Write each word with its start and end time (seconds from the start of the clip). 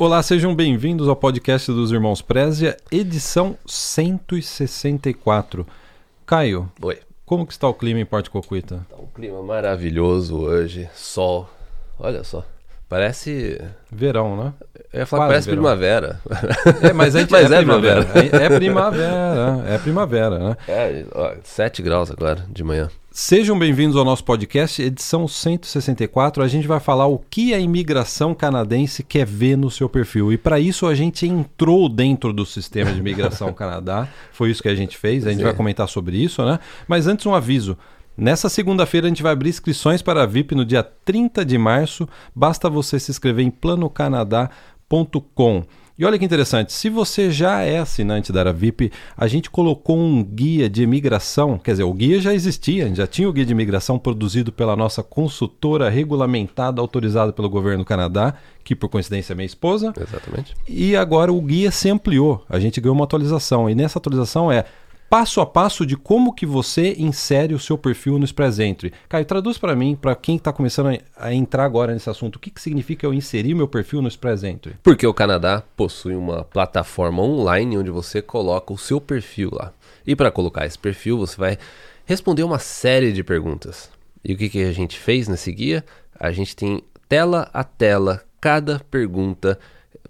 Olá, 0.00 0.22
sejam 0.22 0.54
bem-vindos 0.54 1.08
ao 1.08 1.14
podcast 1.14 1.70
dos 1.70 1.92
Irmãos 1.92 2.22
Prézia, 2.22 2.74
edição 2.90 3.58
164. 3.66 5.66
Caio, 6.24 6.72
Oi. 6.80 7.00
como 7.26 7.46
que 7.46 7.52
está 7.52 7.68
o 7.68 7.74
clima 7.74 8.00
em 8.00 8.06
Porto 8.06 8.30
Cocuita? 8.30 8.86
Tá 8.88 8.96
um 8.96 9.06
clima 9.08 9.42
maravilhoso 9.42 10.38
hoje, 10.38 10.88
sol. 10.94 11.50
Olha 11.98 12.24
só. 12.24 12.46
Parece. 12.90 13.58
Verão, 13.90 14.36
né? 14.36 14.52
Eu 14.92 14.98
ia 15.00 15.06
falar 15.06 15.22
Quase 15.28 15.32
parece 15.32 15.48
verão. 15.50 15.62
primavera. 15.62 16.20
É, 16.82 16.92
mas, 16.92 17.14
a 17.16 17.20
gente- 17.20 17.30
Mas 17.30 17.50
é, 17.52 17.54
é 17.54 17.58
primavera. 17.58 18.04
primavera. 18.04 18.44
É 18.44 18.48
primavera, 18.58 19.64
é 19.68 19.78
primavera, 19.78 20.38
né? 20.40 20.56
É, 20.66 21.04
ó, 21.14 21.32
7 21.44 21.82
graus 21.82 22.10
agora 22.10 22.44
de 22.50 22.64
manhã. 22.64 22.88
Sejam 23.12 23.56
bem-vindos 23.56 23.96
ao 23.96 24.04
nosso 24.04 24.24
podcast, 24.24 24.82
edição 24.82 25.28
164. 25.28 26.42
A 26.42 26.48
gente 26.48 26.66
vai 26.66 26.80
falar 26.80 27.06
o 27.06 27.18
que 27.30 27.54
a 27.54 27.60
imigração 27.60 28.34
canadense 28.34 29.04
quer 29.04 29.24
ver 29.24 29.56
no 29.56 29.70
seu 29.70 29.88
perfil. 29.88 30.32
E 30.32 30.36
para 30.38 30.58
isso 30.58 30.86
a 30.88 30.94
gente 30.94 31.26
entrou 31.28 31.88
dentro 31.88 32.32
do 32.32 32.44
sistema 32.44 32.92
de 32.92 32.98
imigração 32.98 33.52
Canadá. 33.54 34.08
Foi 34.32 34.50
isso 34.50 34.62
que 34.62 34.68
a 34.68 34.74
gente 34.74 34.96
fez. 34.98 35.24
A 35.26 35.30
gente 35.30 35.38
Sim. 35.38 35.44
vai 35.44 35.54
comentar 35.54 35.88
sobre 35.88 36.16
isso, 36.16 36.44
né? 36.44 36.58
Mas 36.88 37.06
antes 37.06 37.24
um 37.26 37.34
aviso. 37.34 37.78
Nessa 38.20 38.48
segunda-feira 38.50 39.06
a 39.06 39.08
gente 39.08 39.22
vai 39.22 39.32
abrir 39.32 39.48
inscrições 39.48 40.02
para 40.02 40.22
a 40.22 40.26
VIP 40.26 40.54
no 40.54 40.62
dia 40.62 40.82
30 40.82 41.42
de 41.42 41.56
março. 41.56 42.06
Basta 42.34 42.68
você 42.68 43.00
se 43.00 43.10
inscrever 43.10 43.46
em 43.46 43.50
planocanadá.com. 43.50 45.64
E 45.98 46.04
olha 46.04 46.18
que 46.18 46.24
interessante, 46.26 46.70
se 46.70 46.90
você 46.90 47.30
já 47.30 47.62
é 47.62 47.78
assinante 47.78 48.30
da 48.30 48.40
Era 48.40 48.52
VIP, 48.52 48.92
a 49.16 49.26
gente 49.26 49.48
colocou 49.48 49.98
um 49.98 50.22
guia 50.22 50.68
de 50.68 50.82
imigração, 50.82 51.56
quer 51.56 51.70
dizer, 51.70 51.84
o 51.84 51.94
guia 51.94 52.20
já 52.20 52.34
existia, 52.34 52.84
a 52.84 52.88
gente 52.88 52.98
já 52.98 53.06
tinha 53.06 53.26
o 53.26 53.32
guia 53.32 53.46
de 53.46 53.52
imigração 53.52 53.98
produzido 53.98 54.52
pela 54.52 54.76
nossa 54.76 55.02
consultora 55.02 55.88
regulamentada, 55.88 56.78
autorizada 56.78 57.32
pelo 57.32 57.48
governo 57.48 57.84
do 57.84 57.86
Canadá, 57.86 58.34
que 58.62 58.76
por 58.76 58.90
coincidência 58.90 59.32
é 59.32 59.34
minha 59.34 59.46
esposa, 59.46 59.94
Exatamente. 59.96 60.54
e 60.68 60.94
agora 60.94 61.32
o 61.32 61.40
guia 61.40 61.70
se 61.70 61.88
ampliou. 61.88 62.44
A 62.50 62.58
gente 62.58 62.82
ganhou 62.82 62.94
uma 62.94 63.04
atualização. 63.04 63.68
E 63.68 63.74
nessa 63.74 63.98
atualização 63.98 64.52
é 64.52 64.66
passo 65.10 65.40
a 65.40 65.46
passo 65.46 65.84
de 65.84 65.96
como 65.96 66.32
que 66.32 66.46
você 66.46 66.94
insere 66.96 67.52
o 67.52 67.58
seu 67.58 67.76
perfil 67.76 68.16
no 68.16 68.24
Express 68.24 68.60
Entry. 68.60 68.92
Caio, 69.08 69.24
traduz 69.24 69.58
para 69.58 69.74
mim, 69.74 69.96
para 69.96 70.14
quem 70.14 70.36
está 70.36 70.52
começando 70.52 70.96
a, 71.16 71.26
a 71.26 71.34
entrar 71.34 71.64
agora 71.64 71.92
nesse 71.92 72.08
assunto, 72.08 72.36
o 72.36 72.38
que, 72.38 72.48
que 72.48 72.62
significa 72.62 73.04
eu 73.04 73.12
inserir 73.12 73.52
meu 73.54 73.66
perfil 73.66 74.00
no 74.00 74.06
Express 74.06 74.44
Entry? 74.44 74.76
Porque 74.84 75.04
o 75.04 75.12
Canadá 75.12 75.64
possui 75.76 76.14
uma 76.14 76.44
plataforma 76.44 77.24
online 77.24 77.76
onde 77.76 77.90
você 77.90 78.22
coloca 78.22 78.72
o 78.72 78.78
seu 78.78 79.00
perfil 79.00 79.50
lá. 79.52 79.72
E 80.06 80.14
para 80.14 80.30
colocar 80.30 80.64
esse 80.64 80.78
perfil, 80.78 81.18
você 81.18 81.36
vai 81.36 81.58
responder 82.04 82.44
uma 82.44 82.60
série 82.60 83.12
de 83.12 83.24
perguntas. 83.24 83.90
E 84.24 84.32
o 84.32 84.36
que, 84.36 84.48
que 84.48 84.62
a 84.62 84.72
gente 84.72 84.96
fez 84.96 85.26
nesse 85.26 85.50
guia? 85.50 85.84
A 86.18 86.30
gente 86.30 86.54
tem 86.54 86.84
tela 87.08 87.50
a 87.52 87.64
tela, 87.64 88.22
cada 88.40 88.78
pergunta, 88.88 89.58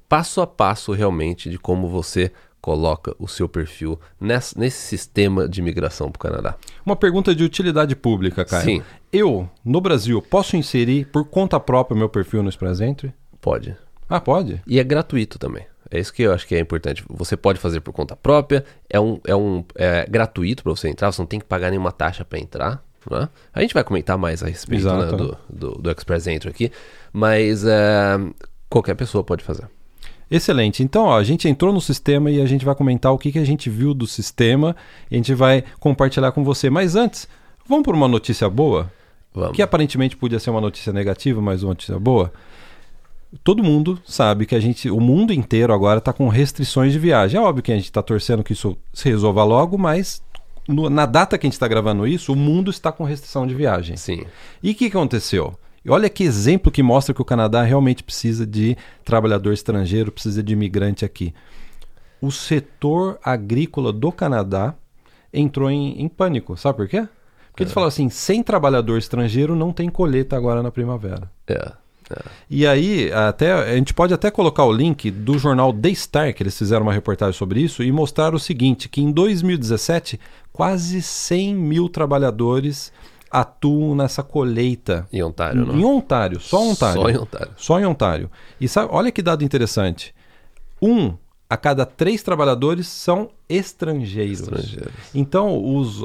passo 0.06 0.42
a 0.42 0.46
passo 0.46 0.92
realmente 0.92 1.48
de 1.48 1.58
como 1.58 1.88
você 1.88 2.30
coloca 2.60 3.14
o 3.18 3.26
seu 3.26 3.48
perfil 3.48 3.98
ness- 4.20 4.54
nesse 4.54 4.78
sistema 4.86 5.48
de 5.48 5.62
migração 5.62 6.10
para 6.10 6.18
o 6.18 6.30
Canadá. 6.30 6.56
Uma 6.84 6.96
pergunta 6.96 7.34
de 7.34 7.42
utilidade 7.44 7.96
pública, 7.96 8.44
Caio. 8.44 8.64
Sim. 8.64 8.82
Eu, 9.12 9.48
no 9.64 9.80
Brasil, 9.80 10.20
posso 10.22 10.56
inserir 10.56 11.06
por 11.06 11.24
conta 11.24 11.58
própria 11.58 11.94
o 11.94 11.98
meu 11.98 12.08
perfil 12.08 12.42
no 12.42 12.48
Express 12.48 12.80
Entry? 12.80 13.12
Pode. 13.40 13.76
Ah, 14.08 14.20
pode? 14.20 14.60
E 14.66 14.78
é 14.78 14.84
gratuito 14.84 15.38
também. 15.38 15.64
É 15.90 15.98
isso 15.98 16.12
que 16.12 16.22
eu 16.22 16.32
acho 16.32 16.46
que 16.46 16.54
é 16.54 16.60
importante. 16.60 17.04
Você 17.08 17.36
pode 17.36 17.58
fazer 17.58 17.80
por 17.80 17.92
conta 17.92 18.14
própria, 18.14 18.64
é 18.88 19.00
um, 19.00 19.18
é 19.26 19.34
um 19.34 19.64
é 19.74 20.06
gratuito 20.08 20.62
para 20.62 20.70
você 20.70 20.88
entrar, 20.88 21.10
você 21.10 21.20
não 21.20 21.26
tem 21.26 21.40
que 21.40 21.46
pagar 21.46 21.70
nenhuma 21.70 21.90
taxa 21.90 22.24
para 22.24 22.38
entrar. 22.38 22.84
né? 23.10 23.28
A 23.52 23.60
gente 23.60 23.74
vai 23.74 23.82
comentar 23.82 24.16
mais 24.16 24.42
a 24.42 24.46
respeito 24.46 24.84
né, 24.86 25.06
do, 25.16 25.38
do, 25.48 25.82
do 25.82 25.90
Express 25.90 26.26
Entry 26.28 26.48
aqui, 26.50 26.70
mas 27.12 27.64
é, 27.64 28.18
qualquer 28.68 28.94
pessoa 28.94 29.24
pode 29.24 29.42
fazer. 29.42 29.68
Excelente. 30.30 30.82
Então, 30.82 31.04
ó, 31.06 31.18
a 31.18 31.24
gente 31.24 31.48
entrou 31.48 31.72
no 31.72 31.80
sistema 31.80 32.30
e 32.30 32.40
a 32.40 32.46
gente 32.46 32.64
vai 32.64 32.74
comentar 32.74 33.12
o 33.12 33.18
que, 33.18 33.32
que 33.32 33.38
a 33.38 33.44
gente 33.44 33.68
viu 33.68 33.92
do 33.92 34.06
sistema 34.06 34.76
e 35.10 35.14
a 35.14 35.18
gente 35.18 35.34
vai 35.34 35.64
compartilhar 35.80 36.30
com 36.32 36.44
você. 36.44 36.70
Mas 36.70 36.94
antes, 36.94 37.26
vamos 37.68 37.84
por 37.84 37.94
uma 37.94 38.06
notícia 38.06 38.48
boa? 38.48 38.90
Vamos. 39.34 39.56
Que 39.56 39.62
aparentemente 39.62 40.16
podia 40.16 40.38
ser 40.38 40.50
uma 40.50 40.60
notícia 40.60 40.92
negativa, 40.92 41.40
mas 41.40 41.62
uma 41.62 41.70
notícia 41.70 41.98
boa. 41.98 42.32
Todo 43.44 43.62
mundo 43.62 44.00
sabe 44.04 44.44
que 44.44 44.54
a 44.56 44.60
gente, 44.60 44.90
o 44.90 45.00
mundo 45.00 45.32
inteiro 45.32 45.72
agora 45.72 45.98
está 45.98 46.12
com 46.12 46.28
restrições 46.28 46.92
de 46.92 46.98
viagem. 46.98 47.38
É 47.38 47.42
óbvio 47.42 47.62
que 47.62 47.70
a 47.72 47.76
gente 47.76 47.84
está 47.84 48.02
torcendo 48.02 48.42
que 48.42 48.52
isso 48.52 48.76
se 48.92 49.08
resolva 49.08 49.44
logo, 49.44 49.78
mas 49.78 50.20
no- 50.68 50.90
na 50.90 51.06
data 51.06 51.38
que 51.38 51.46
a 51.46 51.48
gente 51.48 51.54
está 51.54 51.68
gravando 51.68 52.06
isso, 52.08 52.32
o 52.32 52.36
mundo 52.36 52.70
está 52.72 52.90
com 52.90 53.04
restrição 53.04 53.46
de 53.46 53.54
viagem. 53.54 53.96
Sim. 53.96 54.24
E 54.62 54.72
o 54.72 54.74
que 54.74 54.90
que 54.90 54.96
aconteceu? 54.96 55.56
E 55.84 55.90
olha 55.90 56.10
que 56.10 56.24
exemplo 56.24 56.70
que 56.70 56.82
mostra 56.82 57.14
que 57.14 57.22
o 57.22 57.24
Canadá 57.24 57.62
realmente 57.62 58.02
precisa 58.02 58.46
de 58.46 58.76
trabalhador 59.04 59.52
estrangeiro, 59.52 60.12
precisa 60.12 60.42
de 60.42 60.52
imigrante 60.52 61.04
aqui. 61.04 61.34
O 62.20 62.30
setor 62.30 63.18
agrícola 63.24 63.92
do 63.92 64.12
Canadá 64.12 64.74
entrou 65.32 65.70
em, 65.70 66.00
em 66.00 66.08
pânico. 66.08 66.56
Sabe 66.56 66.76
por 66.76 66.88
quê? 66.88 67.08
Porque 67.50 67.62
eles 67.62 67.72
falaram 67.72 67.88
assim: 67.88 68.08
sem 68.10 68.42
trabalhador 68.42 68.98
estrangeiro 68.98 69.56
não 69.56 69.72
tem 69.72 69.88
colheita 69.88 70.36
agora 70.36 70.62
na 70.62 70.70
primavera. 70.70 71.30
É. 71.46 71.72
é. 72.10 72.22
E 72.48 72.66
aí, 72.66 73.10
até, 73.12 73.52
a 73.52 73.74
gente 73.76 73.94
pode 73.94 74.12
até 74.12 74.30
colocar 74.30 74.64
o 74.64 74.72
link 74.72 75.10
do 75.10 75.38
jornal 75.38 75.72
The 75.72 75.94
Star, 75.94 76.34
que 76.34 76.42
eles 76.42 76.56
fizeram 76.56 76.82
uma 76.82 76.92
reportagem 76.92 77.36
sobre 77.36 77.60
isso, 77.60 77.82
e 77.82 77.90
mostrar 77.90 78.34
o 78.34 78.38
seguinte: 78.38 78.88
que 78.88 79.00
em 79.00 79.10
2017, 79.10 80.20
quase 80.52 81.00
100 81.00 81.54
mil 81.54 81.88
trabalhadores 81.88 82.92
atuam 83.30 83.94
nessa 83.94 84.22
colheita 84.22 85.06
Em 85.12 85.22
Ontário, 85.22 85.64
não? 85.64 85.76
em 85.78 85.84
Ontário, 85.84 86.40
só 86.40 86.60
Ontário. 86.62 87.00
Só 87.00 87.08
em 87.10 87.16
Ontário. 87.16 87.52
Só 87.56 87.80
em 87.80 87.84
Ontário. 87.86 88.30
E 88.60 88.66
sabe, 88.68 88.88
olha 88.92 89.12
que 89.12 89.22
dado 89.22 89.44
interessante. 89.44 90.14
Um 90.82 91.14
a 91.48 91.56
cada 91.56 91.84
três 91.84 92.22
trabalhadores 92.22 92.86
são 92.86 93.28
estrangeiros. 93.48 94.40
Estrangeiros. 94.40 94.92
Então, 95.14 95.62
os 95.76 96.02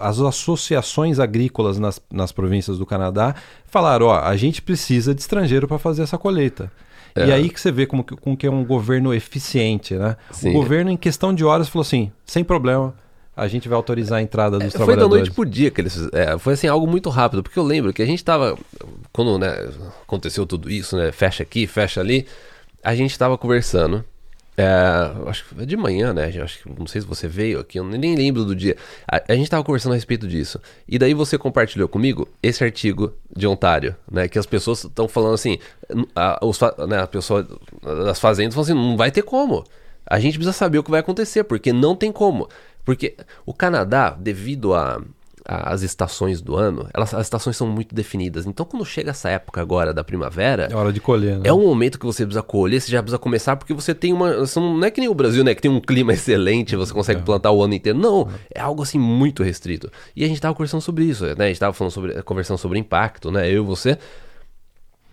as 0.00 0.20
associações 0.20 1.18
agrícolas 1.18 1.78
nas, 1.78 2.00
nas 2.10 2.32
províncias 2.32 2.78
do 2.78 2.86
Canadá 2.86 3.34
falaram: 3.66 4.06
ó, 4.06 4.18
a 4.20 4.36
gente 4.36 4.62
precisa 4.62 5.14
de 5.14 5.20
estrangeiro 5.20 5.68
para 5.68 5.78
fazer 5.78 6.02
essa 6.02 6.16
colheita. 6.16 6.72
E 7.16 7.20
É. 7.20 7.32
aí 7.34 7.50
que 7.50 7.60
você 7.60 7.70
vê 7.70 7.86
como 7.86 8.02
que, 8.04 8.16
como 8.16 8.36
que 8.36 8.46
é 8.46 8.50
um 8.50 8.64
governo 8.64 9.12
eficiente, 9.12 9.94
né? 9.94 10.16
Sim. 10.30 10.50
O 10.50 10.52
governo, 10.54 10.90
em 10.90 10.96
questão 10.96 11.34
de 11.34 11.44
horas, 11.44 11.68
falou 11.68 11.82
assim: 11.82 12.10
sem 12.24 12.42
problema, 12.42 12.94
a 13.36 13.48
gente 13.48 13.68
vai 13.68 13.76
autorizar 13.76 14.18
a 14.18 14.22
entrada 14.22 14.58
dos 14.58 14.66
É, 14.74 14.78
Foi 14.78 14.78
da 14.80 14.84
trabalhadores. 14.86 15.22
noite 15.28 15.30
pro 15.34 15.44
dia 15.46 15.70
que 15.70 15.80
eles 15.80 15.94
fizeram. 15.94 16.18
É, 16.34 16.38
foi 16.38 16.54
assim, 16.54 16.66
algo 16.66 16.86
muito 16.86 17.08
rápido, 17.08 17.42
porque 17.42 17.58
eu 17.58 17.62
lembro 17.64 17.92
que 17.92 18.02
a 18.02 18.06
gente 18.06 18.22
tava. 18.24 18.56
Quando 19.12 19.38
né, 19.38 19.68
aconteceu 20.02 20.44
tudo 20.46 20.70
isso, 20.70 20.96
né? 20.96 21.10
Fecha 21.12 21.42
aqui, 21.42 21.66
fecha 21.66 22.00
ali. 22.00 22.26
A 22.82 22.94
gente 22.94 23.16
tava 23.18 23.38
conversando. 23.38 24.04
é, 24.56 24.66
acho 25.26 25.44
que 25.48 25.54
foi 25.54 25.64
de 25.64 25.76
manhã, 25.76 26.12
né? 26.12 26.26
Acho 26.42 26.62
que 26.62 26.68
não 26.78 26.86
sei 26.86 27.00
se 27.00 27.06
você 27.06 27.26
veio 27.28 27.60
aqui, 27.60 27.78
eu 27.78 27.84
nem 27.84 28.14
lembro 28.14 28.44
do 28.44 28.54
dia. 28.54 28.76
A, 29.10 29.22
a 29.32 29.34
gente 29.34 29.48
tava 29.48 29.64
conversando 29.64 29.92
a 29.92 29.94
respeito 29.94 30.26
disso. 30.28 30.60
E 30.86 30.98
daí 30.98 31.14
você 31.14 31.38
compartilhou 31.38 31.88
comigo 31.88 32.28
esse 32.42 32.62
artigo 32.62 33.12
de 33.34 33.46
Ontário, 33.46 33.94
né? 34.10 34.28
Que 34.28 34.38
as 34.38 34.44
pessoas 34.46 34.84
estão 34.84 35.08
falando 35.08 35.34
assim, 35.34 35.58
a, 36.14 36.38
os, 36.44 36.58
né, 36.88 36.98
a 37.00 37.06
pessoa 37.06 37.46
das 37.82 38.20
fazendas 38.20 38.54
falam 38.54 38.64
assim, 38.64 38.74
não 38.74 38.96
vai 38.98 39.10
ter 39.10 39.22
como. 39.22 39.64
A 40.06 40.18
gente 40.18 40.34
precisa 40.34 40.52
saber 40.52 40.78
o 40.78 40.82
que 40.82 40.90
vai 40.90 41.00
acontecer, 41.00 41.44
porque 41.44 41.72
não 41.72 41.94
tem 41.94 42.10
como. 42.10 42.48
Porque 42.94 43.14
o 43.46 43.52
Canadá, 43.54 44.10
devido 44.18 44.74
a 44.74 45.00
a- 45.42 45.72
as 45.72 45.82
estações 45.82 46.40
do 46.42 46.54
ano, 46.54 46.86
elas, 46.92 47.14
as 47.14 47.22
estações 47.26 47.56
são 47.56 47.66
muito 47.66 47.94
definidas. 47.94 48.46
Então, 48.46 48.64
quando 48.64 48.84
chega 48.84 49.10
essa 49.10 49.30
época 49.30 49.60
agora 49.60 49.92
da 49.92 50.04
primavera, 50.04 50.68
É 50.70 50.76
hora 50.76 50.92
de 50.92 51.00
colher, 51.00 51.36
né? 51.38 51.42
é 51.44 51.52
um 51.52 51.62
momento 51.62 51.98
que 51.98 52.04
você 52.04 52.24
precisa 52.24 52.42
colher, 52.42 52.78
você 52.80 52.92
já 52.92 53.02
precisa 53.02 53.18
começar, 53.18 53.56
porque 53.56 53.72
você 53.72 53.94
tem 53.94 54.12
uma. 54.12 54.30
Não 54.56 54.84
é 54.84 54.90
que 54.90 55.00
nem 55.00 55.08
o 55.08 55.14
Brasil, 55.14 55.42
né? 55.42 55.54
Que 55.54 55.62
tem 55.62 55.70
um 55.70 55.80
clima 55.80 56.12
excelente, 56.12 56.76
você 56.76 56.92
consegue 56.92 57.22
plantar 57.22 57.50
o 57.52 57.64
ano 57.64 57.72
inteiro. 57.74 57.98
Não, 57.98 58.28
é 58.54 58.60
algo 58.60 58.82
assim 58.82 58.98
muito 58.98 59.42
restrito. 59.42 59.90
E 60.14 60.24
a 60.24 60.28
gente 60.28 60.40
tava 60.40 60.54
conversando 60.54 60.82
sobre 60.82 61.04
isso, 61.04 61.24
né? 61.24 61.46
A 61.46 61.48
gente 61.48 61.58
tava 61.58 61.72
falando 61.72 61.90
sobre, 61.92 62.22
conversando 62.22 62.58
sobre 62.58 62.78
impacto, 62.78 63.30
né? 63.32 63.48
Eu 63.50 63.64
e 63.64 63.66
você. 63.66 63.96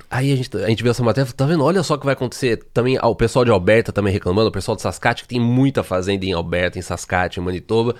Aí 0.09 0.31
a 0.31 0.35
gente, 0.35 0.55
a 0.57 0.67
gente 0.67 0.83
viu 0.83 0.91
essa 0.91 1.03
matéria 1.03 1.27
e 1.27 1.31
falou, 1.31 1.37
tá 1.37 1.45
vendo? 1.45 1.63
Olha 1.63 1.83
só 1.83 1.95
o 1.95 1.97
que 1.97 2.05
vai 2.05 2.13
acontecer. 2.13 2.57
Também 2.73 2.97
ah, 2.99 3.07
o 3.07 3.15
pessoal 3.15 3.43
de 3.43 3.51
Alberta 3.51 3.91
também 3.91 4.13
reclamando, 4.13 4.49
o 4.49 4.51
pessoal 4.51 4.75
de 4.75 4.81
Saskatchewan, 4.81 5.27
que 5.27 5.27
tem 5.27 5.39
muita 5.39 5.83
fazenda 5.83 6.25
em 6.25 6.33
Alberta, 6.33 6.79
em 6.79 6.81
Saskatchewan, 6.81 7.43
em 7.43 7.45
Manitoba. 7.45 7.95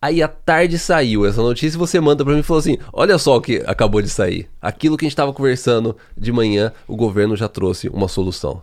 Aí 0.00 0.22
à 0.22 0.28
tarde 0.28 0.78
saiu 0.78 1.24
essa 1.26 1.40
notícia 1.40 1.76
e 1.76 1.78
você 1.78 1.98
manda 1.98 2.24
pra 2.24 2.34
mim 2.34 2.40
e 2.40 2.42
falou 2.42 2.60
assim: 2.60 2.78
Olha 2.92 3.16
só 3.18 3.36
o 3.36 3.40
que 3.40 3.62
acabou 3.66 4.02
de 4.02 4.08
sair. 4.08 4.48
Aquilo 4.60 4.96
que 4.96 5.06
a 5.06 5.08
gente 5.08 5.16
tava 5.16 5.32
conversando 5.32 5.96
de 6.16 6.30
manhã, 6.30 6.72
o 6.86 6.94
governo 6.94 7.34
já 7.34 7.48
trouxe 7.48 7.88
uma 7.88 8.06
solução. 8.06 8.62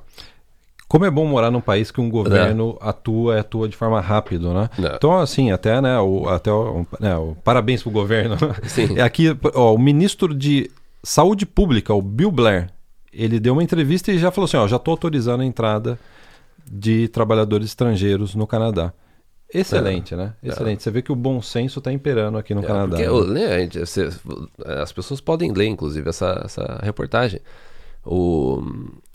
Como 0.88 1.06
é 1.06 1.10
bom 1.10 1.26
morar 1.26 1.50
num 1.50 1.60
país 1.60 1.90
que 1.90 2.00
um 2.00 2.08
governo 2.08 2.78
atua 2.80 3.38
e 3.38 3.40
atua 3.40 3.68
de 3.68 3.76
forma 3.76 4.00
rápida, 4.00 4.54
né? 4.54 4.70
É. 4.78 4.96
Então, 4.96 5.18
assim, 5.18 5.52
até, 5.52 5.82
né, 5.82 6.00
o, 6.00 6.30
até 6.30 6.52
o, 6.52 6.86
né, 7.00 7.18
o 7.18 7.36
parabéns 7.44 7.82
pro 7.82 7.90
governo. 7.90 8.38
Sim. 8.68 9.00
É 9.00 9.02
Aqui, 9.02 9.36
ó, 9.56 9.74
o 9.74 9.78
ministro 9.80 10.36
de 10.36 10.70
Saúde 11.04 11.46
Pública, 11.46 11.94
o 11.94 12.02
Bill 12.02 12.32
Blair, 12.32 12.70
ele 13.12 13.40
deu 13.40 13.54
uma 13.54 13.64
entrevista 13.64 14.12
e 14.12 14.18
já 14.18 14.32
falou 14.32 14.46
assim, 14.46 14.58
ó, 14.58 14.68
já 14.68 14.80
tô 14.80 14.92
autorizando 14.92 15.42
a 15.42 15.46
entrada 15.46 16.00
de 16.66 17.08
trabalhadores 17.10 17.68
estrangeiros 17.68 18.36
no 18.36 18.48
Canadá. 18.48 18.94
Excelente, 19.54 20.16
né? 20.16 20.34
Excelente. 20.42 20.82
Você 20.82 20.90
vê 20.90 21.02
que 21.02 21.12
o 21.12 21.16
bom 21.16 21.40
senso 21.42 21.78
está 21.80 21.92
imperando 21.92 22.38
aqui 22.40 22.56
no 22.56 22.64
É, 22.64 22.66
Canadá. 22.66 22.98
porque, 22.98 23.32
né? 23.32 23.68
né, 23.68 23.70
as 24.82 24.92
pessoas 24.92 25.22
podem 25.22 25.52
ler, 25.52 25.68
inclusive, 25.68 26.10
essa, 26.10 26.42
essa 26.44 26.80
reportagem. 26.82 27.40
O, 28.04 28.64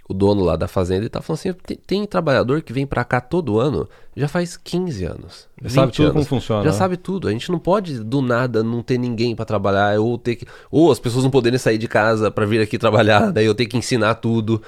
o 0.08 0.14
dono 0.14 0.42
lá 0.42 0.56
da 0.56 0.66
fazenda, 0.66 1.02
ele 1.02 1.10
tá 1.10 1.20
falando 1.20 1.38
assim: 1.38 1.52
tem, 1.52 1.76
tem 1.86 2.06
trabalhador 2.06 2.62
que 2.62 2.72
vem 2.72 2.86
para 2.86 3.04
cá 3.04 3.20
todo 3.20 3.60
ano, 3.60 3.86
já 4.16 4.26
faz 4.26 4.56
15 4.56 5.04
anos. 5.04 5.48
Já 5.62 5.68
sabe 5.68 5.92
tudo 5.92 6.04
anos, 6.04 6.12
como 6.14 6.24
funciona. 6.24 6.64
Já 6.64 6.70
né? 6.70 6.76
sabe 6.76 6.96
tudo. 6.96 7.28
A 7.28 7.30
gente 7.30 7.52
não 7.52 7.58
pode 7.58 7.98
do 8.02 8.22
nada 8.22 8.64
não 8.64 8.82
ter 8.82 8.96
ninguém 8.96 9.36
para 9.36 9.44
trabalhar 9.44 10.00
ou 10.00 10.16
ter 10.16 10.36
que 10.36 10.46
ou 10.70 10.90
as 10.90 10.98
pessoas 10.98 11.24
não 11.24 11.30
poderem 11.30 11.58
sair 11.58 11.76
de 11.76 11.86
casa 11.86 12.30
para 12.30 12.46
vir 12.46 12.60
aqui 12.60 12.78
trabalhar, 12.78 13.30
daí 13.30 13.44
eu 13.44 13.54
ter 13.54 13.66
que 13.66 13.76
ensinar 13.76 14.14
tudo. 14.14 14.62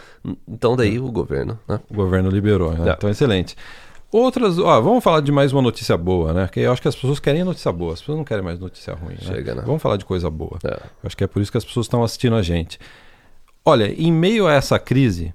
Então 0.47 0.77
daí 0.77 0.99
o 0.99 1.11
governo, 1.11 1.59
né? 1.67 1.81
O 1.91 1.95
governo 1.95 2.29
liberou, 2.29 2.73
né? 2.73 2.91
É. 2.91 2.93
Então, 2.93 3.09
excelente. 3.09 3.57
Outras, 4.13 4.59
ó, 4.59 4.81
vamos 4.81 5.03
falar 5.03 5.21
de 5.21 5.31
mais 5.31 5.53
uma 5.53 5.63
notícia 5.63 5.97
boa, 5.97 6.33
né? 6.35 6.49
Que 6.53 6.61
eu 6.61 6.73
acho 6.73 6.83
que 6.83 6.89
as 6.89 6.97
pessoas 6.97 7.19
querem 7.21 7.45
notícia 7.45 7.73
boa, 7.73 7.95
as 7.95 8.01
pessoas 8.01 8.19
não 8.19 8.25
querem 8.25 8.45
mais 8.45 8.59
notícia 8.59 8.93
ruim, 8.93 9.15
né? 9.15 9.21
Chega, 9.21 9.55
né? 9.55 9.63
Vamos 9.65 9.81
falar 9.81 9.97
de 9.97 10.05
coisa 10.05 10.29
boa. 10.29 10.59
É. 10.65 10.73
Eu 10.73 11.07
acho 11.07 11.17
que 11.17 11.25
é 11.25 11.27
por 11.29 11.41
isso 11.41 11.51
que 11.51 11.57
as 11.57 11.65
pessoas 11.65 11.87
estão 11.87 12.03
assistindo 12.03 12.35
a 12.35 12.43
gente. 12.43 12.79
Olha, 13.71 13.93
em 13.93 14.13
meio 14.13 14.47
a 14.47 14.53
essa 14.53 14.79
crise, 14.79 15.33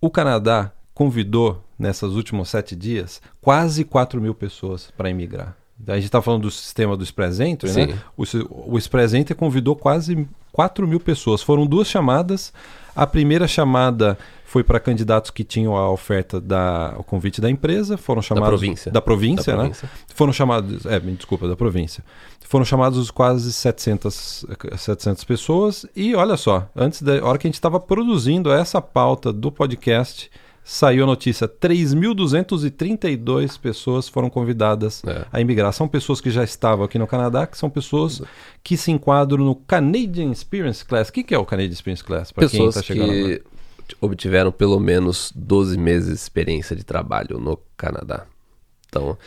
o 0.00 0.10
Canadá 0.10 0.72
convidou, 0.94 1.62
nessas 1.78 2.12
últimos 2.12 2.50
sete 2.50 2.76
dias, 2.76 3.22
quase 3.40 3.84
4 3.84 4.20
mil 4.20 4.34
pessoas 4.34 4.90
para 4.96 5.08
emigrar. 5.08 5.56
A 5.86 5.94
gente 5.94 6.04
está 6.04 6.20
falando 6.20 6.42
do 6.42 6.50
sistema 6.50 6.94
do 6.94 7.02
Express 7.02 7.40
Entry, 7.40 7.70
né? 7.72 7.86
Sim. 7.86 7.98
O, 8.14 8.26
si- 8.26 8.46
o 8.50 8.76
Express 8.76 9.14
Entry 9.14 9.34
convidou 9.34 9.74
quase 9.74 10.28
4 10.52 10.86
mil 10.86 11.00
pessoas. 11.00 11.40
Foram 11.42 11.64
duas 11.66 11.88
chamadas. 11.88 12.52
A 12.94 13.06
primeira 13.06 13.46
chamada 13.48 14.18
foi 14.44 14.64
para 14.64 14.80
candidatos 14.80 15.30
que 15.30 15.44
tinham 15.44 15.76
a 15.76 15.88
oferta 15.90 16.40
da 16.40 16.94
o 16.98 17.04
convite 17.04 17.40
da 17.40 17.48
empresa, 17.48 17.96
foram 17.96 18.20
chamados 18.20 18.48
província. 18.48 18.90
da 18.90 19.00
província, 19.00 19.52
Da 19.52 19.62
né? 19.62 19.68
província. 19.68 19.90
Foram 20.14 20.32
chamados, 20.32 20.86
é, 20.86 20.98
me 20.98 21.12
desculpa, 21.12 21.46
da 21.46 21.54
província. 21.56 22.02
Foram 22.48 22.64
chamados 22.64 23.12
quase 23.12 23.52
700, 23.52 24.44
eh, 24.72 24.76
700 24.76 25.22
pessoas 25.22 25.86
e 25.94 26.16
olha 26.16 26.36
só, 26.36 26.68
antes 26.74 27.00
da 27.00 27.24
hora 27.24 27.38
que 27.38 27.46
a 27.46 27.48
gente 27.48 27.54
estava 27.54 27.78
produzindo 27.78 28.52
essa 28.52 28.82
pauta 28.82 29.32
do 29.32 29.52
podcast, 29.52 30.28
saiu 30.72 31.02
a 31.02 31.06
notícia: 31.06 31.48
3.232 31.48 33.58
pessoas 33.58 34.08
foram 34.08 34.30
convidadas 34.30 35.02
É. 35.04 35.24
a 35.32 35.40
emigrar. 35.40 35.72
São 35.72 35.88
pessoas 35.88 36.20
que 36.20 36.30
já 36.30 36.44
estavam 36.44 36.84
aqui 36.84 36.98
no 36.98 37.06
Canadá, 37.06 37.46
que 37.46 37.58
são 37.58 37.68
pessoas 37.68 38.22
que 38.62 38.76
se 38.76 38.92
enquadram 38.92 39.44
no 39.44 39.56
Canadian 39.56 40.30
Experience 40.30 40.84
Class. 40.84 41.08
O 41.08 41.12
que, 41.12 41.24
que 41.24 41.34
é 41.34 41.38
o 41.38 41.44
Canadian 41.44 41.72
Experience 41.72 42.04
Class? 42.04 42.30
Para 42.30 42.48
quem 42.48 42.68
está 42.68 42.82
chegando 42.82 43.10
que 43.12 43.42
obtiveram 44.00 44.52
pelo 44.52 44.78
menos 44.78 45.32
12 45.34 45.76
meses 45.76 46.08
de 46.10 46.14
experiência 46.14 46.76
de 46.76 46.84
trabalho 46.84 47.38
no 47.40 47.58
Canadá. 47.76 48.24
Então, 48.88 49.18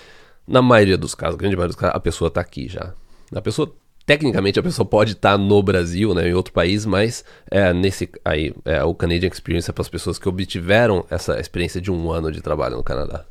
na 0.47 0.61
maioria 0.61 0.97
dos 0.97 1.13
casos, 1.13 1.35
grande 1.35 1.55
maioria 1.55 1.73
dos 1.73 1.79
casos, 1.79 1.95
a 1.95 1.99
pessoa 1.99 2.29
está 2.29 2.39
aqui 2.39 2.69
já. 2.69 2.93
A 3.35 3.41
pessoa, 3.41 3.73
tecnicamente, 4.05 4.59
a 4.59 4.63
pessoa 4.63 4.85
pode 4.85 5.13
estar 5.13 5.37
no 5.37 5.61
Brasil, 5.61 6.13
né, 6.13 6.29
em 6.29 6.33
outro 6.33 6.53
país, 6.53 6.85
mas 6.85 7.23
é, 7.49 7.73
nesse 7.73 8.09
aí, 8.23 8.53
é, 8.65 8.83
o 8.83 8.93
Canadian 8.93 9.29
Experience 9.29 9.69
é 9.69 9.73
para 9.73 9.81
as 9.81 9.89
pessoas 9.89 10.17
que 10.19 10.27
obtiveram 10.29 11.05
essa 11.09 11.39
experiência 11.39 11.79
de 11.81 11.91
um 11.91 12.11
ano 12.11 12.31
de 12.31 12.41
trabalho 12.41 12.77
no 12.77 12.83
Canadá. 12.83 13.25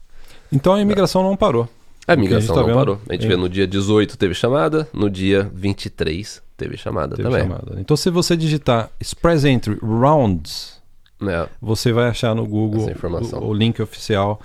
Então 0.53 0.75
a 0.75 0.81
imigração 0.81 1.23
não 1.23 1.37
parou. 1.37 1.69
A 2.07 2.15
O 2.15 2.17
que 2.17 2.35
a 2.35 2.41
tá 2.41 2.55
não 2.55 2.65
vendo 2.67 2.75
parou. 2.75 3.01
A 3.09 3.13
gente 3.13 3.27
é- 3.27 3.29
vê 3.29 3.37
no 3.37 3.49
dia 3.49 3.67
18 3.67 4.19
teve 4.19 4.35
chamada, 4.35 4.89
no 4.93 5.09
dia 5.09 5.51
23 5.55 6.43
teve 6.57 6.77
chamada 6.77 7.17
Teve 7.17 7.29
também. 7.29 7.43
chamada. 7.43 7.77
Então, 7.81 7.97
se 7.97 8.11
você 8.11 8.37
digitar 8.37 8.91
Express 9.01 9.45
Entry 9.45 9.79
Rounds, 9.81 10.81
É, 11.23 11.49
você 11.61 11.93
vai 11.93 12.09
achar 12.09 12.35
no 12.35 12.45
Google 12.45 12.89
o, 12.89 13.45
o 13.47 13.55
link 13.55 13.81
oficial 13.81 14.41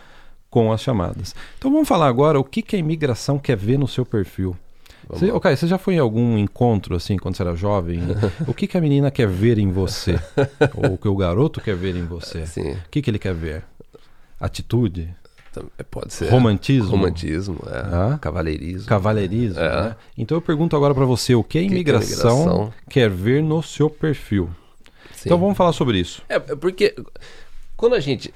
com 0.50 0.71
as 0.71 0.81
chamadas. 0.81 1.35
Então 1.57 1.71
vamos 1.71 1.88
falar 1.88 2.07
agora 2.07 2.39
o 2.39 2.44
que, 2.44 2.62
que 2.62 2.75
a 2.75 2.80
imigração 2.80 3.39
quer 3.39 3.57
ver 3.57 3.77
no 3.80 3.88
seu 3.88 4.06
perfil. 4.06 4.56
Lá. 5.09 5.36
ok, 5.36 5.56
você 5.56 5.68
já 5.68 5.77
foi 5.77 5.95
em 5.95 6.00
algum 6.00 6.38
encontro 6.38 6.95
assim 6.95 7.18
quando 7.18 7.36
você 7.36 7.44
era 7.44 7.56
jovem? 7.56 8.00
o 8.48 8.54
que, 8.54 8.68
que 8.68 8.77
a 8.77 8.81
menina 8.81 9.09
quer 9.12 9.27
ver 9.27 9.57
em 9.57 9.71
você? 9.71 10.19
Ou 10.75 10.94
o 10.94 10.98
que 10.98 11.07
o 11.07 11.15
garoto 11.15 11.62
quer 11.62 11.75
ver 11.75 11.95
em 11.95 12.06
você? 12.06 12.45
Sim, 12.45 12.71
O 12.74 12.89
que, 12.89 13.01
que 13.01 13.09
ele 13.09 13.19
quer 13.19 13.33
ver? 13.33 13.63
Atitude? 14.39 15.13
tam- 15.51 15.69
pode 15.89 16.13
ser. 16.13 16.30
Romantismo? 16.30 16.92
Romantismo, 16.92 17.59
é. 17.68 17.80
Ah. 17.80 18.18
Cavalheirismo. 18.21 18.88
Cavalheirismo? 18.88 19.59
É. 19.59 19.81
né? 19.89 19.95
Então 20.18 20.38
eu 20.38 20.42
pergunto 20.42 20.75
agora 20.75 20.94
para 20.94 21.06
você 21.06 21.33
o 21.36 21.44
que 21.44 21.57
a 21.57 21.62
que 21.62 21.68
é 21.68 21.71
imigração, 21.71 22.38
imigração? 22.44 22.74
quer 22.89 23.09
ver 23.09 23.42
no 23.42 23.62
seu 23.63 23.89
perfil. 23.89 24.50
Sim. 25.13 25.24
Então 25.25 25.39
vamos 25.39 25.57
falar 25.57 25.74
sobre 25.74 26.00
isso. 26.00 26.21
É, 26.30 26.36
é 26.36 26.39
porque 26.39 26.95
quando 27.75 27.95
a 27.95 28.00
gente 28.00 28.33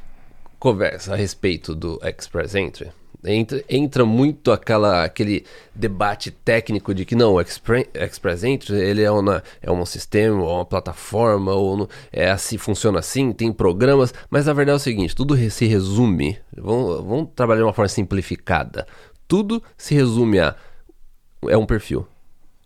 conversa 0.59 1.13
a 1.13 1.15
respeito 1.15 1.75
do 1.75 1.99
Express 2.03 2.55
Entry, 2.55 2.89
entra, 3.23 3.63
entra 3.69 4.05
muito 4.05 4.51
aquela, 4.51 5.03
aquele 5.03 5.45
debate 5.73 6.31
técnico 6.31 6.93
de 6.93 7.05
que 7.05 7.15
não, 7.15 7.33
o 7.33 7.41
Expre- 7.41 7.89
Express 7.93 8.43
Entry 8.43 8.75
ele 8.77 9.03
é, 9.03 9.11
uma, 9.11 9.43
é 9.61 9.71
um 9.71 9.85
sistema, 9.85 10.41
ou 10.41 10.55
uma 10.55 10.65
plataforma, 10.65 11.53
ou 11.53 11.77
no- 11.77 11.89
é 12.11 12.29
assim, 12.31 12.57
funciona 12.57 12.99
assim, 12.99 13.31
tem 13.31 13.51
programas, 13.51 14.13
mas 14.29 14.47
a 14.47 14.53
verdade 14.53 14.73
é 14.73 14.77
o 14.77 14.79
seguinte, 14.79 15.15
tudo 15.15 15.35
se 15.49 15.65
resume, 15.65 16.37
vamos, 16.55 17.03
vamos 17.05 17.29
trabalhar 17.35 17.59
de 17.59 17.65
uma 17.65 17.73
forma 17.73 17.89
simplificada, 17.89 18.87
tudo 19.27 19.61
se 19.77 19.93
resume 19.95 20.39
a 20.39 20.55
é 21.47 21.57
um 21.57 21.65
perfil 21.65 22.05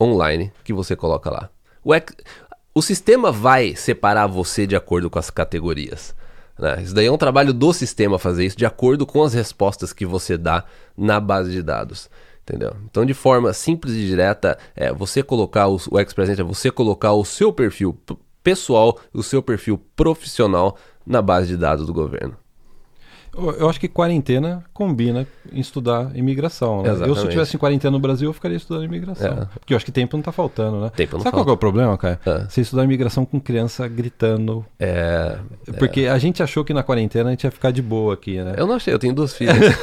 online 0.02 0.52
que 0.63 0.74
você 0.74 0.96
coloca 0.96 1.30
lá. 1.30 1.50
O, 1.84 1.92
o 2.74 2.81
sistema 2.81 3.31
vai 3.31 3.75
separar 3.75 4.28
você 4.28 4.68
de 4.68 4.75
acordo 4.75 5.10
com 5.10 5.19
as 5.19 5.30
categorias. 5.30 6.13
Né? 6.57 6.81
Isso 6.81 6.94
daí 6.94 7.06
é 7.06 7.12
um 7.12 7.18
trabalho 7.18 7.54
do 7.54 7.74
sistema 7.74 8.18
fazer 8.18 8.46
isso 8.46 8.57
de 8.57 8.66
acordo 8.66 9.06
com 9.06 9.24
as 9.24 9.34
respostas 9.34 9.92
que 9.92 10.06
você 10.06 10.38
dá 10.38 10.63
na 10.98 11.19
base 11.19 11.52
de 11.52 11.62
dados. 11.62 12.10
Entendeu? 12.44 12.75
Então, 12.86 13.06
de 13.06 13.13
forma 13.13 13.52
simples 13.54 13.94
e 13.94 14.06
direta, 14.06 14.57
é 14.75 14.94
você 14.94 15.24
colocar 15.24 15.68
o, 15.68 15.80
o 15.90 16.00
Express 16.00 16.40
é 16.40 16.44
você 16.44 16.69
colocar 16.69 17.13
o 17.13 17.25
seu 17.25 17.52
perfil 17.52 17.98
pessoal, 18.44 19.00
o 19.12 19.24
seu 19.24 19.42
perfil 19.42 19.81
profissional 19.96 20.78
na 21.06 21.22
base 21.22 21.48
de 21.48 21.57
dados 21.57 21.88
do 21.88 21.94
governo. 21.94 22.38
Eu 23.57 23.69
acho 23.69 23.79
que 23.79 23.87
quarentena 23.87 24.63
combina 24.73 25.27
em 25.51 25.59
estudar 25.59 26.15
imigração. 26.15 26.83
Né? 26.83 26.89
Eu, 26.89 27.15
se 27.15 27.23
eu 27.23 27.29
tivesse 27.29 27.55
em 27.55 27.59
quarentena 27.59 27.91
no 27.91 27.99
Brasil, 27.99 28.29
eu 28.29 28.33
ficaria 28.33 28.57
estudando 28.57 28.85
imigração. 28.85 29.27
É. 29.27 29.45
Porque 29.59 29.73
eu 29.73 29.77
acho 29.77 29.85
que 29.85 29.91
tempo 29.91 30.15
não 30.15 30.23
tá 30.23 30.31
faltando, 30.31 30.79
né? 30.79 30.91
Tempo 30.95 31.17
não 31.17 31.23
Sabe 31.23 31.33
qual 31.33 31.43
falta. 31.43 31.45
que 31.45 31.51
é 31.51 31.53
o 31.53 31.57
problema, 31.57 31.97
cara? 31.97 32.19
É. 32.25 32.45
Você 32.49 32.61
estudar 32.61 32.83
imigração 32.83 33.25
com 33.25 33.39
criança 33.39 33.87
gritando. 33.87 34.65
É, 34.79 35.37
Porque 35.77 36.07
a 36.07 36.17
gente 36.17 36.41
achou 36.41 36.63
que 36.63 36.73
na 36.73 36.83
quarentena 36.83 37.29
a 37.29 37.31
gente 37.31 37.43
ia 37.43 37.51
ficar 37.51 37.71
de 37.71 37.81
boa 37.81 38.13
aqui, 38.13 38.41
né? 38.41 38.53
eu 38.57 38.65
não 38.65 38.75
achei, 38.75 38.93
eu 38.93 38.99
tenho 38.99 39.13
duas 39.13 39.33
filhas. 39.33 39.55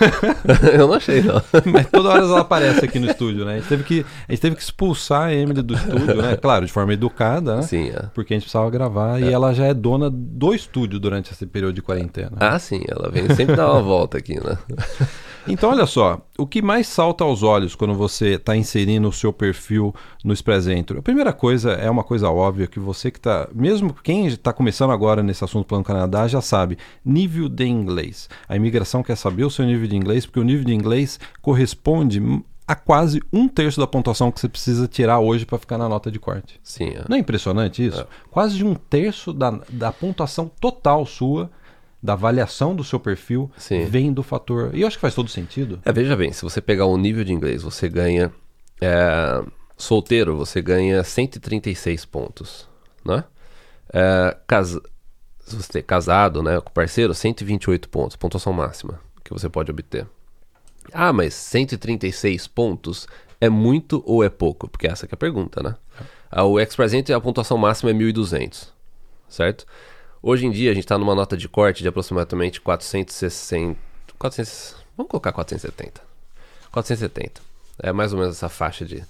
eu 0.73 0.87
não 0.87 0.95
achei, 0.95 1.23
não. 1.23 1.43
Mas 1.71 1.89
toda 1.91 2.09
hora 2.09 2.23
ela 2.23 2.41
aparece 2.41 2.85
aqui 2.85 2.99
no 2.99 3.11
estúdio, 3.11 3.45
né? 3.45 3.55
A 3.55 3.57
gente 3.57 3.69
teve 3.69 3.85
que, 3.85 4.07
a 4.29 4.33
gente 4.33 4.41
teve 4.41 4.57
que 4.57 4.63
expulsar 4.63 5.25
a 5.25 5.35
Emily 5.35 5.63
do 5.63 5.75
estúdio, 5.75 6.23
né? 6.23 6.37
Claro, 6.37 6.65
de 6.65 6.73
forma 6.73 6.93
educada, 6.93 7.57
né? 7.57 7.63
Sim, 7.63 7.91
é. 7.91 8.07
Porque 8.15 8.33
a 8.33 8.37
gente 8.37 8.45
precisava 8.45 8.71
gravar 8.71 9.21
e 9.21 9.33
ela 9.33 9.53
já 9.53 9.67
é 9.67 9.75
dona 9.75 10.11
do 10.11 10.55
estúdio 10.55 10.99
durante 10.99 11.33
esse 11.33 11.47
período 11.47 11.75
de 11.75 11.83
quarentena. 11.83 12.33
Ah, 12.39 12.59
sim, 12.59 12.83
ela 12.89 13.11
vem 13.11 13.29
sempre 13.29 13.42
dar 13.47 13.73
uma 13.73 13.83
volta 13.83 14.19
aqui, 14.19 14.35
né? 14.43 14.59
Então, 15.47 15.71
olha 15.71 15.87
só, 15.87 16.21
o 16.39 16.47
que 16.47 16.63
mais 16.63 16.87
salta 16.87 17.25
aos 17.25 17.43
olhos 17.43 17.75
quando 17.75 17.95
você 17.95 18.35
está 18.35 18.57
inserindo 18.57 19.09
o 19.09 19.13
seu 19.13 19.33
perfil 19.33 19.93
no 20.25 20.33
Express 20.33 20.69
Entry? 20.69 20.99
A 20.99 21.03
primeira 21.03 21.33
coisa 21.33 21.73
é 21.73 21.91
uma 21.91 22.05
coisa 22.05 22.31
óbvia 22.31 22.69
que 22.69 22.79
você 22.79 23.11
que 23.11 23.19
está, 23.19 23.49
mesmo 23.53 23.93
quem 24.05 24.27
está 24.27 24.53
começando 24.53 24.93
agora 24.93 25.23
nesse 25.23 25.43
assunto 25.43 25.67
Plano 25.67 25.83
Canadá 25.83 26.29
já 26.29 26.41
sabe, 26.41 26.79
nível 27.05 27.49
de 27.49 27.67
inglês. 27.67 28.29
A 28.49 28.55
imigração 28.55 29.03
quer 29.03 29.17
saber 29.17 29.45
o 29.45 29.51
seu 29.51 29.65
nível 29.65 29.89
de 29.89 29.97
inglês, 29.97 30.25
porque 30.25 30.39
o 30.39 30.45
nível 30.45 30.65
de 30.65 30.75
inglês 30.75 31.19
corresponde 31.41 32.23
a 32.67 32.77
quase 32.77 33.21
um 33.33 33.49
terço 33.49 33.81
da 33.81 33.87
pontuação 33.87 34.31
que 34.31 34.41
você 34.41 34.49
precisa 34.49 34.87
tirar 34.87 35.19
hoje 35.19 35.45
para 35.45 35.59
ficar 35.59 35.77
na 35.77 35.89
nota 35.89 36.11
de 36.11 36.21
corte. 36.21 36.61
Sim, 36.63 36.91
é. 36.91 37.05
Não 37.09 37.17
é 37.17 37.21
impressionante 37.21 37.85
isso? 37.85 38.07
Quase 38.31 38.63
um 38.65 38.75
terço 38.75 39.33
da, 39.33 39.59
da 39.69 39.93
pontuação 39.93 40.51
total 40.61 41.05
sua, 41.05 41.51
da 42.03 42.15
avaliação 42.15 42.75
do 42.75 42.83
seu 42.83 42.99
perfil, 42.99 43.51
Sim. 43.57 43.85
vem 43.85 44.13
do 44.13 44.23
fator. 44.23 44.71
E 44.75 44.81
eu 44.81 44.87
acho 44.89 44.97
que 44.97 45.01
faz 45.01 45.15
todo 45.15 45.29
sentido. 45.31 45.81
É, 45.85 45.93
veja 45.93 46.17
bem, 46.17 46.33
se 46.33 46.43
você 46.43 46.61
pegar 46.61 46.87
o 46.87 46.97
nível 46.97 47.23
de 47.25 47.33
inglês, 47.33 47.63
você 47.63 47.89
ganha. 47.89 48.33
é, 48.81 49.43
solteiro, 49.77 50.37
você 50.37 50.61
ganha 50.63 51.03
136 51.03 52.05
pontos, 52.05 52.69
né? 53.05 53.25
É, 53.93 54.37
casa, 54.47 54.83
se 55.41 55.57
você 55.57 55.79
é 55.81 55.83
casado, 55.83 56.43
né, 56.43 56.61
com 56.61 56.73
parceiro, 56.73 57.15
128 57.15 57.89
pontos, 57.89 58.17
pontuação 58.17 58.53
máxima 58.53 59.01
que 59.25 59.33
você 59.33 59.49
pode 59.49 59.71
obter. 59.71 60.07
Ah, 60.93 61.13
mas 61.13 61.35
136 61.35 62.47
pontos 62.49 63.07
é 63.41 63.49
muito 63.49 64.03
ou 64.07 64.25
é 64.25 64.29
pouco? 64.29 64.69
Porque 64.69 64.87
essa 64.87 65.07
que 65.07 65.15
é 65.15 65.17
a 65.17 65.19
pergunta, 65.19 65.63
né? 65.63 65.77
Ah, 66.31 66.45
o 66.45 66.59
Express 66.59 66.95
Entry, 66.95 67.13
a 67.13 67.21
pontuação 67.21 67.59
máxima 67.59 67.91
é 67.91 67.95
1.200, 67.95 68.69
certo? 69.29 69.67
Hoje 70.23 70.47
em 70.47 70.51
dia 70.53 70.71
a 70.71 70.75
gente 70.75 70.85
está 70.85 70.97
numa 70.97 71.17
nota 71.17 71.37
de 71.37 71.49
corte 71.49 71.83
de 71.83 71.89
aproximadamente 71.89 72.61
460... 72.61 73.77
400, 74.17 74.77
vamos 74.97 75.11
colocar 75.11 75.33
470. 75.33 76.01
470. 76.71 77.41
É 77.83 77.93
mais 77.93 78.13
ou 78.13 78.21
menos 78.21 78.37
essa 78.37 78.49
faixa 78.49 78.85
de... 78.85 79.03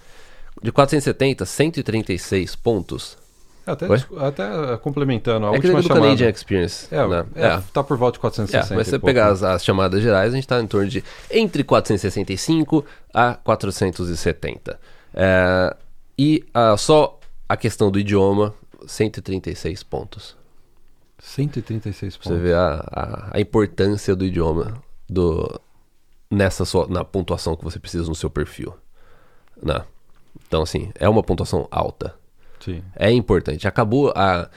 De 0.63 0.73
470, 0.73 1.45
136 1.45 2.57
pontos. 2.57 3.19
Até, 3.67 3.89
Oi? 3.89 4.03
até 4.19 4.77
complementando, 4.79 5.47
a 5.47 5.51
é 5.51 5.53
última 5.53 5.83
chamada. 5.83 6.01
Canadian 6.01 6.31
Experience. 6.31 6.89
É, 6.91 7.07
né? 7.07 7.27
é, 7.37 7.63
tá 7.73 7.83
por 7.83 7.97
volta 7.97 8.15
de 8.15 8.19
É, 8.19 8.23
460. 8.23 8.75
mas 8.75 8.87
se 8.87 8.91
você 8.93 8.99
pegar 8.99 9.29
as, 9.29 9.43
as 9.43 9.65
chamadas 9.65 10.03
gerais, 10.03 10.33
a 10.33 10.35
gente 10.35 10.45
está 10.45 10.61
em 10.61 10.67
torno 10.67 10.89
de 10.89 11.05
entre 11.31 11.63
465 11.63 12.85
a 13.13 13.35
470. 13.35 14.81
É, 15.15 15.77
e 16.19 16.45
ah, 16.53 16.77
só 16.77 17.19
a 17.49 17.57
questão 17.57 17.91
do 17.91 17.99
idioma, 17.99 18.55
136 18.87 19.83
pontos. 19.83 20.42
136 21.23 22.17
Pra 22.17 22.25
pontos. 22.25 22.39
Você 22.39 22.43
vê 22.43 22.53
a, 22.53 22.85
a, 22.91 23.37
a 23.37 23.41
importância 23.41 24.15
do 24.15 24.25
idioma 24.25 24.75
do, 25.09 25.61
nessa 26.31 26.65
sua, 26.65 26.87
na 26.89 27.05
pontuação 27.05 27.55
que 27.55 27.63
você 27.63 27.79
precisa 27.79 28.09
no 28.09 28.15
seu 28.15 28.29
perfil. 28.29 28.75
Né? 29.63 29.83
Então, 30.47 30.63
assim, 30.63 30.91
é 30.99 31.09
uma 31.09 31.23
pontuação 31.23 31.69
alta. 31.71 32.15
Sim. 32.61 32.83
É 32.97 33.11
importante. 33.11 33.69
Acabou 33.69 34.13
a. 34.15 34.49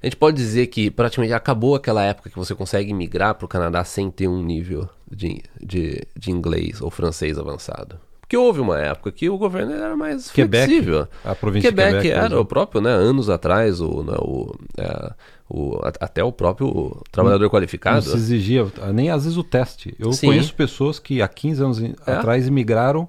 A 0.00 0.06
gente 0.06 0.16
pode 0.16 0.36
dizer 0.36 0.68
que 0.68 0.92
praticamente 0.92 1.34
acabou 1.34 1.74
aquela 1.74 2.04
época 2.04 2.30
que 2.30 2.36
você 2.36 2.54
consegue 2.54 2.94
migrar 2.94 3.34
para 3.34 3.44
o 3.44 3.48
Canadá 3.48 3.82
sem 3.82 4.12
ter 4.12 4.28
um 4.28 4.40
nível 4.40 4.88
de, 5.10 5.42
de, 5.60 6.06
de 6.16 6.30
inglês 6.30 6.80
ou 6.80 6.88
francês 6.88 7.36
avançado. 7.36 7.98
Porque 8.20 8.36
houve 8.36 8.60
uma 8.60 8.78
época 8.78 9.10
que 9.10 9.28
o 9.28 9.36
governo 9.36 9.72
era 9.72 9.96
mais 9.96 10.30
Quebec, 10.30 10.66
flexível. 10.66 11.08
a 11.24 11.34
província 11.34 11.72
de 11.72 11.76
Quebec, 11.76 12.02
Quebec, 12.02 12.14
por 12.14 12.24
era 12.26 12.40
o 12.40 12.44
próprio, 12.44 12.80
né? 12.80 12.90
Anos 12.90 13.28
atrás, 13.28 13.80
o, 13.80 14.04
né, 14.04 14.14
o, 14.20 14.54
é, 14.76 15.14
o- 15.48 15.78
até 16.00 16.22
o 16.22 16.30
próprio 16.32 17.00
trabalhador 17.10 17.44
Não 17.44 17.50
qualificado. 17.50 18.02
se 18.02 18.16
exigia, 18.16 18.66
nem 18.92 19.10
às 19.10 19.24
vezes 19.24 19.38
o 19.38 19.44
teste. 19.44 19.94
Eu 19.98 20.12
Sim. 20.12 20.28
conheço 20.28 20.54
pessoas 20.54 20.98
que 20.98 21.22
há 21.22 21.28
15 21.28 21.62
anos 21.62 21.82
É. 21.82 22.12
atrás 22.12 22.46
imigraram 22.46 23.08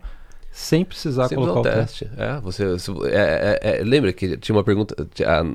sem 0.52 0.84
precisar 0.84 1.28
Sempre 1.28 1.46
colocar 1.46 1.60
o 1.60 1.64
teste. 1.64 2.06
teste. 2.06 2.22
É, 2.22 2.40
você, 2.42 2.80
se- 2.80 2.92
é, 3.08 3.60
é, 3.62 3.80
é, 3.80 3.84
lembra 3.84 4.12
que 4.12 4.36
tinha 4.38 4.56
uma 4.56 4.64
pergunta 4.64 4.96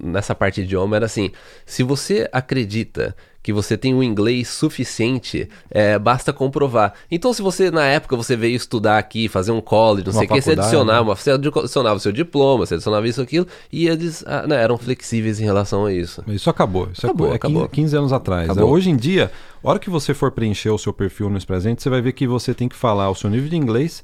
nessa 0.02 0.34
parte 0.34 0.56
de 0.56 0.62
idioma 0.62 0.96
era 0.96 1.06
assim: 1.06 1.30
se 1.66 1.82
você 1.82 2.28
acredita 2.32 3.14
que 3.44 3.52
você 3.52 3.76
tem 3.76 3.94
um 3.94 4.02
inglês 4.02 4.48
suficiente, 4.48 5.48
é, 5.70 5.98
basta 5.98 6.32
comprovar. 6.32 6.94
Então, 7.10 7.30
se 7.34 7.42
você 7.42 7.70
na 7.70 7.84
época 7.84 8.16
você 8.16 8.34
veio 8.34 8.56
estudar 8.56 8.96
aqui, 8.98 9.28
fazer 9.28 9.52
um 9.52 9.60
college, 9.60 10.06
não 10.06 10.12
Uma 10.14 10.18
sei 10.20 10.26
o 10.26 10.32
que, 10.32 10.40
você 10.40 10.52
adicionava, 10.52 11.00
né? 11.00 11.00
uma- 11.10 11.14
você 11.14 11.30
adicionava 11.30 11.96
o 11.96 12.00
seu 12.00 12.10
diploma, 12.10 12.64
você 12.64 12.74
adicionava 12.74 13.06
isso 13.06 13.20
aquilo, 13.20 13.46
e 13.70 13.86
eles 13.86 14.24
ah, 14.26 14.46
né, 14.46 14.56
eram 14.62 14.78
flexíveis 14.78 15.38
em 15.40 15.44
relação 15.44 15.84
a 15.84 15.92
isso. 15.92 16.24
Isso 16.26 16.48
acabou. 16.48 16.88
Isso 16.90 17.06
Acabou, 17.06 17.26
é, 17.26 17.34
é 17.34 17.38
15, 17.38 17.52
acabou. 17.52 17.68
15 17.68 17.96
anos 17.96 18.12
atrás. 18.14 18.48
Acabou. 18.50 18.70
Hoje 18.72 18.88
em 18.88 18.96
dia, 18.96 19.30
a 19.62 19.68
hora 19.68 19.78
que 19.78 19.90
você 19.90 20.14
for 20.14 20.30
preencher 20.32 20.70
o 20.70 20.78
seu 20.78 20.92
perfil 20.94 21.28
no 21.28 21.44
presente, 21.46 21.82
você 21.82 21.90
vai 21.90 22.00
ver 22.00 22.12
que 22.14 22.26
você 22.26 22.54
tem 22.54 22.66
que 22.66 22.74
falar 22.74 23.10
o 23.10 23.14
seu 23.14 23.28
nível 23.28 23.50
de 23.50 23.56
inglês 23.56 24.02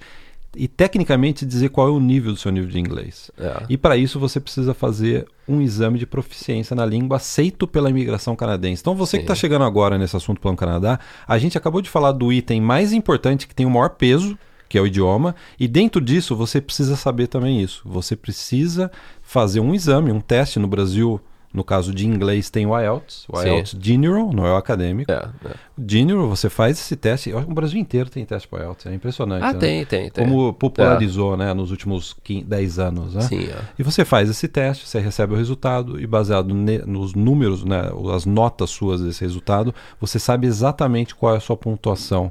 e 0.56 0.66
tecnicamente 0.66 1.46
dizer 1.46 1.68
qual 1.68 1.88
é 1.88 1.90
o 1.90 2.00
nível 2.00 2.32
do 2.32 2.38
seu 2.38 2.50
nível 2.50 2.68
de 2.68 2.78
inglês. 2.78 3.30
É. 3.38 3.62
E 3.68 3.76
para 3.76 3.96
isso 3.96 4.18
você 4.18 4.40
precisa 4.40 4.74
fazer 4.74 5.26
um 5.46 5.60
exame 5.60 5.98
de 5.98 6.06
proficiência 6.06 6.74
na 6.74 6.84
língua 6.84 7.16
aceito 7.16 7.66
pela 7.66 7.90
imigração 7.90 8.34
canadense. 8.34 8.82
Então 8.82 8.94
você 8.94 9.16
que 9.16 9.22
Sim. 9.22 9.24
está 9.24 9.34
chegando 9.34 9.64
agora 9.64 9.96
nesse 9.96 10.16
assunto 10.16 10.40
Plano 10.40 10.56
Canadá, 10.56 10.98
a 11.26 11.38
gente 11.38 11.56
acabou 11.56 11.80
de 11.80 11.88
falar 11.88 12.12
do 12.12 12.32
item 12.32 12.60
mais 12.60 12.92
importante 12.92 13.46
que 13.46 13.54
tem 13.54 13.66
o 13.66 13.70
maior 13.70 13.90
peso, 13.90 14.36
que 14.68 14.78
é 14.78 14.80
o 14.80 14.86
idioma, 14.86 15.34
e 15.58 15.66
dentro 15.66 16.00
disso 16.00 16.36
você 16.36 16.60
precisa 16.60 16.96
saber 16.96 17.26
também 17.26 17.60
isso. 17.60 17.82
Você 17.84 18.14
precisa 18.14 18.90
fazer 19.22 19.60
um 19.60 19.74
exame, 19.74 20.12
um 20.12 20.20
teste 20.20 20.58
no 20.58 20.68
Brasil. 20.68 21.20
No 21.52 21.64
caso 21.64 21.92
de 21.92 22.06
inglês 22.06 22.48
tem 22.48 22.64
o 22.64 22.78
IELTS, 22.78 23.26
o 23.28 23.36
Sim. 23.36 23.48
IELTS 23.48 23.76
General, 23.80 24.32
não 24.32 24.46
é 24.46 24.52
o 24.52 24.56
acadêmico. 24.56 25.10
É, 25.10 25.16
é. 25.16 25.54
O 25.76 25.84
General, 25.84 26.28
você 26.28 26.48
faz 26.48 26.78
esse 26.78 26.94
teste. 26.94 27.32
O 27.32 27.52
Brasil 27.52 27.80
inteiro 27.80 28.08
tem 28.08 28.24
teste 28.24 28.46
para 28.46 28.62
IELTS, 28.62 28.86
é 28.86 28.94
impressionante. 28.94 29.42
Ah, 29.44 29.52
né? 29.52 29.58
tem, 29.58 29.84
tem, 29.84 30.10
tem. 30.10 30.24
Como 30.24 30.52
popularizou 30.54 31.36
né, 31.36 31.52
nos 31.52 31.72
últimos 31.72 32.14
15, 32.22 32.44
10 32.44 32.78
anos. 32.78 33.14
Né? 33.14 33.22
Sim, 33.22 33.44
é. 33.48 33.58
E 33.76 33.82
você 33.82 34.04
faz 34.04 34.30
esse 34.30 34.46
teste, 34.46 34.86
você 34.86 35.00
recebe 35.00 35.34
o 35.34 35.36
resultado 35.36 36.00
e 36.00 36.06
baseado 36.06 36.54
ne- 36.54 36.78
nos 36.86 37.14
números, 37.14 37.64
né, 37.64 37.90
as 38.14 38.24
notas 38.24 38.70
suas 38.70 39.02
desse 39.02 39.22
resultado, 39.22 39.74
você 40.00 40.20
sabe 40.20 40.46
exatamente 40.46 41.16
qual 41.16 41.34
é 41.34 41.38
a 41.38 41.40
sua 41.40 41.56
pontuação 41.56 42.30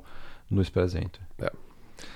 no 0.49 0.61
Express 0.61 0.95
Entry. 0.95 1.29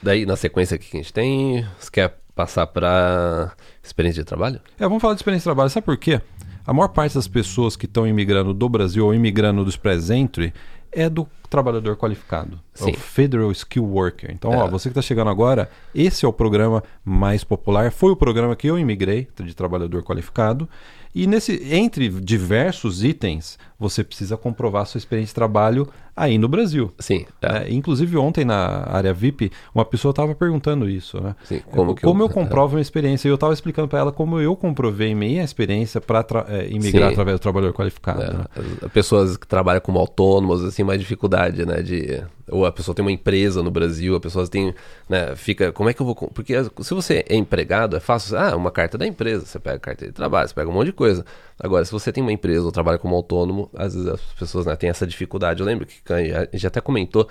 Daí, 0.02 0.26
na 0.26 0.36
sequência 0.36 0.76
aqui 0.76 0.90
que 0.90 0.98
a 0.98 1.02
gente 1.02 1.14
tem, 1.14 1.66
você 1.80 1.92
quer 1.92 2.18
passar 2.36 2.68
para 2.68 3.52
experiência 3.82 4.24
de 4.24 4.28
trabalho? 4.28 4.60
É, 4.80 4.84
vamos 4.84 5.02
falar 5.02 5.14
de 5.14 5.20
experiência 5.20 5.42
de 5.44 5.54
trabalho. 5.54 5.70
Sabe 5.70 5.86
por 5.86 5.98
quê? 5.98 6.22
A 6.66 6.74
maior 6.74 6.88
parte 6.90 7.16
das 7.16 7.28
pessoas 7.28 7.76
que 7.76 7.86
estão 7.86 8.08
imigrando 8.08 8.54
do 8.54 8.70
Brasil 8.70 9.06
ou 9.06 9.14
imigrando 9.14 9.64
do 9.64 9.70
Express 9.70 10.10
Entry 10.10 10.54
é 10.92 11.10
do 11.10 11.28
trabalhador 11.50 11.98
qualificado. 11.98 12.60
É 12.76 12.84
Sim. 12.86 12.92
o 12.92 12.94
Federal 12.98 13.52
Skill 13.52 13.84
Worker. 13.84 14.32
Então, 14.32 14.54
É. 14.54 14.58
ó, 14.58 14.68
você 14.68 14.90
que 14.90 14.92
está 14.92 15.02
chegando 15.02 15.30
agora, 15.30 15.70
esse 15.94 16.26
é 16.26 16.28
o 16.28 16.34
programa 16.34 16.84
mais 17.04 17.44
popular. 17.44 17.92
Foi 17.92 18.12
o 18.12 18.16
programa 18.16 18.56
que 18.56 18.68
eu 18.68 18.78
imigrei 18.78 19.28
de 19.44 19.54
trabalhador 19.54 20.04
qualificado. 20.04 20.68
E 21.14 21.28
nesse, 21.28 21.62
entre 21.74 22.10
diversos 22.10 23.04
itens, 23.04 23.60
você 23.80 24.04
precisa 24.04 24.36
comprovar 24.36 24.86
sua 24.88 24.98
experiência 24.98 25.32
de 25.32 25.36
trabalho 25.36 25.88
aí 26.16 26.38
no 26.38 26.48
Brasil. 26.48 26.92
Sim, 27.00 27.26
é. 27.42 27.52
né? 27.54 27.66
Inclusive 27.70 28.16
ontem 28.18 28.46
na 28.46 28.84
área 28.90 29.14
VIP, 29.14 29.52
uma 29.74 29.84
pessoa 29.86 30.12
estava 30.12 30.34
perguntando 30.36 30.90
isso, 30.90 31.20
né? 31.22 31.36
Sim, 31.44 31.60
Como, 31.72 31.96
como 31.96 31.96
que 31.96 32.06
eu- 32.06 32.28
eu 32.28 32.30
comprovo 32.30 32.74
minha 32.76 32.82
experiência? 32.82 33.28
E 33.28 33.32
eu 33.32 33.36
estava 33.36 33.54
explicando 33.54 33.88
para 33.88 34.00
ela 34.00 34.12
como 34.12 34.40
eu 34.40 34.56
comprovei 34.56 35.14
minha 35.16 35.44
experiência 35.44 36.00
para 36.00 36.24
imigrar 36.70 37.08
Sim. 37.08 37.14
através 37.14 37.40
do 37.40 37.42
trabalhador 37.42 37.74
qualificado. 37.74 38.22
É, 38.24 38.34
né? 38.34 38.46
as- 38.84 38.92
pessoas 38.92 39.38
que 39.38 39.48
trabalham 39.48 39.82
como 39.82 39.98
autônomos, 40.00 40.64
assim, 40.64 40.84
mais 40.84 41.00
dificuldade, 41.00 41.66
né, 41.66 41.82
de... 41.82 42.24
Ou 42.50 42.66
a 42.66 42.72
pessoa 42.74 42.94
tem 42.94 43.04
uma 43.04 43.12
empresa 43.12 43.64
no 43.64 43.72
Brasil, 43.72 44.16
a 44.16 44.20
pessoa 44.20 44.46
tem, 44.48 44.74
né, 45.10 45.34
fica... 45.36 45.72
Como 45.72 45.90
é 45.90 45.94
que 45.94 46.02
eu 46.02 46.06
vou... 46.06 46.14
Porque 46.16 46.54
se 46.82 46.94
você 46.94 47.24
é 47.28 47.36
empregado, 47.36 47.96
é 47.96 48.00
fácil, 48.02 48.38
ah, 48.38 48.56
uma 48.56 48.70
carta 48.70 48.98
da 48.98 49.08
empresa, 49.08 49.46
você 49.46 49.58
pega 49.60 49.78
a 49.78 49.80
carteira 49.80 50.12
de 50.12 50.16
trabalho, 50.16 50.48
você 50.48 50.54
pega 50.54 50.70
um 50.70 50.74
monte 50.74 50.88
de 50.88 50.94
coisa. 50.94 51.26
Agora, 51.64 51.86
se 51.86 51.92
você 51.92 52.12
tem 52.12 52.22
uma 52.22 52.32
empresa 52.34 52.66
ou 52.66 52.72
trabalha 52.72 52.98
como 53.00 53.16
autônomo, 53.16 53.70
às 53.76 53.96
vezes 53.96 54.08
as 54.10 54.22
pessoas, 54.38 54.66
né, 54.66 54.76
têm 54.76 54.90
essa 54.90 55.08
dificuldade. 55.08 55.62
Eu 55.62 55.66
lembro 55.66 55.86
que 55.88 55.96
a 56.14 56.46
gente 56.52 56.68
até 56.68 56.82
comentou... 56.82 57.28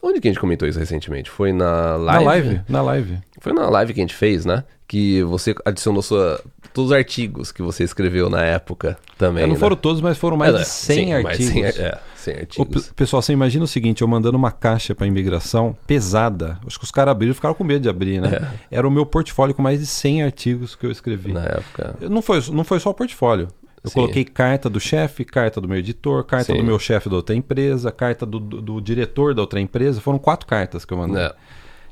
Onde 0.00 0.20
que 0.20 0.28
a 0.28 0.30
gente 0.30 0.40
comentou 0.40 0.68
isso 0.68 0.78
recentemente? 0.78 1.28
Foi 1.28 1.52
na 1.52 1.96
live? 1.96 2.24
Na 2.24 2.30
live, 2.30 2.60
na 2.68 2.82
live. 2.82 3.18
Foi 3.40 3.52
na 3.52 3.68
live 3.68 3.92
que 3.94 4.00
a 4.00 4.02
gente 4.04 4.14
fez, 4.14 4.44
né? 4.44 4.62
Que 4.86 5.24
você 5.24 5.52
adicionou 5.64 6.02
sua, 6.02 6.40
todos 6.72 6.92
os 6.92 6.96
artigos 6.96 7.50
que 7.50 7.60
você 7.62 7.82
escreveu 7.82 8.30
na 8.30 8.44
época 8.44 8.96
também. 9.18 9.42
É, 9.42 9.46
não 9.48 9.54
né? 9.54 9.58
foram 9.58 9.74
todos, 9.74 10.00
mas 10.00 10.16
foram 10.16 10.36
mais 10.36 10.54
É, 10.54 10.58
de 10.58 10.64
100 10.68 10.96
sim, 10.96 11.12
mais 11.14 11.26
artigos. 11.26 11.52
100 11.52 11.64
é, 11.64 11.98
100 12.14 12.34
Ô, 12.34 12.38
artigos. 12.38 12.86
pe- 12.86 12.94
pessoal, 12.94 13.20
você 13.20 13.32
imagina 13.32 13.64
o 13.64 13.68
seguinte, 13.68 14.02
eu 14.02 14.06
mandando 14.06 14.36
uma 14.38 14.52
caixa 14.52 14.94
para 14.94 15.04
imigração 15.04 15.76
pesada. 15.84 16.60
Acho 16.64 16.78
que 16.78 16.84
os 16.84 16.92
caras 16.92 17.10
abriram 17.10 17.32
e 17.32 17.34
ficaram 17.34 17.54
com 17.56 17.64
medo 17.64 17.82
de 17.82 17.88
abrir, 17.88 18.20
né? 18.20 18.52
Era 18.70 18.86
o 18.86 18.90
meu 18.92 19.04
portfólio 19.04 19.52
com 19.52 19.62
mais 19.62 19.80
de 19.80 19.86
100 19.86 20.22
artigos 20.22 20.76
que 20.76 20.86
eu 20.86 20.92
escrevi. 20.92 21.32
Na 21.32 21.44
época. 21.44 21.96
Não 22.08 22.22
foi, 22.22 22.40
não 22.52 22.62
foi 22.62 22.78
só 22.78 22.90
o 22.90 22.94
portfólio. 22.94 23.48
Eu 23.82 23.90
Sim. 23.90 23.94
coloquei 23.94 24.24
carta 24.24 24.68
do 24.68 24.80
chefe, 24.80 25.24
carta 25.24 25.60
do 25.60 25.68
meu 25.68 25.78
editor, 25.78 26.24
carta 26.24 26.52
Sim. 26.52 26.58
do 26.58 26.64
meu 26.64 26.78
chefe 26.78 27.08
da 27.08 27.16
outra 27.16 27.34
empresa, 27.34 27.92
carta 27.92 28.26
do, 28.26 28.38
do- 28.40 28.60
do 28.60 28.80
diretor 28.80 29.34
da 29.34 29.40
outra 29.42 29.60
empresa. 29.60 30.00
Foram 30.00 30.18
quatro 30.18 30.46
cartas 30.46 30.84
que 30.84 30.92
eu 30.92 30.98
mandei. 30.98 31.22
É. 31.22 31.34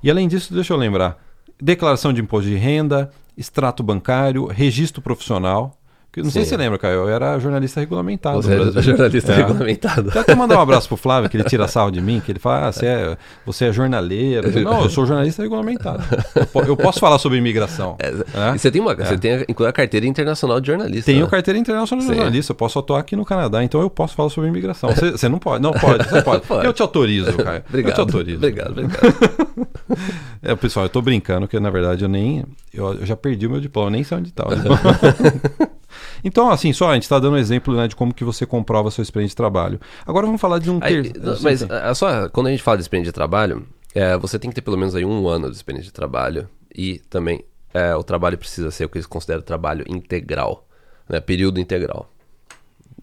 E 0.03 0.11
além 0.11 0.27
disso, 0.29 0.53
deixa 0.53 0.73
eu 0.73 0.77
lembrar: 0.77 1.19
declaração 1.61 2.13
de 2.13 2.21
imposto 2.21 2.49
de 2.51 2.57
renda, 2.57 3.11
extrato 3.37 3.83
bancário, 3.83 4.47
registro 4.47 5.01
profissional. 5.01 5.79
Não 6.23 6.31
sei 6.31 6.43
Sim. 6.43 6.45
se 6.45 6.49
você 6.51 6.57
lembra, 6.57 6.79
Caio, 6.79 6.95
eu 7.01 7.09
era 7.09 7.39
jornalista 7.39 7.81
regulamentado. 7.81 8.41
Você 8.43 8.53
é 8.53 8.57
Brasil. 8.57 8.83
jornalista 8.83 9.33
É. 9.33 9.37
regulamentado. 9.37 10.09
Quero 10.11 10.21
até 10.21 10.35
mandar 10.35 10.57
um 10.59 10.61
abraço 10.63 10.89
pro 10.89 10.97
Flávio, 10.97 11.29
que 11.29 11.37
ele 11.37 11.45
tira 11.45 11.69
sarro 11.69 11.91
de 11.91 12.01
mim, 12.01 12.21
que 12.25 12.33
ele 12.33 12.39
fala, 12.39 12.69
ah, 12.69 12.73
você 12.73 12.87
é, 12.87 13.17
você 13.45 13.65
é 13.67 13.73
jornaleiro. 13.73 14.49
Eu 14.49 14.65
Não, 14.65 14.83
eu 14.83 14.91
sou 14.91 15.05
jornalista 15.07 15.43
regulamentado. 15.43 16.03
Eu, 16.35 16.47
po- 16.47 16.63
eu 16.63 16.77
posso 16.77 16.99
falar 16.99 17.19
sobre 17.19 17.39
imigração. 17.39 17.97
É, 17.99 18.11
né? 18.11 18.55
Você 18.57 18.71
tem 18.71 18.81
uma. 18.81 18.95
Você 18.95 19.19
tem 19.19 19.45
inclusive 19.49 19.69
a 19.69 19.73
carteira 19.73 20.07
internacional 20.07 20.61
de 20.61 20.67
jornalista. 20.69 21.11
Tenho 21.11 21.25
né? 21.25 21.31
carteira 21.31 21.59
internacional 21.59 22.01
de 22.05 22.09
Sim. 22.11 22.17
jornalista, 22.17 22.53
eu 22.53 22.57
posso 22.57 22.79
atuar 22.79 23.01
aqui 23.01 23.15
no 23.17 23.25
Canadá, 23.25 23.63
então 23.63 23.81
eu 23.81 23.91
posso 23.91 24.15
falar 24.15 24.31
sobre 24.31 24.49
imigração. 24.49 24.91
Você, 24.95 25.11
você 25.13 25.29
não 25.29 25.39
pode, 25.39 25.63
não 25.63 25.73
pode, 25.79 26.09
você 26.09 26.23
pode. 26.23 26.47
Pode. 26.47 26.65
Eu 26.67 26.73
te 26.73 26.83
autorizo, 26.83 27.33
Caio. 27.35 27.63
Obrigado. 27.69 27.91
Eu 27.91 27.95
te 27.95 28.01
autorizo. 28.01 28.37
Obrigado, 28.39 28.71
obrigado. 28.71 29.15
É, 30.43 30.55
pessoal, 30.55 30.85
eu 30.87 30.91
tô 30.91 31.01
brincando, 31.01 31.49
que 31.49 31.59
na 31.59 31.71
verdade 31.71 32.05
eu 32.05 32.09
nem. 32.09 32.45
Eu, 32.73 32.95
eu 32.95 33.07
já 33.07 33.17
perdi 33.17 33.47
o 33.47 33.51
meu 33.51 33.61
diploma, 33.61 33.91
nem 33.91 34.05
sei 34.05 34.19
onde 34.19 34.33
tá. 34.33 34.45
Então, 36.27 36.51
assim, 36.51 36.73
só 36.73 36.91
a 36.91 36.95
gente 36.95 37.09
tá 37.09 37.19
dando 37.19 37.35
um 37.35 37.39
exemplo 37.39 37.75
né, 37.77 37.87
de 37.87 37.95
como 37.95 38.13
que 38.13 38.25
você 38.25 38.45
comprova 38.45 38.91
sua 38.91 39.03
experiência 39.03 39.33
de 39.33 39.37
trabalho. 39.37 39.81
Agora 40.05 40.27
vamos 40.27 40.41
falar 40.41 40.59
de 40.59 40.71
um 40.71 40.79
Aí, 40.83 41.11
ter... 41.13 41.21
não, 41.21 41.37
mas 41.41 41.63
ah, 41.63 41.95
só 41.95 42.29
quando 42.29 42.49
a 42.49 42.51
gente 42.51 42.63
fala 42.63 42.77
de 42.77 42.83
experiência 42.83 43.13
de 43.13 43.15
trabalho, 43.15 43.67
é, 43.95 44.17
você 44.19 44.39
tem 44.39 44.51
que 44.51 44.55
ter 44.57 44.61
pelo 44.63 44.77
menos 44.77 44.95
aí 44.95 45.05
um 45.05 45.29
ano 45.29 45.49
de 45.51 45.57
experiência 45.57 45.87
de 45.91 45.93
trabalho 45.93 46.49
e 46.75 46.99
também 47.09 47.45
é, 47.73 47.95
o 47.95 48.03
trabalho 48.03 48.37
precisa 48.37 48.71
ser 48.71 48.85
o 48.85 48.89
que 48.89 48.99
eles 48.99 49.07
consideram 49.07 49.41
trabalho 49.43 49.85
integral, 49.89 50.67
né, 51.09 51.21
período 51.21 51.61
integral. 51.61 52.11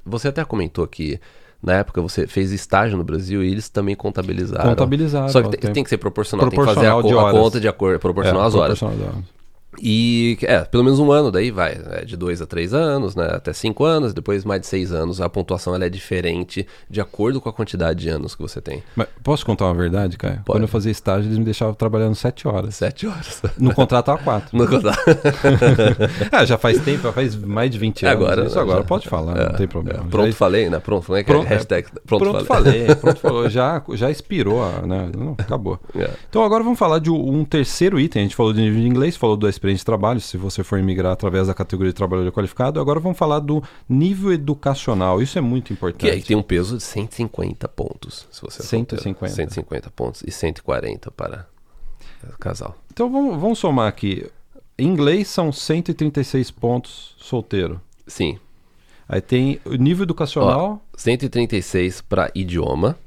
Você 0.06 0.28
até 0.28 0.44
comentou 0.44 0.86
que 0.86 1.20
na 1.62 1.76
época 1.76 2.02
você 2.02 2.28
fez 2.28 2.52
estágio 2.52 2.98
no 2.98 3.04
Brasil 3.06 3.42
e 3.42 3.50
eles 3.50 3.70
também 3.70 3.96
contabilizaram. 3.96 4.70
Contabilizaram, 4.72 5.30
Só 5.30 5.42
que 5.42 5.58
tem, 5.58 5.72
tem- 5.72 5.84
que 5.84 5.90
ser 5.90 5.98
proporcional, 5.98 6.48
Proporcional 6.50 7.02
tem 7.02 7.10
que 7.10 7.16
fazer 7.16 7.16
a, 7.16 7.22
co- 7.22 7.26
a 7.26 7.30
horas. 7.32 7.42
conta 7.42 7.60
de 7.62 7.68
acordo, 7.70 8.00
proporcional 8.00 8.42
às 8.42 8.54
horas. 8.54 8.78
proporcional 8.78 9.10
às 9.10 9.16
horas. 9.16 9.43
E, 9.82 10.38
é, 10.44 10.60
pelo 10.62 10.84
menos 10.84 11.00
um 11.00 11.12
ano 11.12 11.32
daí 11.32 11.52
vai, 11.52 11.76
né, 11.76 12.04
de 12.06 12.16
dois 12.16 12.42
a 12.42 12.46
três 12.46 12.74
anos, 12.74 13.16
né, 13.16 13.26
até 13.32 13.52
cinco 13.54 13.84
anos, 13.86 14.14
depois 14.14 14.46
mais 14.46 14.62
de 14.62 14.68
seis 14.68 14.92
anos, 14.92 15.20
a 15.20 15.30
pontuação 15.30 15.74
ela 15.76 15.86
é 15.86 15.90
diferente 15.90 16.66
de 16.90 17.02
acordo 17.02 17.42
com 17.42 17.50
a 17.50 17.54
quantidade 17.54 18.00
de 18.02 18.10
anos 18.10 18.36
que 18.36 18.42
você 18.42 18.62
tem. 18.62 18.84
Mas 18.96 19.08
posso 19.24 19.46
contar 19.46 19.66
uma 19.66 19.74
verdade, 19.74 20.18
Caio? 20.18 20.42
Quando 20.46 20.62
eu 20.64 20.68
fazia 20.68 20.92
estágio, 20.92 21.28
eles 21.28 21.38
me 21.38 21.44
deixavam 21.46 21.74
trabalhando 21.74 22.16
sete 22.16 22.48
horas. 22.48 22.76
Sete 22.76 23.08
horas. 23.08 23.42
No 23.58 23.74
contrato 23.74 24.06
tava 24.06 24.22
quatro. 24.24 24.50
No 24.58 24.68
contar. 24.68 24.96
ah, 26.32 26.46
já 26.46 26.58
faz 26.58 26.80
tempo, 26.82 27.04
já 27.04 27.12
faz 27.12 27.36
mais 27.36 27.70
de 27.72 27.78
20 27.78 28.06
anos. 28.06 28.16
Agora, 28.22 28.46
Isso 28.46 28.56
né, 28.56 28.62
agora 28.62 28.80
já- 28.82 28.86
pode 28.88 29.08
falar, 29.10 29.38
É, 29.38 29.46
não 29.50 29.56
tem 29.56 29.68
problema. 29.68 30.04
é, 30.06 30.10
pronto, 30.10 30.28
Já- 30.32 30.36
falei, 30.38 30.70
né? 30.70 30.80
Pronto, 30.80 31.16
é 31.16 31.24
que 31.24 31.32
Pronto, 31.32 31.46
é? 31.46 31.50
Hashtag 31.50 31.88
pronto, 32.06 32.24
Pronto, 32.24 32.46
falei. 32.46 32.86
falei. 32.86 32.96
Pronto, 32.96 33.20
falou. 33.20 33.50
Já, 33.50 33.82
já 33.94 34.10
expirou, 34.12 34.64
né? 34.86 35.10
Não, 35.18 35.34
acabou. 35.38 35.80
É. 35.96 36.10
Então 36.30 36.44
agora 36.44 36.64
vamos 36.64 36.78
falar 36.80 37.00
de 37.00 37.10
um 37.12 37.46
terceiro 37.46 38.00
item. 38.00 38.22
A 38.22 38.26
gente 38.26 38.36
falou 38.36 38.52
de 38.52 38.60
nível 38.62 38.82
de 38.82 38.88
inglês, 38.88 39.16
falou 39.16 39.38
do 39.38 39.48
experiência 39.64 39.82
de 39.82 39.86
trabalho, 39.86 40.20
se 40.20 40.36
você 40.38 40.64
for 40.64 40.78
imigrar 40.78 41.14
através 41.14 41.48
da 41.48 41.54
categoria 41.54 41.92
de 41.92 41.96
trabalhador 41.96 42.32
qualificado. 42.34 42.80
Agora 42.82 43.00
vamos 43.00 43.18
falar 43.18 43.40
do 43.40 43.64
nível 43.88 44.34
educacional. 44.34 45.22
Isso 45.22 45.38
é 45.38 45.42
muito 45.42 45.68
Que 45.68 45.74
importante. 45.74 46.12
aí 46.12 46.22
tem 46.22 46.36
um 46.36 46.44
peso 46.44 46.78
de 46.78 46.84
150 46.84 47.68
pontos, 47.70 48.28
se 48.30 48.42
você 48.42 48.62
é 48.62 48.66
solteiro. 48.66 49.02
150. 49.04 49.36
150 49.36 49.92
pontos 49.92 50.24
e 50.28 50.32
140 50.32 51.10
para 51.12 51.48
casal. 52.40 52.76
Então 52.92 53.10
vamos, 53.10 53.40
vamos 53.40 53.60
somar 53.60 53.88
aqui. 53.88 54.30
Em 54.78 54.88
inglês 54.88 55.30
são 55.30 55.52
136 55.52 56.52
pontos 56.52 57.16
solteiro. 57.18 57.80
Sim. 58.06 58.38
Aí 59.08 59.22
tem 59.22 59.60
o 59.66 59.76
nível 59.76 60.04
educacional. 60.04 60.84
136 60.98 62.02
para 62.02 62.32
idioma. 62.36 62.98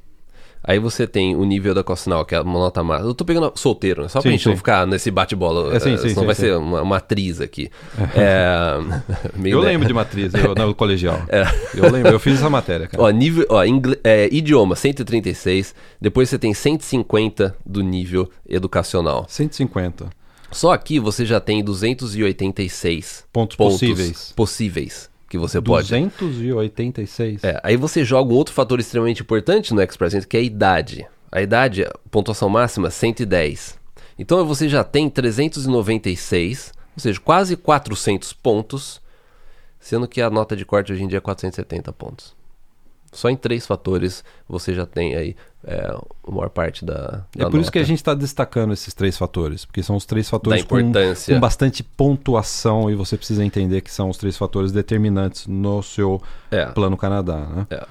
Aí 0.67 0.79
você 0.79 1.07
tem 1.07 1.33
o 1.33 1.45
nível 1.45 1.71
educacional, 1.71 2.25
que 2.25 2.35
é 2.35 2.41
uma 2.41 2.59
nota 2.59 2.83
máxima. 2.83 3.09
Eu 3.09 3.13
tô 3.13 3.23
pegando 3.23 3.49
solteiro, 3.55 4.01
né? 4.01 4.09
Só 4.09 4.19
pra 4.21 4.29
Sim, 4.29 4.37
gente 4.37 4.45
não 4.47 4.53
sim. 4.53 4.57
ficar 4.57 4.85
nesse 4.85 5.09
bate-bola. 5.09 5.73
É, 5.73 5.79
sim, 5.79 5.93
eh, 5.93 5.97
sim, 5.97 6.09
senão 6.09 6.21
sim, 6.23 6.25
vai 6.25 6.35
sim. 6.35 6.41
ser 6.41 6.57
uma, 6.57 6.81
uma 6.81 6.97
atriz 6.97 7.39
aqui. 7.39 7.69
É, 8.15 8.77
eu 9.49 9.59
ne- 9.61 9.65
lembro 9.67 9.87
de 9.87 9.93
matriz 9.93 10.33
eu, 10.33 10.53
no 10.53 10.73
colegial. 10.75 11.21
É. 11.29 11.43
Eu 11.73 11.89
lembro, 11.89 12.11
eu 12.11 12.19
fiz 12.19 12.33
essa 12.35 12.49
matéria, 12.49 12.85
cara. 12.87 13.01
Ó, 13.01 13.09
nível, 13.09 13.45
ó, 13.49 13.63
ingle- 13.63 13.97
é, 14.03 14.27
idioma 14.29 14.75
136, 14.75 15.73
depois 16.01 16.29
você 16.29 16.37
tem 16.37 16.53
150 16.53 17.55
do 17.65 17.81
nível 17.81 18.29
educacional. 18.47 19.25
150 19.29 20.07
Só 20.51 20.71
aqui 20.73 20.99
você 20.99 21.25
já 21.25 21.39
tem 21.39 21.63
286 21.63 23.25
pontos, 23.31 23.55
possíveis. 23.55 24.33
possíveis 24.35 25.09
que 25.29 25.37
você 25.37 25.61
pode. 25.61 25.87
286. 26.17 27.43
É, 27.43 27.59
aí 27.63 27.75
você 27.75 28.03
joga 28.03 28.31
um 28.31 28.35
outro 28.35 28.53
fator 28.53 28.79
extremamente 28.79 29.21
importante 29.21 29.73
no 29.73 29.81
Express 29.81 30.13
Entry, 30.13 30.27
que 30.27 30.37
é 30.37 30.39
a 30.39 30.43
idade. 30.43 31.07
A 31.31 31.41
idade, 31.41 31.83
a 31.83 31.93
pontuação 32.09 32.49
máxima, 32.49 32.89
110. 32.89 33.77
Então 34.17 34.45
você 34.45 34.67
já 34.67 34.83
tem 34.83 35.09
396, 35.09 36.73
ou 36.95 37.01
seja, 37.01 37.19
quase 37.19 37.55
400 37.55 38.33
pontos, 38.33 39.01
sendo 39.79 40.07
que 40.07 40.21
a 40.21 40.29
nota 40.29 40.55
de 40.55 40.65
corte 40.65 40.91
hoje 40.91 41.03
em 41.03 41.07
dia 41.07 41.19
é 41.19 41.21
470 41.21 41.93
pontos. 41.93 42.35
Só 43.11 43.29
em 43.29 43.35
três 43.35 43.65
fatores 43.65 44.23
você 44.47 44.73
já 44.73 44.85
tem 44.85 45.15
aí 45.15 45.35
é, 45.67 45.93
a 46.27 46.31
maior 46.31 46.49
parte 46.49 46.85
da, 46.85 47.25
É 47.35 47.43
da 47.43 47.49
por 47.49 47.59
isso 47.59 47.69
que 47.71 47.77
a 47.77 47.81
nota. 47.81 47.87
gente 47.89 47.97
está 47.99 48.13
destacando 48.13 48.71
esses 48.73 48.93
três 48.93 49.17
fatores, 49.17 49.65
porque 49.65 49.83
são 49.83 49.95
os 49.97 50.05
três 50.05 50.29
fatores 50.29 50.63
com, 50.63 50.91
com 51.33 51.39
bastante 51.39 51.83
pontuação 51.83 52.89
e 52.89 52.95
você 52.95 53.17
precisa 53.17 53.43
entender 53.43 53.81
que 53.81 53.91
são 53.91 54.09
os 54.09 54.17
três 54.17 54.37
fatores 54.37 54.71
determinantes 54.71 55.45
no 55.47 55.83
seu 55.83 56.21
É. 56.49 56.65
plano 56.67 56.95
Canadá, 56.97 57.37
né? 57.39 57.67
É. 57.69 57.85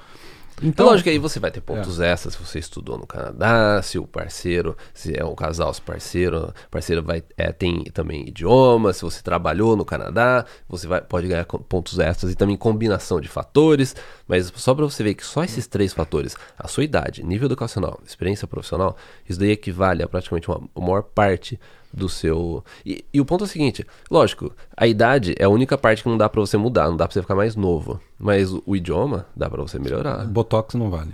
Então, 0.59 0.69
Então, 0.69 0.87
lógico 0.87 1.05
que 1.05 1.11
aí 1.11 1.19
você 1.19 1.39
vai 1.39 1.51
ter 1.51 1.61
pontos 1.61 2.01
extras 2.01 2.35
se 2.35 2.41
você 2.43 2.59
estudou 2.59 2.97
no 2.97 3.07
Canadá, 3.07 3.83
se 3.83 3.99
o 3.99 4.07
parceiro, 4.07 4.77
se 4.95 5.15
é 5.15 5.25
um 5.25 5.35
casal, 5.35 5.73
se 5.75 5.81
o 5.81 5.83
parceiro, 5.83 6.53
parceiro 6.71 7.03
vai, 7.03 7.23
é, 7.37 7.53
tem 7.53 7.85
também 7.85 8.27
idioma, 8.29 8.93
se 8.93 9.03
você 9.03 9.23
trabalhou 9.23 9.77
no 9.77 9.85
Canadá, 9.85 10.47
você 10.67 10.87
vai, 10.87 11.03
pode 11.03 11.29
ganhar 11.29 11.45
pontos 11.45 11.99
extras 11.99 12.33
e 12.33 12.35
também 12.35 12.57
combinação 12.57 13.21
de 13.21 13.29
fatores, 13.29 13.95
mas 14.27 14.51
só 14.57 14.75
para 14.75 14.85
você 14.85 15.03
ver 15.03 15.15
que 15.15 15.27
só 15.27 15.45
esses 15.45 15.67
três 15.67 15.93
fatores, 15.93 16.35
a 16.59 16.67
sua 16.69 16.85
idade, 16.85 17.23
nível 17.23 17.47
educacional, 17.47 18.01
experiência 18.07 18.49
profissional, 18.49 18.97
isso 19.29 19.39
daí 19.39 19.51
equivale 19.51 20.03
a 20.03 20.09
praticamente 20.09 20.49
uma, 20.49 20.63
a 20.75 20.81
maior 20.81 21.03
parte 21.03 21.61
do 21.97 22.09
seu... 22.09 22.63
E, 22.85 23.05
e 23.13 23.21
o 23.21 23.25
ponto 23.25 23.45
é 23.45 23.47
o 23.47 23.49
seguinte, 23.49 23.87
lógico, 24.11 24.53
a 24.77 24.87
idade 24.87 25.35
é 25.39 25.45
a 25.45 25.49
única 25.49 25.79
parte 25.79 26.03
que 26.03 26.09
não 26.09 26.19
dá 26.19 26.29
para 26.29 26.41
você 26.41 26.57
mudar, 26.57 26.89
não 26.89 26.97
dá 26.97 27.07
para 27.07 27.15
você 27.15 27.23
ficar 27.23 27.35
mais 27.35 27.57
novo, 27.57 28.01
mas 28.19 28.53
o, 28.53 28.63
o 28.67 28.77
idioma 28.77 29.27
dá 29.35 29.49
para 29.49 29.63
você 29.63 29.79
melhorar. 29.79 30.27
Botox 30.27 30.75
não 30.75 30.91
vale. 30.91 31.13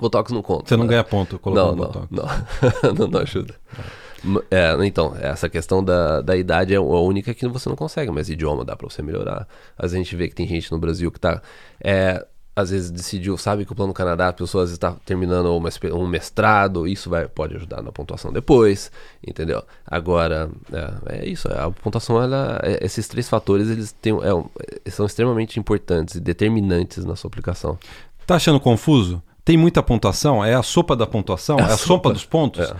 Botox 0.00 0.32
não 0.32 0.42
conta. 0.42 0.68
Você 0.68 0.76
não 0.76 0.84
né? 0.84 0.90
ganha 0.90 1.04
ponto 1.04 1.38
colocando 1.38 1.76
não, 1.76 1.76
Botox. 1.76 2.08
não, 2.10 2.24
não, 2.94 3.06
não 3.06 3.20
ajuda. 3.20 3.54
É, 4.50 4.74
então, 4.86 5.14
essa 5.20 5.48
questão 5.48 5.84
da, 5.84 6.22
da 6.22 6.36
idade 6.36 6.72
é 6.72 6.76
a 6.76 6.80
única 6.80 7.34
que 7.34 7.46
você 7.46 7.68
não 7.68 7.76
consegue, 7.76 8.10
mas 8.10 8.28
idioma 8.28 8.64
dá 8.64 8.74
pra 8.74 8.88
você 8.88 9.02
melhorar. 9.02 9.46
Às 9.76 9.92
vezes 9.92 9.94
a 9.94 9.98
gente 9.98 10.16
vê 10.16 10.28
que 10.28 10.34
tem 10.34 10.46
gente 10.46 10.72
no 10.72 10.78
Brasil 10.78 11.12
que 11.12 11.20
tá. 11.20 11.42
É, 11.82 12.26
às 12.56 12.70
vezes 12.70 12.90
decidiu, 12.90 13.36
sabe 13.36 13.64
que 13.64 13.72
o 13.72 13.74
plano 13.74 13.92
Canadá, 13.92 14.28
a 14.28 14.32
pessoa 14.32 14.62
às 14.62 14.70
vezes 14.70 14.76
está 14.76 14.92
terminando 15.04 15.46
uma 15.56 15.68
um 15.92 16.06
mestrado, 16.06 16.86
isso 16.86 17.10
vai, 17.10 17.26
pode 17.26 17.56
ajudar 17.56 17.82
na 17.82 17.90
pontuação 17.90 18.32
depois, 18.32 18.92
entendeu? 19.26 19.62
Agora, 19.84 20.48
é, 20.72 21.18
é 21.22 21.28
isso, 21.28 21.48
a 21.48 21.70
pontuação, 21.70 22.22
ela, 22.22 22.60
é- 22.62 22.84
esses 22.84 23.08
três 23.08 23.28
fatores, 23.28 23.68
eles 23.68 23.92
têm, 23.92 24.12
é 24.14 24.84
é, 24.84 24.90
são 24.90 25.04
extremamente 25.04 25.58
importantes 25.58 26.14
e 26.14 26.20
determinantes 26.20 27.04
na 27.04 27.16
sua 27.16 27.28
aplicação. 27.28 27.76
Tá 28.26 28.36
achando 28.36 28.60
confuso? 28.60 29.20
Tem 29.44 29.56
muita 29.56 29.82
pontuação? 29.82 30.42
É 30.42 30.54
a 30.54 30.62
sopa 30.62 30.94
da 30.96 31.06
pontuação? 31.06 31.58
É 31.58 31.64
a, 31.64 31.76
sopa 31.76 32.12
dos 32.12 32.24
pontos? 32.24 32.70
É. 32.70 32.76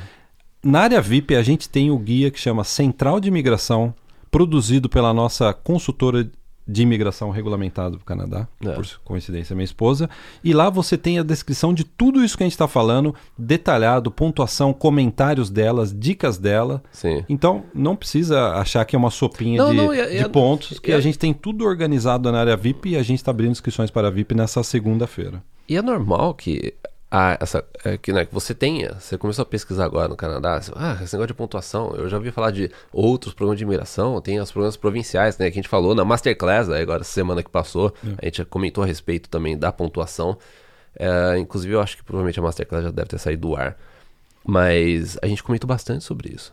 Na 0.62 0.80
área 0.80 1.00
VIP, 1.00 1.34
a 1.34 1.42
gente 1.42 1.68
tem 1.68 1.90
o 1.90 1.98
guia 1.98 2.30
que 2.30 2.40
chama 2.40 2.64
Central 2.64 3.20
de 3.20 3.28
Imigração, 3.28 3.92
produzido 4.30 4.88
pela 4.88 5.12
nossa 5.12 5.52
consultora 5.52 6.26
de 6.66 6.82
imigração 6.82 7.30
regulamentada 7.30 7.90
do 7.90 8.04
Canadá, 8.04 8.48
É. 8.64 8.72
por 8.72 8.86
coincidência, 9.04 9.54
minha 9.54 9.64
esposa. 9.64 10.08
E 10.42 10.52
lá 10.54 10.70
você 10.70 10.96
tem 10.96 11.18
a 11.18 11.22
descrição 11.22 11.74
de 11.74 11.84
tudo 11.84 12.24
isso 12.24 12.36
que 12.36 12.42
a 12.42 12.46
gente 12.46 12.52
está 12.54 12.66
falando, 12.66 13.14
detalhado, 13.36 14.10
pontuação, 14.10 14.72
comentários 14.72 15.50
delas, 15.50 15.94
dicas 15.96 16.38
dela. 16.38 16.82
Sim. 16.90 17.22
Então, 17.28 17.64
não 17.74 17.94
precisa 17.94 18.54
achar 18.54 18.84
que 18.84 18.96
é 18.96 18.98
uma 18.98 19.10
sopinha 19.10 19.58
Não, 19.62 19.70
de, 19.70 19.76
não, 19.76 19.94
e- 19.94 19.98
e- 20.16 20.22
de 20.22 20.28
pontos, 20.30 20.78
que 20.78 20.90
e- 20.90 20.94
a 20.94 21.00
gente 21.00 21.18
tem 21.18 21.34
tudo 21.34 21.64
organizado 21.66 22.32
na 22.32 22.40
área 22.40 22.56
VIP 22.56 22.90
e 22.90 22.96
a 22.96 23.02
gente 23.02 23.18
está 23.18 23.30
abrindo 23.30 23.50
inscrições 23.52 23.90
para 23.90 24.08
a 24.08 24.10
VIP 24.10 24.34
nessa 24.34 24.62
segunda-feira. 24.62 25.42
E 25.68 25.76
é 25.76 25.82
normal 25.82 26.34
que 26.34 26.74
a, 27.16 27.38
essa, 27.40 27.64
é, 27.84 27.96
que, 27.96 28.12
né, 28.12 28.24
que 28.24 28.34
você 28.34 28.52
tenha, 28.54 28.94
você 28.98 29.16
começou 29.16 29.44
a 29.44 29.46
pesquisar 29.46 29.84
agora 29.84 30.08
no 30.08 30.16
Canadá, 30.16 30.60
ah, 30.74 30.98
esse 31.02 31.14
negócio 31.14 31.28
de 31.28 31.34
pontuação, 31.34 31.94
eu 31.96 32.08
já 32.08 32.16
ouvi 32.16 32.30
falar 32.30 32.50
de 32.50 32.70
outros 32.92 33.32
programas 33.34 33.58
de 33.58 33.64
imigração, 33.64 34.20
tem 34.20 34.40
os 34.40 34.50
programas 34.50 34.76
provinciais, 34.76 35.38
né, 35.38 35.50
que 35.50 35.58
a 35.58 35.60
gente 35.62 35.68
falou 35.68 35.94
na 35.94 36.04
Masterclass, 36.04 36.68
aí 36.68 36.82
agora 36.82 37.04
semana 37.04 37.42
que 37.42 37.50
passou, 37.50 37.94
a 38.20 38.24
gente 38.24 38.38
já 38.38 38.44
comentou 38.44 38.82
a 38.82 38.86
respeito 38.86 39.28
também 39.28 39.56
da 39.56 39.70
pontuação, 39.70 40.36
É, 40.96 41.38
inclusive 41.38 41.74
eu 41.74 41.80
acho 41.80 41.96
que 41.96 42.04
provavelmente 42.04 42.38
a 42.38 42.42
Masterclass 42.42 42.84
já 42.84 42.90
deve 42.90 43.08
ter 43.08 43.18
saído 43.18 43.48
do 43.48 43.56
ar, 43.56 43.76
mas 44.44 45.18
a 45.22 45.26
gente 45.26 45.42
comentou 45.42 45.66
bastante 45.66 46.04
sobre 46.04 46.32
isso. 46.32 46.52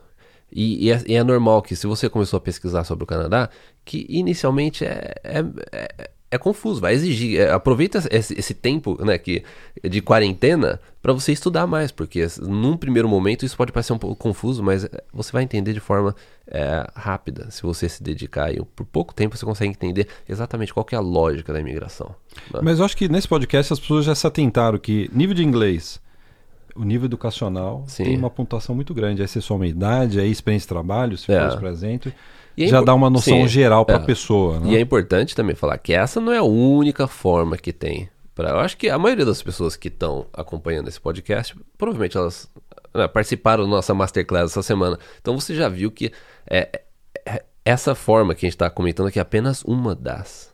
E, 0.51 0.87
e 0.87 0.91
é, 0.91 1.01
e 1.07 1.15
é 1.15 1.23
normal 1.23 1.61
que 1.61 1.75
se 1.75 1.87
você 1.87 2.09
começou 2.09 2.37
a 2.37 2.41
pesquisar 2.41 2.83
sobre 2.83 3.03
o 3.03 3.07
Canadá, 3.07 3.49
que 3.85 4.05
inicialmente 4.09 4.83
é, 4.83 5.13
é, 5.23 6.09
é, 6.31 6.35
é 6.35 6.37
confuso, 6.37 6.79
vai 6.81 6.93
exigir. 6.93 7.39
é, 7.39 7.51
aproveita 7.51 8.01
esse, 8.09 8.33
esse 8.39 8.53
tempo 8.53 9.03
né, 9.03 9.17
que, 9.17 9.43
de 9.83 10.01
quarentena 10.01 10.79
para 11.01 11.13
você 11.13 11.31
estudar 11.31 11.65
mais, 11.67 11.91
porque 11.91 12.25
num 12.41 12.77
primeiro 12.77 13.09
momento 13.09 13.45
isso 13.45 13.57
pode 13.57 13.71
parecer 13.71 13.91
um 13.93 13.97
pouco 13.97 14.15
confuso, 14.15 14.63
mas 14.63 14.85
é, 14.85 14.89
você 15.13 15.31
vai 15.31 15.43
entender 15.43 15.73
de 15.73 15.79
forma 15.79 16.15
é, 16.47 16.87
rápida. 16.95 17.49
Se 17.51 17.63
você 17.63 17.89
se 17.89 18.01
dedicar 18.03 18.53
e 18.53 18.63
por 18.75 18.85
pouco 18.85 19.13
tempo 19.13 19.35
você 19.35 19.45
consegue 19.45 19.71
entender 19.71 20.07
exatamente 20.29 20.73
qual 20.73 20.85
que 20.85 20.95
é 20.95 20.97
a 20.97 21.01
lógica 21.01 21.51
da 21.51 21.59
imigração. 21.59 22.15
né? 22.53 22.59
Mas 22.63 22.79
eu 22.79 22.85
acho 22.85 22.95
que 22.95 23.09
nesse 23.09 23.27
podcast 23.27 23.73
as 23.73 23.79
pessoas 23.79 24.05
já 24.05 24.13
se 24.15 24.25
atentaram 24.27 24.77
que 24.77 25.09
nível 25.13 25.33
de 25.35 25.43
inglês, 25.43 25.99
o 26.75 26.83
nível 26.85 27.05
educacional 27.05 27.83
Sim. 27.87 28.03
tem 28.05 28.17
uma 28.17 28.29
pontuação 28.29 28.73
muito 28.73 28.93
grande. 28.93 29.21
Aí 29.21 29.27
você 29.27 29.41
soma 29.41 29.65
a 29.65 29.67
idade, 29.67 30.19
aí 30.19 30.31
experiência 30.31 30.65
de 30.65 30.69
trabalho, 30.69 31.17
se 31.17 31.31
É. 31.31 31.49
for 31.49 31.59
presente, 31.59 32.09
E 32.09 32.13
é 32.57 32.67
já 32.67 32.77
impor- 32.77 32.85
dá 32.85 32.93
uma 32.93 33.09
noção 33.09 33.41
Sim, 33.41 33.47
geral 33.47 33.85
para 33.85 33.97
a 33.97 34.01
é. 34.01 34.05
pessoa. 34.05 34.59
Né? 34.59 34.71
E 34.71 34.75
é 34.77 34.79
importante 34.79 35.35
também 35.35 35.55
falar 35.55 35.77
que 35.77 35.93
essa 35.93 36.19
não 36.19 36.31
é 36.33 36.37
a 36.37 36.43
única 36.43 37.07
forma 37.07 37.57
que 37.57 37.71
tem. 37.73 38.09
Pra, 38.33 38.49
eu 38.51 38.59
acho 38.59 38.77
que 38.77 38.89
a 38.89 38.97
maioria 38.97 39.25
das 39.25 39.41
pessoas 39.41 39.75
que 39.75 39.87
estão 39.89 40.25
acompanhando 40.33 40.87
esse 40.87 40.99
podcast, 40.99 41.55
provavelmente 41.77 42.17
elas 42.17 42.49
né, 42.93 43.07
participaram 43.07 43.63
da 43.65 43.69
nossa 43.69 43.93
Masterclass 43.93 44.51
essa 44.51 44.63
semana. 44.63 44.97
Então 45.21 45.39
você 45.39 45.53
já 45.55 45.67
viu 45.69 45.91
que 45.91 46.11
é, 46.49 46.81
é- 47.25 47.43
essa 47.65 47.93
forma 47.95 48.33
que 48.33 48.45
a 48.45 48.47
gente 48.47 48.55
está 48.55 48.69
comentando 48.69 49.07
aqui 49.07 49.19
é 49.19 49.21
apenas 49.21 49.63
uma 49.63 49.93
das? 49.95 50.50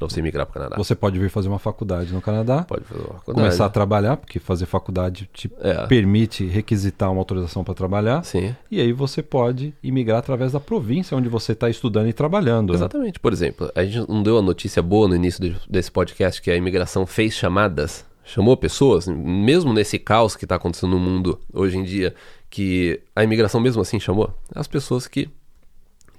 Para 0.00 0.08
você 0.14 0.22
migrar 0.22 0.46
para 0.46 0.50
o 0.50 0.54
Canadá. 0.54 0.76
Você 0.76 0.94
pode 0.94 1.18
vir 1.18 1.28
fazer 1.30 1.48
uma 1.48 1.58
faculdade 1.58 2.12
no 2.12 2.20
Canadá, 2.22 2.64
pode 2.66 2.84
fazer 2.84 3.00
uma 3.00 3.18
faculdade. 3.18 3.34
começar 3.46 3.66
a 3.66 3.68
trabalhar, 3.68 4.16
porque 4.16 4.38
fazer 4.40 4.66
faculdade 4.66 5.28
te 5.32 5.50
É. 5.60 5.86
permite 5.86 6.46
requisitar 6.46 7.12
uma 7.12 7.20
autorização 7.20 7.62
para 7.62 7.74
trabalhar. 7.74 8.24
Sim. 8.24 8.54
E 8.70 8.80
aí 8.80 8.92
você 8.92 9.22
pode 9.22 9.74
imigrar 9.82 10.18
através 10.18 10.52
da 10.52 10.58
província 10.60 11.16
onde 11.16 11.28
você 11.28 11.52
está 11.52 11.68
estudando 11.68 12.08
e 12.08 12.12
trabalhando. 12.12 12.70
né? 12.70 12.76
Exatamente. 12.76 13.20
Por 13.20 13.32
exemplo, 13.32 13.70
a 13.74 13.84
gente 13.84 14.08
não 14.08 14.22
deu 14.22 14.38
a 14.38 14.42
notícia 14.42 14.82
boa 14.82 15.06
no 15.06 15.14
início 15.14 15.40
de- 15.42 15.56
desse 15.68 15.90
podcast 15.90 16.40
que 16.40 16.50
a 16.50 16.56
imigração 16.56 17.04
fez 17.06 17.34
chamadas, 17.34 18.04
chamou 18.24 18.56
pessoas, 18.56 19.06
mesmo 19.06 19.72
nesse 19.72 19.98
caos 19.98 20.34
que 20.34 20.44
está 20.46 20.54
acontecendo 20.56 20.90
no 20.92 20.98
mundo 20.98 21.38
hoje 21.52 21.76
em 21.76 21.82
dia, 21.84 22.14
que 22.48 23.00
a 23.14 23.22
imigração 23.22 23.60
mesmo 23.60 23.82
assim 23.82 24.00
chamou 24.00 24.32
as 24.54 24.66
pessoas 24.66 25.06
que 25.06 25.28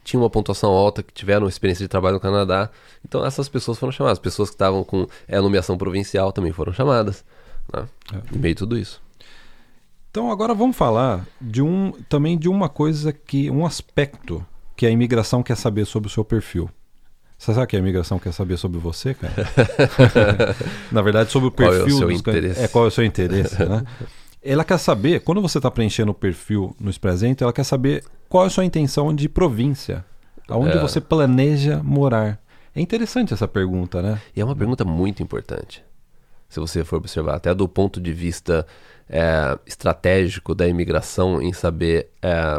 tinham 0.03 0.23
uma 0.23 0.29
pontuação 0.29 0.71
alta, 0.71 1.03
que 1.03 1.13
tiveram 1.13 1.47
experiência 1.47 1.83
de 1.83 1.89
trabalho 1.89 2.15
no 2.15 2.19
Canadá. 2.19 2.69
Então 3.05 3.25
essas 3.25 3.47
pessoas 3.49 3.77
foram 3.77 3.91
chamadas. 3.91 4.19
Pessoas 4.19 4.49
que 4.49 4.55
estavam 4.55 4.83
com 4.83 5.07
é, 5.27 5.39
nomeação 5.39 5.77
provincial 5.77 6.31
também 6.31 6.51
foram 6.51 6.73
chamadas. 6.73 7.23
Né? 7.73 7.85
É. 8.13 8.35
Em 8.35 8.39
meio 8.39 8.53
a 8.53 8.57
tudo 8.57 8.77
isso. 8.77 9.01
Então 10.09 10.29
agora 10.31 10.53
vamos 10.53 10.75
falar 10.75 11.25
de 11.39 11.61
um 11.61 11.91
também 12.09 12.37
de 12.37 12.49
uma 12.49 12.67
coisa 12.67 13.13
que 13.13 13.49
um 13.49 13.65
aspecto 13.65 14.45
que 14.75 14.85
a 14.85 14.89
imigração 14.89 15.41
quer 15.41 15.55
saber 15.55 15.85
sobre 15.85 16.07
o 16.07 16.11
seu 16.11 16.25
perfil. 16.25 16.69
Você 17.37 17.53
sabe 17.53 17.67
que 17.67 17.75
a 17.75 17.79
imigração 17.79 18.19
quer 18.19 18.33
saber 18.33 18.57
sobre 18.57 18.77
você, 18.79 19.13
cara? 19.13 19.33
Na 20.91 21.01
verdade, 21.01 21.31
sobre 21.31 21.47
o 21.49 21.51
Qual 21.51 21.73
é 21.73 21.77
o 21.77 21.83
perfil 21.83 21.97
seu 21.97 22.07
can- 22.07 22.13
interesse? 22.13 22.61
É 22.61 22.67
qual 22.67 22.85
é 22.85 22.87
o 22.87 22.91
seu 22.91 23.03
interesse, 23.03 23.57
né? 23.65 23.83
ela 24.43 24.63
quer 24.63 24.77
saber, 24.77 25.21
quando 25.21 25.41
você 25.41 25.57
está 25.59 25.69
preenchendo 25.69 26.11
o 26.11 26.15
perfil 26.15 26.75
no 26.79 26.89
Expresente, 26.89 27.43
ela 27.43 27.53
quer 27.53 27.63
saber 27.63 28.03
qual 28.27 28.43
é 28.43 28.47
a 28.47 28.49
sua 28.49 28.65
intenção 28.65 29.13
de 29.13 29.27
província, 29.29 30.03
aonde 30.47 30.77
É. 30.77 30.81
você 30.81 30.99
planeja 31.01 31.81
morar. 31.83 32.39
É 32.75 32.81
interessante 32.81 33.33
essa 33.33 33.47
pergunta, 33.47 34.01
né? 34.01 34.21
E 34.35 34.41
é 34.41 34.45
uma 34.45 34.55
pergunta 34.55 34.83
muito 34.85 35.21
importante. 35.21 35.83
Se 36.49 36.59
você 36.59 36.83
for 36.83 36.97
observar, 36.97 37.35
até 37.35 37.53
do 37.53 37.67
ponto 37.67 37.99
de 38.01 38.11
vista 38.13 38.65
é, 39.09 39.57
estratégico 39.65 40.55
da 40.55 40.67
imigração, 40.67 41.41
em 41.41 41.51
saber 41.51 42.09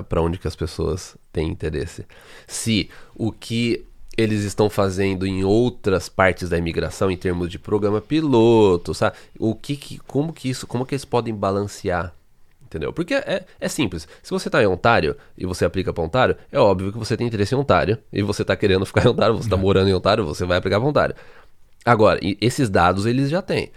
para 0.08 0.20
onde 0.20 0.38
que 0.38 0.46
as 0.46 0.54
pessoas 0.56 1.16
têm 1.32 1.48
interesse. 1.48 2.04
Se 2.46 2.90
o 3.14 3.32
que 3.32 3.86
eles 4.16 4.44
estão 4.44 4.68
fazendo 4.68 5.26
em 5.26 5.44
outras 5.44 6.08
partes 6.08 6.48
da 6.48 6.58
imigração, 6.58 7.10
em 7.10 7.16
termos 7.16 7.48
de 7.48 7.58
programa 7.58 8.00
piloto, 8.00 8.92
sabe? 8.92 9.16
O 9.38 9.54
que, 9.54 9.76
que 9.76 9.98
como 9.98 10.32
que 10.32 10.48
isso, 10.48 10.66
como 10.66 10.84
que 10.84 10.94
eles 10.94 11.04
podem 11.04 11.34
balancear 11.34 12.14
Entendeu? 12.72 12.90
Porque 12.90 13.12
é, 13.12 13.44
é 13.60 13.68
simples. 13.68 14.08
Se 14.22 14.30
você 14.30 14.48
está 14.48 14.62
em 14.62 14.66
Ontário 14.66 15.14
e 15.36 15.44
você 15.44 15.62
aplica 15.62 15.92
para 15.92 16.04
Ontário, 16.04 16.36
é 16.50 16.58
óbvio 16.58 16.90
que 16.90 16.96
você 16.96 17.18
tem 17.18 17.26
interesse 17.26 17.54
em 17.54 17.58
Ontário 17.58 17.98
e 18.10 18.22
você 18.22 18.40
está 18.40 18.56
querendo 18.56 18.86
ficar 18.88 19.04
em 19.04 19.08
Ontário, 19.08 19.36
você 19.36 19.46
está 19.46 19.58
morando 19.58 19.90
em 19.90 19.94
Ontário, 19.94 20.24
você 20.24 20.46
vai 20.46 20.56
aplicar 20.56 20.80
para 20.80 20.88
Ontário. 20.88 21.14
Agora, 21.84 22.18
esses 22.40 22.70
dados 22.70 23.04
eles 23.04 23.28
já 23.28 23.42
têm. 23.42 23.70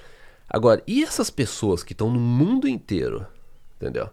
Agora, 0.50 0.82
e 0.88 1.04
essas 1.04 1.30
pessoas 1.30 1.84
que 1.84 1.92
estão 1.92 2.10
no 2.10 2.20
mundo 2.20 2.70
inteiro, 2.70 3.28
entendeu? 3.76 4.10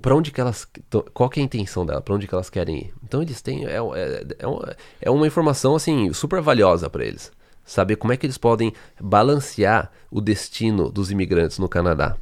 Para 0.00 0.16
onde 0.16 0.30
que 0.32 0.40
elas, 0.40 0.66
qual 1.12 1.28
que 1.30 1.38
é 1.38 1.42
a 1.42 1.46
intenção 1.46 1.84
dela? 1.86 2.00
Para 2.00 2.14
onde 2.14 2.26
que 2.26 2.34
elas 2.34 2.50
querem 2.50 2.76
ir? 2.78 2.94
Então 3.04 3.22
eles 3.22 3.40
têm 3.42 3.64
é, 3.66 3.76
é, 3.76 4.24
é, 4.38 4.46
uma- 4.46 4.76
é 5.00 5.26
informação 5.26 5.76
assim 5.76 6.12
super 6.12 6.40
valiosa 6.40 6.88
para 6.90 7.04
eles. 7.04 7.30
Saber 7.64 7.96
como 7.96 8.12
é 8.12 8.16
que 8.16 8.26
eles 8.26 8.36
podem 8.38 8.72
balancear 9.00 9.90
o 10.10 10.20
destino 10.20 10.90
dos 10.90 11.10
imigrantes 11.10 11.58
no 11.58 11.68
Canadá 11.68 12.16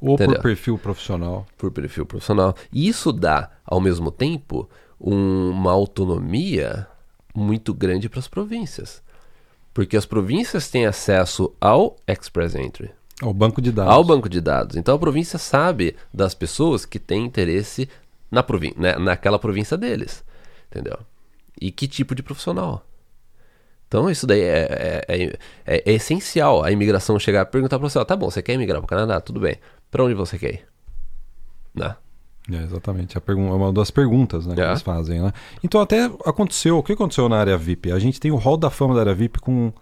Ou 0.00 0.16
por 0.16 0.24
Entendeu? 0.24 0.42
perfil 0.42 0.78
profissional. 0.78 1.46
por 1.56 1.70
perfil 1.70 2.06
profissional. 2.06 2.54
E 2.72 2.88
isso 2.88 3.12
dá, 3.12 3.50
ao 3.64 3.80
mesmo 3.80 4.10
tempo, 4.10 4.68
um- 5.00 5.50
uma 5.50 5.72
autonomia 5.72 6.86
muito 7.34 7.74
grande 7.74 8.08
para 8.08 8.18
as 8.20 8.28
províncias. 8.28 9.02
Porque 9.74 9.96
as 9.96 10.06
províncias 10.06 10.68
têm 10.70 10.86
acesso 10.86 11.52
ao 11.60 11.96
Express 12.06 12.54
Entry, 12.56 12.90
Ao 13.22 13.32
banco 13.34 13.60
de 13.60 13.72
dados. 13.72 13.92
ao 13.92 14.04
banco 14.04 14.28
de 14.28 14.40
dados. 14.40 14.76
Então 14.76 14.94
a 14.94 14.98
província 14.98 15.38
sabe 15.38 15.96
das 16.14 16.34
pessoas 16.34 16.84
que 16.86 16.98
têm 16.98 17.24
interesse 17.24 17.88
na 18.30 18.42
provin 18.42 18.72
né, 18.76 18.96
naquela 18.96 19.38
província 19.38 19.76
deles. 19.76 20.24
Entendeu? 20.70 20.98
E 21.60 21.70
que 21.72 21.88
tipo 21.88 22.14
de 22.14 22.22
profissional. 22.22 22.84
Então 23.88 24.08
isso 24.10 24.26
daí 24.26 24.40
é, 24.42 24.68
é, 24.70 25.04
é- 25.08 25.38
é- 25.66 25.82
é 25.86 25.92
essencial 25.94 26.62
a 26.62 26.70
imigração 26.70 27.18
chegar 27.18 27.42
e 27.42 27.50
perguntar 27.50 27.78
para 27.78 27.88
você, 27.88 27.98
ó, 27.98 28.04
tá 28.04 28.14
bom, 28.14 28.30
você 28.30 28.42
quer 28.42 28.52
emigrar 28.52 28.78
para 28.80 28.84
o 28.84 28.88
Canadá? 28.88 29.20
Tudo 29.20 29.40
bem. 29.40 29.56
Para 29.90 30.04
onde 30.04 30.14
você 30.14 30.38
quer 30.38 30.54
ir? 30.54 30.66
Né? 31.74 31.96
É, 32.52 32.62
exatamente. 32.62 33.16
É 33.18 33.32
uma 33.34 33.72
das 33.72 33.90
perguntas 33.90 34.46
né, 34.46 34.54
que 34.54 34.60
É. 34.60 34.68
eles 34.68 34.82
fazem. 34.82 35.20
Né? 35.20 35.32
Então, 35.64 35.80
até 35.80 36.04
aconteceu. 36.24 36.78
O 36.78 36.82
que 36.82 36.92
aconteceu 36.92 37.28
na 37.28 37.38
área 37.38 37.56
VIP? 37.58 37.90
A 37.92 37.98
gente 37.98 38.20
tem 38.20 38.30
o 38.30 38.36
hall 38.36 38.56
da 38.56 38.70
fama 38.70 38.94
da 38.94 39.00
área 39.00 39.14
VIP 39.14 39.38
com 39.40 39.72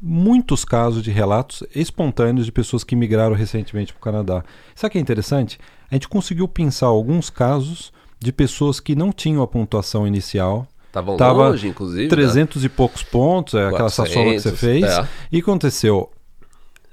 muitos 0.00 0.64
casos 0.64 1.02
de 1.02 1.10
relatos 1.10 1.62
espontâneos 1.74 2.46
de 2.46 2.52
pessoas 2.52 2.82
que 2.82 2.96
migraram 2.96 3.34
recentemente 3.34 3.92
para 3.92 4.00
o 4.00 4.02
Canadá. 4.02 4.44
Sabe 4.74 4.88
o 4.88 4.92
que 4.92 4.98
é 4.98 5.00
interessante? 5.00 5.58
A 5.90 5.94
gente 5.94 6.08
conseguiu 6.08 6.48
pensar 6.48 6.86
alguns 6.86 7.28
casos 7.28 7.92
de 8.18 8.32
pessoas 8.32 8.80
que 8.80 8.94
não 8.94 9.12
tinham 9.12 9.42
a 9.42 9.46
pontuação 9.46 10.06
inicial. 10.06 10.66
Estavam 10.86 11.16
Tava 11.16 11.48
longe, 11.48 11.68
inclusive. 11.68 12.04
né? 12.04 12.08
300 12.08 12.64
e 12.64 12.68
poucos 12.68 13.02
pontos, 13.02 13.54
é 13.54 13.66
aquela 13.66 13.90
400, 13.90 14.12
saçona 14.12 14.34
que 14.34 14.40
você 14.40 14.52
fez. 14.52 14.84
é. 14.84 15.08
E 15.30 15.38
aconteceu? 15.38 16.10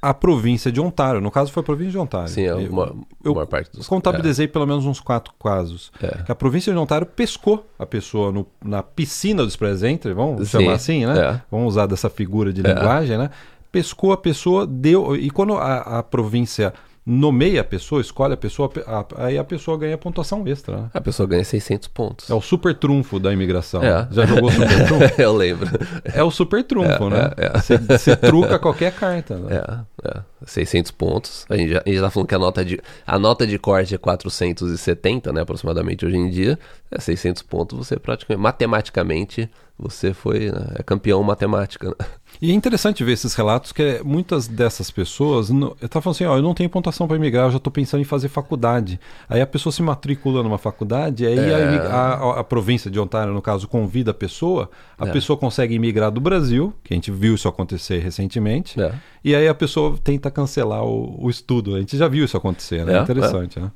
A 0.02 0.14
província 0.14 0.72
de 0.72 0.80
Ontário, 0.80 1.20
no 1.20 1.32
caso 1.32 1.52
foi 1.52 1.62
a 1.62 1.64
província 1.64 1.92
de 1.92 1.98
Ontário. 1.98 2.28
Sim, 2.30 2.44
é 2.44 2.50
Eu- 2.52 2.70
uma, 2.70 2.96
eu 3.24 3.34
maior 3.34 3.48
parte 3.48 3.72
dos 3.72 3.88
Contabilizei 3.88 4.48
pelo 4.48 4.66
menos 4.68 4.86
uns 4.86 5.00
quatro 5.00 5.34
casos. 5.44 5.92
É. 6.02 6.24
Que 6.24 6.32
a 6.32 6.36
província 6.36 6.72
de 6.72 6.78
Ontário 6.78 7.08
pescou 7.08 7.66
a 7.80 7.86
pessoa 7.86 8.32
no- 8.32 8.46
na 8.64 8.84
piscina 8.84 9.42
do 9.42 9.48
Express 9.50 9.82
Entry, 9.84 10.14
vamos 10.14 10.48
Sim, 10.50 10.60
chamar 10.60 10.74
assim, 10.74 11.06
né? 11.06 11.20
é. 11.20 11.42
Vamos 11.50 11.70
usar 11.70 11.88
dessa 11.88 12.10
figura 12.10 12.54
de 12.54 12.62
É. 12.66 12.74
linguagem, 12.74 13.18
né? 13.18 13.32
Pescou 13.72 14.12
a 14.12 14.18
pessoa, 14.18 14.66
deu. 14.68 15.16
E 15.16 15.30
quando 15.32 15.56
a, 15.56 16.00
a 16.00 16.04
província 16.04 16.74
nomeia 17.10 17.62
a 17.62 17.64
pessoa, 17.64 18.02
escolhe 18.02 18.34
a 18.34 18.38
pessoa, 18.38 18.70
a- 18.86 19.06
aí 19.26 19.38
a 19.38 19.44
pessoa 19.44 19.78
ganha 19.78 19.98
pontuação 19.98 20.46
extra. 20.46 20.76
Né? 20.76 20.90
A 20.94 21.00
pessoa 21.00 21.26
ganha 21.26 21.44
600 21.44 21.88
pontos. 21.88 22.30
É 22.30 22.34
o 22.34 22.42
super 22.42 22.76
trunfo 22.76 23.18
da 23.18 23.32
imigração. 23.32 23.82
É. 23.82 24.06
Já 24.12 24.26
jogou 24.26 24.52
super 24.52 24.68
trunfo? 24.86 25.22
Eu 25.22 25.34
lembro. 25.34 25.70
É 26.04 26.22
o 26.22 26.30
super 26.30 26.62
trunfo, 26.66 27.06
É, 27.06 27.10
né? 27.10 27.32
é, 27.38 27.46
é. 27.46 27.60
Você 27.62 27.78
você 27.78 28.16
truca 28.18 28.60
qualquer 28.60 28.92
carta. 28.92 29.38
Né? 29.38 29.56
É, 30.04 30.08
é. 30.10 30.22
600 30.46 30.92
pontos. 30.92 31.46
A 31.50 31.56
gente, 31.58 31.72
já, 31.74 31.82
a 31.86 31.90
gente 31.90 32.02
tá 32.02 32.10
falando 32.10 32.28
que 32.30 32.36
a 32.36 32.40
nota 32.40 32.64
de, 32.66 32.80
a 33.06 33.18
nota 33.20 33.46
de 33.48 33.58
corte 33.58 33.96
é 33.96 33.98
470, 33.98 35.32
né, 35.34 35.42
aproximadamente 35.42 36.06
hoje 36.06 36.18
em 36.18 36.30
dia. 36.30 36.58
É 36.90 37.00
600 37.00 37.42
pontos, 37.44 37.78
você 37.78 37.98
praticamente, 37.98 38.42
matematicamente, 38.42 39.50
você 39.78 40.14
foi, 40.14 40.52
né, 40.52 40.68
é 40.76 40.84
campeão 40.84 41.22
matemática. 41.22 41.90
Né? 41.90 41.96
E 42.42 42.52
é 42.52 42.54
interessante 42.54 43.04
ver 43.04 43.12
esses 43.14 43.34
relatos 43.36 43.72
que 43.72 43.82
é, 43.82 44.04
muitas 44.04 44.48
dessas 44.48 44.90
pessoas. 44.92 45.50
tava 45.90 46.02
falando 46.02 46.16
assim, 46.16 46.26
ó, 46.26 46.38
eu 46.38 46.42
não 46.42 46.54
tenho 46.54 46.70
pontuação 46.70 47.08
para 47.08 47.16
emigrar, 47.18 47.48
eu 47.48 47.52
já 47.52 47.58
estou 47.58 47.72
pensando 47.72 48.02
em 48.02 48.06
fazer 48.06 48.30
faculdade. 48.30 49.00
Aí 49.28 49.42
a 49.42 49.48
pessoa 49.48 49.72
se 49.74 49.82
matricula 49.84 50.42
numa 50.44 50.58
faculdade, 50.58 51.26
aí 51.26 51.38
a, 51.40 51.58
É. 51.60 51.78
a- 51.88 52.14
a- 52.14 52.40
a 52.40 52.44
província 52.44 52.90
de 52.90 53.00
Ontário, 53.00 53.34
no 53.34 53.42
caso, 53.42 53.68
convida 53.68 54.12
a 54.12 54.14
pessoa, 54.14 54.70
a 54.98 55.08
É. 55.08 55.12
pessoa 55.12 55.36
consegue 55.38 55.76
imigrar 55.76 56.10
do 56.12 56.22
Brasil, 56.22 56.74
que 56.84 56.94
a 56.94 56.96
gente 56.96 57.12
viu 57.12 57.36
isso 57.36 57.48
acontecer 57.48 58.00
recentemente, 58.00 58.80
É. 58.80 58.94
e 59.24 59.36
aí 59.36 59.48
a 59.48 59.54
pessoa 59.54 59.98
tenta 60.04 60.27
cancelar 60.32 60.84
o, 60.84 61.16
o 61.24 61.30
estudo. 61.30 61.76
A 61.76 61.80
gente 61.80 61.98
já 61.98 62.08
viu 62.08 62.26
isso 62.26 62.38
acontecer, 62.38 62.86
né? 62.86 62.98
É, 62.98 63.02
interessante, 63.02 63.60
né? 63.60 63.72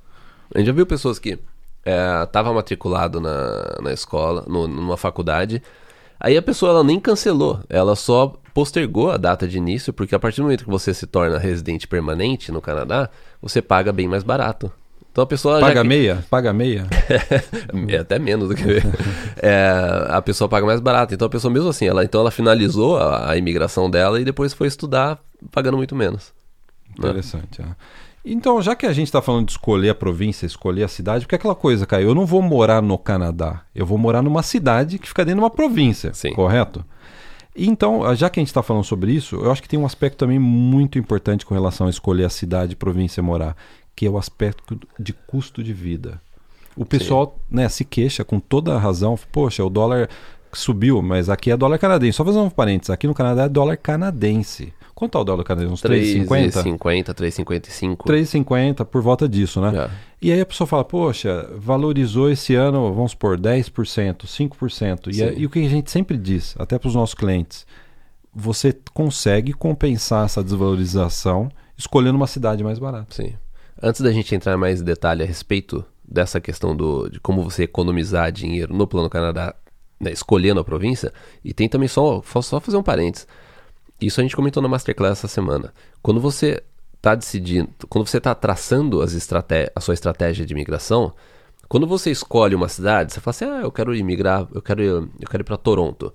A 0.54 0.58
gente 0.60 0.68
já 0.68 0.74
viu 0.74 0.86
pessoas 0.86 1.18
que 1.20 1.40
estavam 2.24 2.54
matriculado 2.54 3.20
na, 3.20 3.78
na 3.82 3.92
escola, 3.94 4.44
no- 4.48 4.68
numa 4.68 4.98
faculdade, 4.98 5.62
aí 6.20 6.38
a 6.38 6.42
pessoa 6.42 6.72
ela 6.72 6.84
nem 6.84 7.00
cancelou, 7.00 7.60
ela 7.70 7.96
só 7.96 8.34
postergou 8.54 9.10
a 9.10 9.18
data 9.18 9.48
de 9.48 9.58
início, 9.58 9.92
porque 9.94 10.14
a 10.14 10.20
partir 10.20 10.38
do 10.38 10.44
momento 10.44 10.64
que 10.66 10.70
você 10.70 10.94
se 10.94 11.08
torna 11.08 11.38
residente 11.40 11.88
permanente 11.88 12.52
no 12.52 12.62
Canadá, 12.62 13.10
você 13.42 13.62
paga 13.62 13.92
bem 13.92 14.08
mais 14.08 14.24
barato. 14.24 14.72
Então 15.12 15.24
a 15.24 15.28
pessoa 15.28 15.60
Paga 15.60 15.82
que- 15.82 15.88
meia? 15.88 16.24
Paga 16.30 16.54
meia? 16.54 16.86
É 17.90 17.98
até 17.98 18.18
menos 18.20 18.48
do 18.50 18.56
que 18.56 18.64
é, 19.42 20.06
a 20.10 20.22
pessoa 20.22 20.48
paga 20.48 20.66
mais 20.66 20.80
barato. 20.80 21.14
Então 21.14 21.26
a 21.26 21.30
pessoa 21.30 21.52
mesmo 21.52 21.68
assim, 21.70 21.86
ela 21.86 22.04
então 22.04 22.22
ela 22.22 22.32
finalizou 22.32 22.98
a, 22.98 23.32
a 23.32 23.38
imigração 23.38 23.90
dela 23.90 24.22
e 24.22 24.24
depois 24.24 24.54
foi 24.54 24.68
estudar 24.68 25.20
pagando 25.52 25.76
muito 25.78 25.96
menos. 25.96 26.32
Né? 27.02 27.10
Interessante. 27.10 27.62
é. 27.62 27.66
Então, 28.24 28.62
já 28.62 28.76
que 28.76 28.86
a 28.86 28.94
gente 28.94 29.08
está 29.08 29.22
falando 29.22 29.48
de 29.48 29.54
escolher 29.54 29.90
a 29.90 29.96
província, 29.96 30.46
escolher 30.46 30.84
a 30.84 30.88
cidade, 30.88 31.26
porque 31.26 31.34
é 31.34 31.38
aquela 31.38 31.56
coisa, 31.56 31.88
Caio, 31.88 32.10
eu 32.10 32.16
não 32.16 32.26
vou 32.26 32.42
morar 32.42 32.82
no 32.82 32.98
Canadá, 32.98 33.64
eu 33.74 33.86
vou 33.86 33.98
morar 33.98 34.22
numa 34.22 34.44
cidade 34.44 35.00
que 35.00 35.08
fica 35.08 35.26
dentro 35.26 35.40
de 35.40 35.44
uma 35.44 35.50
província, 35.50 36.14
Sim. 36.14 36.34
correto? 36.34 36.86
Então, 37.56 38.16
já 38.16 38.30
que 38.30 38.40
a 38.40 38.42
gente 38.42 38.50
está 38.50 38.62
falando 38.62 38.84
sobre 38.84 39.12
isso, 39.12 39.36
eu 39.36 39.52
acho 39.52 39.62
que 39.62 39.68
tem 39.68 39.80
um 39.80 39.86
aspecto 39.86 40.18
também 40.18 40.40
muito 40.40 41.00
importante 41.00 41.46
com 41.46 41.54
relação 41.54 41.88
a 41.88 41.90
escolher 41.90 42.26
a 42.26 42.30
cidade, 42.30 42.76
província 42.76 43.24
morar, 43.24 43.58
que 43.96 44.06
é 44.06 44.10
o 44.10 44.18
aspecto 44.18 44.80
de 45.00 45.14
custo 45.14 45.64
de 45.64 45.74
vida. 45.74 46.22
O 46.76 46.86
pessoal 46.86 47.38
né, 47.50 47.68
se 47.68 47.84
queixa 47.84 48.24
com 48.24 48.40
toda 48.40 48.74
a 48.74 48.80
razão, 48.80 49.18
poxa, 49.32 49.66
o 49.66 49.70
dólar 49.70 50.10
subiu, 50.54 51.02
mas 51.02 51.30
aqui 51.30 51.52
é 51.52 51.58
dólar 51.58 51.78
canadense. 51.78 52.14
Só 52.14 52.24
fazer 52.24 52.40
um 52.40 52.50
parênteses, 52.50 52.90
aqui 52.90 53.08
no 53.08 53.14
Canadá 53.14 53.44
é 53.44 53.50
dólar 53.50 53.78
canadense. 53.78 54.74
Quanto 55.02 55.18
é 55.18 55.22
o 55.22 55.24
dólar 55.24 55.44
canadense? 55.44 55.74
Uns 55.74 55.82
3,50? 55.82 56.28
3,50, 56.78 57.06
3,55. 57.16 57.98
3,50 58.06 58.86
por 58.86 59.02
volta 59.02 59.28
disso, 59.28 59.60
né? 59.60 59.76
É. 59.76 59.90
E 60.22 60.32
aí 60.32 60.40
a 60.40 60.46
pessoa 60.46 60.68
fala, 60.68 60.86
poxa, 60.86 61.50
valorizou 61.58 62.30
esse 62.30 62.54
ano, 62.54 62.94
vamos 62.94 63.10
supor, 63.10 63.36
10%, 63.36 64.28
5%. 64.28 65.08
E, 65.12 65.24
é- 65.24 65.34
Sim. 65.34 65.40
e 65.40 65.46
o 65.48 65.50
que 65.50 65.66
a 65.66 65.68
gente 65.68 65.90
sempre 65.90 66.16
diz, 66.16 66.54
até 66.60 66.78
para 66.78 66.88
os 66.88 66.94
nossos 66.94 67.16
clientes, 67.16 67.66
você 68.32 68.78
consegue 68.94 69.54
compensar 69.54 70.26
essa 70.26 70.44
desvalorização 70.44 71.50
escolhendo 71.76 72.16
uma 72.18 72.28
cidade 72.28 72.64
mais 72.64 72.78
barata. 72.78 73.08
Sim. 73.10 73.34
Antes 73.82 74.02
da 74.02 74.12
gente 74.12 74.36
entrar 74.36 74.56
mais 74.56 74.82
em 74.82 74.86
detalhe 74.86 75.24
a 75.24 75.26
respeito 75.26 75.84
dessa 76.08 76.40
questão 76.40 76.76
do, 76.76 77.10
de 77.10 77.20
como 77.20 77.42
você 77.42 77.64
economizar 77.64 78.32
dinheiro 78.32 78.72
no 78.72 78.86
Plano 78.86 79.10
Canadá, 79.10 79.56
né, 80.00 80.12
escolhendo 80.12 80.60
a 80.60 80.64
província, 80.64 81.12
e 81.44 81.56
tem 81.56 81.68
também 81.68 81.88
só, 81.88 82.22
só 82.44 82.60
fazer 82.60 82.78
um 82.78 82.84
parênteses. 82.84 83.26
Isso 84.02 84.20
a 84.20 84.24
gente 84.24 84.36
comentou 84.36 84.62
na 84.64 84.68
Masterclass 84.70 85.20
essa 85.20 85.28
semana. 85.28 85.74
Quando 86.02 86.20
você 86.20 86.64
está 86.96 87.16
decidindo, 87.16 87.70
quando 87.88 88.08
você 88.08 88.18
está 88.18 88.34
traçando 88.34 89.02
as 89.02 89.14
a 89.76 89.80
sua 89.80 89.94
estratégia 89.94 90.46
de 90.46 90.54
imigração, 90.54 91.14
quando 91.68 91.88
você 91.88 92.12
escolhe 92.12 92.54
uma 92.56 92.68
cidade, 92.68 93.14
você 93.14 93.22
fala 93.22 93.32
assim, 93.32 93.46
ah, 93.46 93.62
eu 93.64 93.72
quero 93.72 93.96
imigrar, 93.96 94.48
eu 94.54 94.62
quero, 94.62 94.82
eu 94.82 95.28
quero 95.30 95.42
ir 95.42 95.46
para 95.46 95.56
Toronto. 95.56 96.14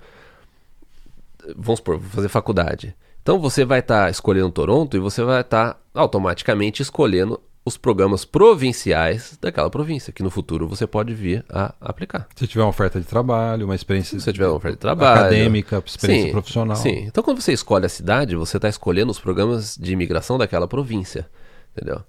Vamos 1.57 1.79
supor, 1.79 1.96
vou 1.96 2.11
fazer 2.11 2.29
faculdade. 2.29 2.94
Então 3.22 3.38
você 3.38 3.64
vai 3.64 3.79
estar 3.79 4.11
escolhendo 4.11 4.51
Toronto 4.51 4.96
e 4.96 5.01
você 5.01 5.22
vai 5.22 5.40
estar 5.40 5.81
automaticamente 5.94 6.83
escolhendo 6.83 7.40
os 7.66 7.76
programas 7.76 8.24
provinciais 8.24 9.37
daquela 9.42 9.68
província, 9.68 10.12
que 10.12 10.22
no 10.22 10.31
futuro 10.31 10.68
você 10.68 10.87
pode 10.87 11.12
vir 11.12 11.44
a 11.50 11.74
aplicar. 11.81 12.29
Se 12.37 12.46
tiver 12.46 12.62
uma 12.62 12.68
oferta 12.68 13.00
de 13.00 13.05
trabalho, 13.05 13.64
uma 13.64 13.74
experiência 13.74 14.20
Se 14.20 14.33
tiver 14.33 14.46
uma 14.46 14.55
oferta 14.55 14.76
de 14.76 14.81
trabalho. 14.81 15.20
acadêmica, 15.20 15.83
experiência 15.85 16.26
Sim, 16.26 16.31
profissional. 16.31 16.76
Sim. 16.76 17.07
Então, 17.09 17.24
quando 17.24 17.40
você 17.40 17.52
escolhe 17.52 17.85
a 17.85 17.88
cidade, 17.88 18.37
você 18.37 18.57
está 18.57 18.68
escolhendo 18.68 19.11
os 19.11 19.18
programas 19.18 19.76
de 19.76 19.92
imigração 19.92 20.38
daquela 20.38 20.68
província. 20.68 21.29
Entendeu? 21.76 22.02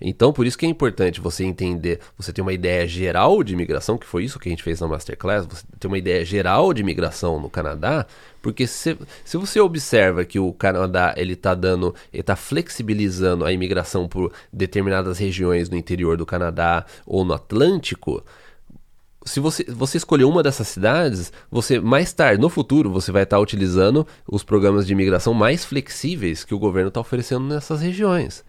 Então, 0.00 0.32
por 0.32 0.44
isso 0.46 0.58
que 0.58 0.66
é 0.66 0.68
importante 0.68 1.20
você 1.20 1.44
entender, 1.44 2.00
você 2.18 2.32
ter 2.32 2.42
uma 2.42 2.52
ideia 2.52 2.84
geral 2.84 3.40
de 3.44 3.52
imigração, 3.52 3.96
que 3.96 4.06
foi 4.06 4.24
isso 4.24 4.40
que 4.40 4.48
a 4.48 4.50
gente 4.50 4.64
fez 4.64 4.80
na 4.80 4.88
Masterclass, 4.88 5.46
você 5.46 5.62
ter 5.78 5.86
uma 5.86 5.96
ideia 5.96 6.24
geral 6.24 6.74
de 6.74 6.82
imigração 6.82 7.40
no 7.40 7.48
Canadá, 7.48 8.04
porque 8.44 8.66
se, 8.66 8.94
se 9.24 9.38
você 9.38 9.58
observa 9.58 10.22
que 10.22 10.38
o 10.38 10.52
Canadá 10.52 11.14
ele 11.16 11.32
está 11.32 11.54
dando, 11.54 11.94
está 12.12 12.36
flexibilizando 12.36 13.42
a 13.42 13.50
imigração 13.50 14.06
por 14.06 14.30
determinadas 14.52 15.16
regiões 15.16 15.70
no 15.70 15.78
interior 15.78 16.18
do 16.18 16.26
Canadá 16.26 16.84
ou 17.06 17.24
no 17.24 17.32
Atlântico, 17.32 18.22
se 19.24 19.40
você, 19.40 19.64
você 19.64 19.96
escolher 19.96 20.24
uma 20.24 20.42
dessas 20.42 20.68
cidades, 20.68 21.32
você 21.50 21.80
mais 21.80 22.12
tarde, 22.12 22.38
no 22.38 22.50
futuro, 22.50 22.90
você 22.90 23.10
vai 23.10 23.22
estar 23.22 23.38
utilizando 23.38 24.06
os 24.28 24.44
programas 24.44 24.86
de 24.86 24.92
imigração 24.92 25.32
mais 25.32 25.64
flexíveis 25.64 26.44
que 26.44 26.54
o 26.54 26.58
governo 26.58 26.88
está 26.88 27.00
oferecendo 27.00 27.46
nessas 27.46 27.80
regiões. 27.80 28.44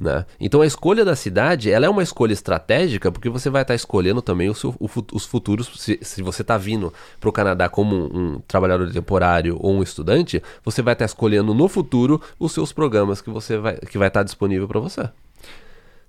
Né? 0.00 0.24
Então 0.40 0.62
a 0.62 0.66
escolha 0.66 1.04
da 1.04 1.14
cidade 1.14 1.70
ela 1.70 1.84
é 1.84 1.88
uma 1.88 2.02
escolha 2.02 2.32
estratégica 2.32 3.12
porque 3.12 3.28
você 3.28 3.50
vai 3.50 3.62
estar 3.62 3.74
escolhendo 3.74 4.22
também 4.22 4.48
o 4.48 4.54
seu, 4.54 4.74
o, 4.80 4.88
os 5.12 5.26
futuros. 5.26 5.70
Se, 5.76 5.98
se 6.00 6.22
você 6.22 6.42
está 6.42 6.56
vindo 6.56 6.92
para 7.20 7.28
o 7.28 7.32
Canadá 7.32 7.68
como 7.68 7.94
um, 7.94 8.18
um, 8.18 8.40
trabalhador 8.40 8.90
temporário 8.90 9.58
ou 9.60 9.74
um 9.74 9.82
estudante, 9.82 10.42
você 10.64 10.80
vai 10.80 10.94
estar 10.94 11.04
escolhendo 11.04 11.52
no 11.52 11.68
futuro 11.68 12.20
os 12.38 12.52
seus 12.52 12.72
programas 12.72 13.20
que 13.20 13.28
você 13.28 13.58
vai, 13.58 13.76
que 13.76 13.98
vai 13.98 14.08
estar 14.08 14.22
disponível 14.22 14.66
para 14.66 14.80
você. 14.80 15.00
Entendeu? 15.00 15.12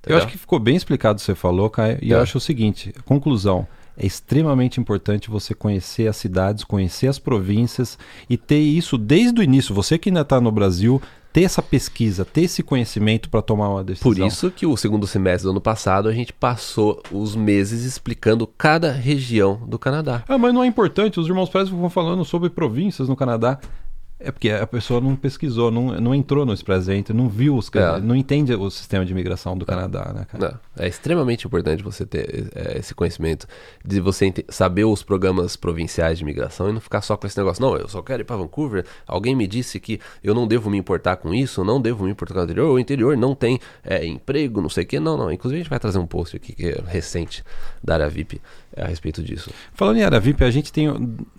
Eu 0.06 0.18
acho 0.18 0.28
que 0.28 0.38
ficou 0.38 0.60
bem 0.60 0.76
explicado 0.76 1.18
o 1.18 1.20
que 1.20 1.26
você 1.26 1.36
falou, 1.36 1.70
Caio, 1.70 2.00
e 2.02 2.14
é. 2.14 2.16
eu 2.16 2.22
acho 2.22 2.38
o 2.38 2.42
seguinte: 2.42 2.94
conclusão 3.06 3.68
é 3.98 4.06
extremamente 4.06 4.80
importante 4.80 5.30
você 5.30 5.54
conhecer 5.54 6.08
as 6.08 6.16
cidades, 6.16 6.64
conhecer 6.64 7.08
as 7.08 7.20
províncias 7.20 8.00
e 8.30 8.38
ter 8.38 8.60
isso 8.60 8.98
desde 8.98 9.40
o 9.40 9.44
início. 9.44 9.76
Você 9.76 9.98
que 9.98 10.10
ainda 10.10 10.22
está 10.22 10.40
no 10.42 10.52
Brasil, 10.52 11.02
ter 11.34 11.44
essa 11.44 11.62
pesquisa, 11.62 12.26
ter 12.26 12.42
esse 12.42 12.62
conhecimento 12.62 13.30
para 13.30 13.42
tomar 13.42 13.70
uma 13.70 13.84
decisão. 13.84 14.12
Por 14.12 14.20
isso 14.20 14.52
que 14.52 14.66
o 14.66 14.76
segundo 14.76 15.08
semestre 15.08 15.44
do 15.44 15.52
ano 15.52 15.62
passado 15.62 16.10
a 16.10 16.14
gente 16.14 16.34
passou 16.34 17.02
os 17.12 17.36
meses 17.36 17.84
explicando 17.84 18.46
cada 18.46 18.92
região 18.92 19.62
do 19.66 19.80
Canadá. 19.80 20.24
Ah, 20.28 20.38
mas 20.38 20.54
não 20.54 20.64
é 20.64 20.68
importante, 20.68 21.20
os 21.20 21.28
irmãos 21.28 21.50
Pérez 21.50 21.70
vão 21.70 21.90
falando 21.90 22.26
sobre 22.26 22.50
províncias 22.50 23.08
no 23.08 23.16
Canadá. 23.16 23.60
É 24.24 24.32
porque 24.32 24.50
a 24.50 24.68
pessoa 24.68 25.02
não 25.02 25.16
pesquisou, 25.16 25.72
não, 25.72 26.00
não 26.00 26.14
entrou 26.14 26.46
no 26.46 26.54
Express 26.54 26.88
não 27.14 27.28
viu 27.28 27.56
os 27.56 27.70
é. 27.74 28.00
não 28.00 28.16
entende 28.16 28.54
o 28.54 28.70
sistema 28.70 29.06
de 29.06 29.12
imigração 29.12 29.58
do 29.58 29.64
é. 29.64 29.66
Canadá, 29.66 30.12
né, 30.14 30.26
cara? 30.32 30.60
É 30.78 30.88
extremamente 30.88 31.48
importante 31.48 31.82
você 31.82 32.06
ter 32.06 32.52
é, 32.56 32.78
esse 32.78 32.94
conhecimento 32.94 33.48
de 33.84 34.00
você 34.00 34.34
saber 34.50 34.84
os 34.84 35.02
programas 35.04 35.56
provinciais 35.56 36.18
de 36.18 36.24
imigração 36.24 36.70
e 36.70 36.74
não 36.74 36.80
ficar 36.80 37.02
só 37.02 37.18
com 37.18 37.26
esse 37.26 37.38
negócio. 37.38 37.62
Não, 37.62 37.76
eu 37.76 37.88
só 37.88 38.02
quero 38.02 38.22
ir 38.22 38.26
para 38.26 38.36
Vancouver. 38.36 38.86
Alguém 39.08 39.36
me 39.36 39.48
disse 39.48 39.80
que 39.80 40.00
eu 40.24 40.36
não 40.36 40.48
devo 40.48 40.70
me 40.70 40.78
importar 40.78 41.16
com 41.16 41.34
isso, 41.34 41.64
não 41.64 41.82
devo 41.82 42.06
me 42.06 42.12
importar 42.12 42.34
com 42.34 42.42
o 42.42 42.44
interior. 42.44 42.72
O 42.72 42.80
interior 42.80 43.18
não 43.18 43.34
tem 43.34 43.60
é, 43.84 44.06
emprego, 44.06 44.62
não 44.62 44.70
sei 44.70 44.84
o 44.84 44.88
quê. 44.88 45.00
Não, 45.00 45.18
não. 45.18 45.32
Inclusive 45.32 45.62
a 45.62 45.64
gente 45.64 45.70
vai 45.70 45.80
trazer 45.80 45.98
um 45.98 46.08
post 46.08 46.36
aqui 46.36 46.54
que 46.54 46.68
é 46.68 46.84
recente 46.88 47.44
da 47.84 47.96
área 47.96 48.10
VIP 48.10 48.42
a 48.76 48.88
respeito 48.88 49.22
disso. 49.22 49.52
Falando 49.74 49.98
em 49.98 50.04
área 50.04 50.20
VIP, 50.20 50.44
a 50.44 50.52
gente 50.52 50.72
tem 50.72 50.88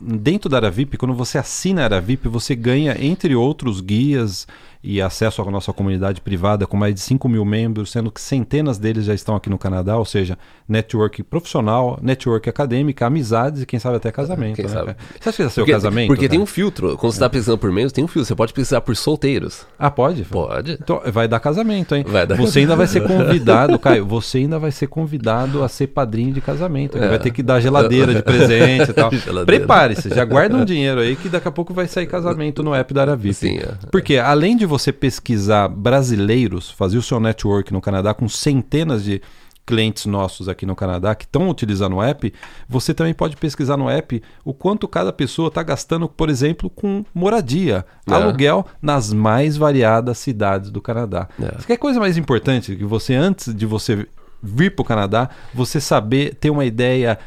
dentro 0.01 0.49
da 0.49 0.59
área 0.59 0.71
VIP, 0.71 0.97
quando 0.97 1.15
você 1.15 1.39
assina 1.39 1.83
a 1.83 1.85
área 1.85 2.01
VIP, 2.01 2.29
você 2.29 2.55
ganha 2.55 2.72
entre 2.77 3.35
outros 3.35 3.81
guias 3.81 4.47
e 4.83 5.01
acesso 5.01 5.41
à 5.41 5.51
nossa 5.51 5.73
comunidade 5.73 6.21
privada 6.21 6.67
com 6.67 6.77
mais 6.77 6.95
de 6.95 7.01
5 7.01 7.29
mil 7.29 7.45
membros, 7.45 7.93
sendo 7.93 8.11
que 8.11 8.21
centenas 8.21 8.79
deles 8.79 9.05
já 9.05 9.15
estão 9.15 9.37
aqui 9.37 9.49
no 9.49 9.59
Canadá, 9.59 9.97
ou 9.97 10.05
seja, 10.05 10.37
network 10.69 11.23
profissional, 11.23 11.99
network 12.03 12.49
acadêmica, 12.49 13.07
amizades 13.07 13.63
e 13.63 13.67
quem 13.67 13.79
sabe 13.79 13.97
até 13.97 14.11
casamento. 14.11 14.57
Quem 14.57 14.65
né? 14.65 14.71
sabe? 14.71 14.97
Você 15.21 15.29
acha 15.29 15.37
que 15.37 15.43
é 15.43 15.49
seu 15.49 15.65
porque, 15.65 15.73
casamento? 15.73 16.07
Porque 16.09 16.23
né? 16.25 16.29
tem 16.29 16.41
um 16.41 16.47
filtro. 16.47 16.97
Quando 16.97 17.13
você 17.13 17.17
está 17.17 17.31
pesquisando 17.31 17.59
por 17.59 17.71
membros, 17.71 17.93
tem 17.93 18.03
um 18.03 18.09
filtro. 18.09 18.27
Você 18.27 18.35
pode 18.35 18.53
pesquisar 18.53 18.81
por 18.81 18.97
solteiros. 18.97 19.67
Ah, 19.79 19.91
pode? 19.91 20.25
Pode. 20.25 20.73
Então, 20.73 21.01
vai 21.07 21.29
dar 21.29 21.39
casamento, 21.39 21.95
hein? 21.95 22.05
Vai 22.07 22.27
dar 22.27 22.37
você 22.37 22.61
ainda 22.61 22.75
vai 22.75 22.87
ser 22.87 23.07
convidado, 23.07 23.79
Caio, 23.79 24.05
você 24.05 24.39
ainda 24.39 24.59
vai 24.59 24.73
ser 24.73 24.89
convidado 24.89 25.63
a 25.63 25.69
ser 25.69 25.89
padrinho 25.89 26.33
de 26.33 26.41
casamento. 26.41 26.99
É. 26.99 27.09
Vai 27.09 27.19
ter 27.19 27.31
que 27.31 27.43
dar 27.43 27.61
geladeira 27.61 28.13
de 28.13 28.23
presente 28.23 28.91
e 28.91 28.93
tal. 28.93 29.11
Prepare-se, 29.47 30.09
já 30.09 30.25
guarda 30.25 30.57
um 30.57 30.65
dinheiro 30.65 31.01
aí 31.01 31.15
que 31.15 31.29
daqui 31.29 31.47
a 31.47 31.53
pouco 31.53 31.73
vai 31.73 31.87
sair 31.87 32.07
casamento 32.07 32.63
no 32.63 32.75
app 32.75 32.93
da 32.93 33.03
Aravip. 33.03 33.35
Sim, 33.35 33.59
é. 33.59 33.75
Porque 33.91 34.17
além 34.17 34.57
de 34.57 34.67
você 34.73 34.91
pesquisar 34.91 35.69
brasileiros, 35.69 36.71
fazer 36.71 36.97
o 36.97 37.03
seu 37.03 37.21
network 37.21 37.71
no 37.75 37.81
Canadá 37.81 38.15
com 38.15 38.27
centenas 38.27 39.05
de 39.05 39.21
clientes 39.67 40.07
nossos 40.07 40.49
aqui 40.49 40.65
no 40.65 40.75
Canadá 40.75 41.15
que 41.15 41.25
estão 41.25 41.49
utilizando 41.51 41.97
o 41.97 42.03
app, 42.03 42.33
você 42.67 42.95
também 42.95 43.13
pode 43.13 43.37
pesquisar 43.37 43.77
no 43.77 43.89
app 43.89 44.23
o 44.43 44.55
quanto 44.55 44.89
cada 44.89 45.13
pessoa 45.13 45.49
está 45.49 45.63
gastando, 45.63 46.09
por 46.09 46.31
exemplo, 46.31 46.71
com 46.71 47.05
moradia, 47.15 47.85
é. 48.09 48.15
aluguel 48.15 48.67
nas 48.81 49.13
mais 49.13 49.59
variadas 49.59 50.17
cidades 50.17 50.71
do 50.71 50.81
Canadá. 50.81 51.29
É. 51.41 51.61
Você 51.61 51.67
quer 51.67 51.77
coisa 51.77 52.01
mais 52.01 52.17
importante 52.17 52.75
que 52.75 52.85
você, 52.85 53.15
antes 53.15 53.55
de 53.55 53.67
você 53.67 54.09
vir 54.43 54.75
para 54.75 54.83
o 54.83 54.87
Canadá, 54.87 55.29
você 55.53 55.81
saber 55.81 56.35
ter 56.35 56.49
uma 56.49 56.65
ideia 56.65 57.19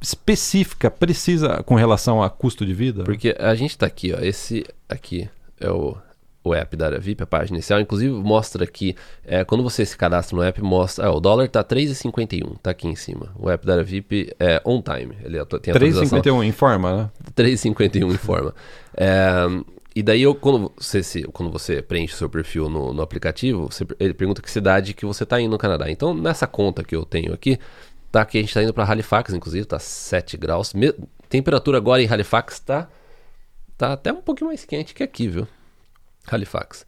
específica, 0.00 0.88
precisa 0.88 1.64
com 1.64 1.74
relação 1.74 2.22
a 2.22 2.30
custo 2.30 2.64
de 2.64 2.72
vida? 2.72 3.02
Porque 3.02 3.36
a 3.38 3.54
gente 3.56 3.70
está 3.70 3.86
aqui, 3.86 4.14
ó, 4.14 4.20
esse 4.20 4.64
aqui 4.88 5.28
é 5.60 5.70
o 5.70 5.96
o 6.44 6.54
app 6.54 6.76
da 6.76 6.86
área 6.86 6.98
VIP, 6.98 7.22
a 7.22 7.26
página 7.26 7.58
inicial, 7.58 7.80
inclusive 7.80 8.12
mostra 8.12 8.64
aqui, 8.64 8.96
é, 9.24 9.44
quando 9.44 9.62
você 9.62 9.86
se 9.86 9.96
cadastra 9.96 10.36
no 10.36 10.42
app, 10.42 10.60
mostra, 10.62 11.06
ah, 11.06 11.12
o 11.12 11.20
dólar 11.20 11.48
tá 11.48 11.62
3,51, 11.62 12.56
tá 12.62 12.70
aqui 12.70 12.88
em 12.88 12.96
cima. 12.96 13.32
O 13.36 13.48
app 13.48 13.64
da 13.64 13.74
área 13.74 13.84
VIP 13.84 14.34
é 14.40 14.60
on 14.64 14.82
time, 14.82 15.16
ele 15.22 15.44
tem 15.60 15.74
3,51 15.74 16.44
informa, 16.44 16.96
né? 16.96 17.10
3,51 17.36 18.12
informa. 18.12 18.54
é, 18.96 19.46
e 19.94 20.02
daí 20.02 20.22
eu, 20.22 20.34
quando 20.34 20.72
você, 20.76 21.02
se, 21.02 21.22
quando 21.24 21.52
você 21.52 21.82
preenche 21.82 22.14
o 22.14 22.16
seu 22.16 22.28
perfil 22.28 22.68
no, 22.68 22.92
no 22.92 23.02
aplicativo, 23.02 23.70
você, 23.70 23.86
ele 24.00 24.14
pergunta 24.14 24.40
que 24.40 24.50
cidade 24.50 24.94
que 24.94 25.04
você 25.04 25.22
está 25.22 25.40
indo 25.40 25.50
no 25.50 25.58
Canadá. 25.58 25.90
Então, 25.90 26.14
nessa 26.14 26.46
conta 26.46 26.82
que 26.82 26.96
eu 26.96 27.04
tenho 27.04 27.32
aqui, 27.32 27.58
tá 28.10 28.22
aqui, 28.22 28.38
a 28.38 28.40
gente 28.40 28.48
está 28.48 28.62
indo 28.62 28.72
para 28.72 28.84
Halifax, 28.84 29.34
inclusive, 29.34 29.66
tá 29.66 29.78
7 29.78 30.36
graus. 30.38 30.72
Me, 30.72 30.94
temperatura 31.28 31.76
agora 31.76 32.02
em 32.02 32.08
Halifax 32.08 32.58
tá, 32.60 32.88
tá 33.76 33.92
até 33.92 34.12
um 34.12 34.22
pouquinho 34.22 34.48
mais 34.48 34.64
quente 34.64 34.94
que 34.94 35.02
aqui, 35.02 35.28
viu? 35.28 35.46
Halifax. 36.30 36.86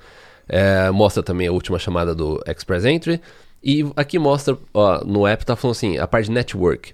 É, 0.49 0.91
mostra 0.91 1.23
também 1.23 1.47
a 1.47 1.53
última 1.53 1.79
chamada 1.79 2.15
do 2.15 2.43
Express 2.47 2.85
Entry. 2.85 3.21
E 3.63 3.85
aqui 3.97 4.19
mostra, 4.19 4.59
ó, 4.75 5.03
no 5.05 5.27
app 5.27 5.45
tá 5.45 5.57
falando 5.57 5.77
assim, 5.77 5.99
a 5.99 6.07
parte 6.07 6.27
de 6.27 6.33
network. 6.33 6.93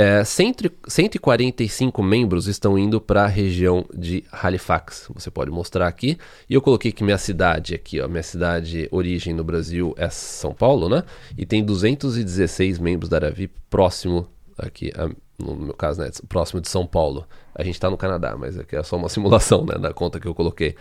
É, 0.00 0.22
145 0.22 2.00
membros 2.04 2.46
estão 2.46 2.78
indo 2.78 3.00
para 3.00 3.24
a 3.24 3.26
região 3.26 3.84
de 3.92 4.22
Halifax. 4.30 5.08
Você 5.12 5.28
pode 5.28 5.50
mostrar 5.50 5.88
aqui. 5.88 6.16
E 6.48 6.54
eu 6.54 6.62
coloquei 6.62 6.92
que 6.92 7.02
minha 7.02 7.18
cidade 7.18 7.74
aqui, 7.74 8.00
ó, 8.00 8.06
minha 8.06 8.22
cidade 8.22 8.88
origem 8.92 9.34
no 9.34 9.42
Brasil 9.42 9.92
é 9.98 10.08
São 10.08 10.54
Paulo, 10.54 10.88
né? 10.88 11.02
E 11.36 11.44
tem 11.44 11.64
216 11.64 12.78
membros 12.78 13.08
da 13.08 13.16
Aravi 13.16 13.48
próximo 13.68 14.28
aqui, 14.56 14.92
no 15.36 15.56
meu 15.56 15.74
caso, 15.74 16.00
né, 16.00 16.10
próximo 16.28 16.60
de 16.60 16.68
São 16.68 16.86
Paulo. 16.86 17.26
A 17.52 17.64
gente 17.64 17.74
está 17.74 17.90
no 17.90 17.96
Canadá, 17.96 18.36
mas 18.36 18.56
aqui 18.56 18.76
é 18.76 18.82
só 18.84 18.96
uma 18.96 19.08
simulação, 19.10 19.64
né, 19.64 19.74
da 19.78 19.92
conta 19.92 20.20
que 20.20 20.28
eu 20.28 20.34
coloquei. 20.34 20.76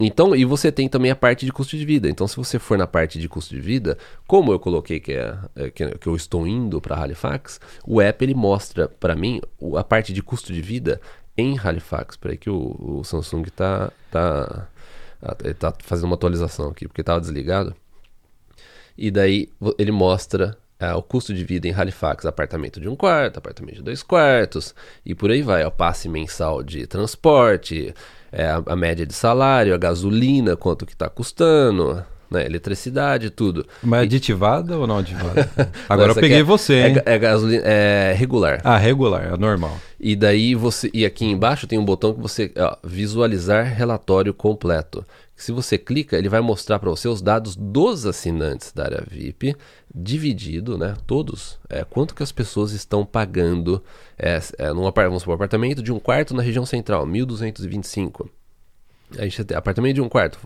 Então, 0.00 0.34
e 0.34 0.44
você 0.44 0.72
tem 0.72 0.88
também 0.88 1.10
a 1.10 1.16
parte 1.16 1.46
de 1.46 1.52
custo 1.52 1.76
de 1.76 1.84
vida. 1.84 2.08
Então, 2.08 2.26
se 2.26 2.36
você 2.36 2.58
for 2.58 2.76
na 2.76 2.86
parte 2.86 3.18
de 3.18 3.28
custo 3.28 3.54
de 3.54 3.60
vida, 3.60 3.96
como 4.26 4.52
eu 4.52 4.58
coloquei 4.58 4.98
que, 4.98 5.12
é, 5.12 5.38
é 5.54 5.70
que, 5.70 5.98
que, 5.98 6.06
eu 6.06 6.16
estou 6.16 6.46
indo 6.46 6.80
para 6.80 6.96
Halifax, 6.96 7.60
o 7.86 8.00
app 8.00 8.24
ele 8.24 8.34
mostra 8.34 8.88
para 8.88 9.14
mim 9.14 9.40
a 9.76 9.84
parte 9.84 10.12
de 10.12 10.22
custo 10.22 10.52
de 10.52 10.60
vida 10.60 11.00
em 11.36 11.58
Halifax. 11.58 12.16
Peraí 12.16 12.36
que 12.36 12.50
o, 12.50 12.76
o 12.78 13.04
Samsung 13.04 13.42
está 13.42 13.92
tá, 14.10 14.68
tá, 15.20 15.34
tá 15.58 15.74
fazendo 15.80 16.06
uma 16.06 16.16
atualização 16.16 16.70
aqui, 16.70 16.88
porque 16.88 17.02
estava 17.02 17.20
desligado. 17.20 17.74
E 18.96 19.10
daí 19.10 19.48
ele 19.78 19.92
mostra 19.92 20.56
é, 20.78 20.92
o 20.94 21.02
custo 21.02 21.32
de 21.32 21.44
vida 21.44 21.68
em 21.68 21.72
Halifax, 21.72 22.26
apartamento 22.26 22.80
de 22.80 22.88
um 22.88 22.96
quarto, 22.96 23.38
apartamento 23.38 23.76
de 23.76 23.82
dois 23.82 24.02
quartos, 24.02 24.74
e 25.06 25.14
por 25.14 25.30
aí 25.30 25.40
vai, 25.40 25.64
o 25.64 25.70
passe 25.70 26.08
mensal 26.08 26.62
de 26.62 26.88
transporte, 26.88 27.94
é, 28.32 28.46
a, 28.46 28.62
a, 28.64 28.74
média 28.74 29.06
de 29.06 29.12
salário, 29.12 29.74
a 29.74 29.78
gasolina, 29.78 30.56
quanto 30.56 30.86
que 30.86 30.94
está 30.94 31.08
custando, 31.08 32.02
né, 32.30 32.46
eletricidade, 32.46 33.30
tudo. 33.30 33.66
Mas 33.82 34.00
é 34.00 34.02
aditivada 34.04 34.78
ou 34.78 34.86
não 34.86 34.98
aditivada? 34.98 35.48
Agora 35.88 36.12
eu 36.12 36.14
peguei 36.14 36.40
é, 36.40 36.42
você, 36.42 36.74
hein? 36.74 36.96
É, 37.04 37.14
é, 37.14 37.18
gasolina, 37.18 37.62
é 37.64 38.14
regular. 38.16 38.60
Ah, 38.64 38.78
regular, 38.78 39.34
é 39.34 39.36
normal. 39.36 39.76
E 40.00 40.16
daí 40.16 40.54
você, 40.54 40.90
e 40.94 41.04
aqui 41.04 41.26
embaixo 41.26 41.66
tem 41.66 41.78
um 41.78 41.84
botão 41.84 42.14
que 42.14 42.20
você, 42.20 42.50
ó, 42.56 42.76
visualizar 42.82 43.66
relatório 43.66 44.32
completo. 44.32 45.04
Se 45.42 45.50
você 45.50 45.76
clica, 45.76 46.16
ele 46.16 46.28
vai 46.28 46.40
mostrar 46.40 46.78
para 46.78 46.88
você 46.88 47.08
os 47.08 47.20
dados 47.20 47.56
dos 47.56 48.06
assinantes 48.06 48.70
da 48.70 48.84
área 48.84 49.04
VIP, 49.10 49.56
dividido, 49.92 50.78
né? 50.78 50.94
Todos, 51.04 51.58
é, 51.68 51.82
quanto 51.82 52.14
que 52.14 52.22
as 52.22 52.30
pessoas 52.30 52.70
estão 52.70 53.04
pagando 53.04 53.82
é, 54.16 54.40
é, 54.56 54.72
num 54.72 54.88
vamos 54.88 55.22
supor, 55.22 55.34
apartamento 55.34 55.82
de 55.82 55.90
um 55.90 55.98
quarto 55.98 56.32
na 56.32 56.44
região 56.44 56.64
central, 56.64 57.04
1.225. 57.08 58.28
A 59.18 59.22
gente 59.24 59.42
tem 59.42 59.56
apartamento 59.56 59.96
de 59.96 60.00
um 60.00 60.08
quarto 60.08 60.38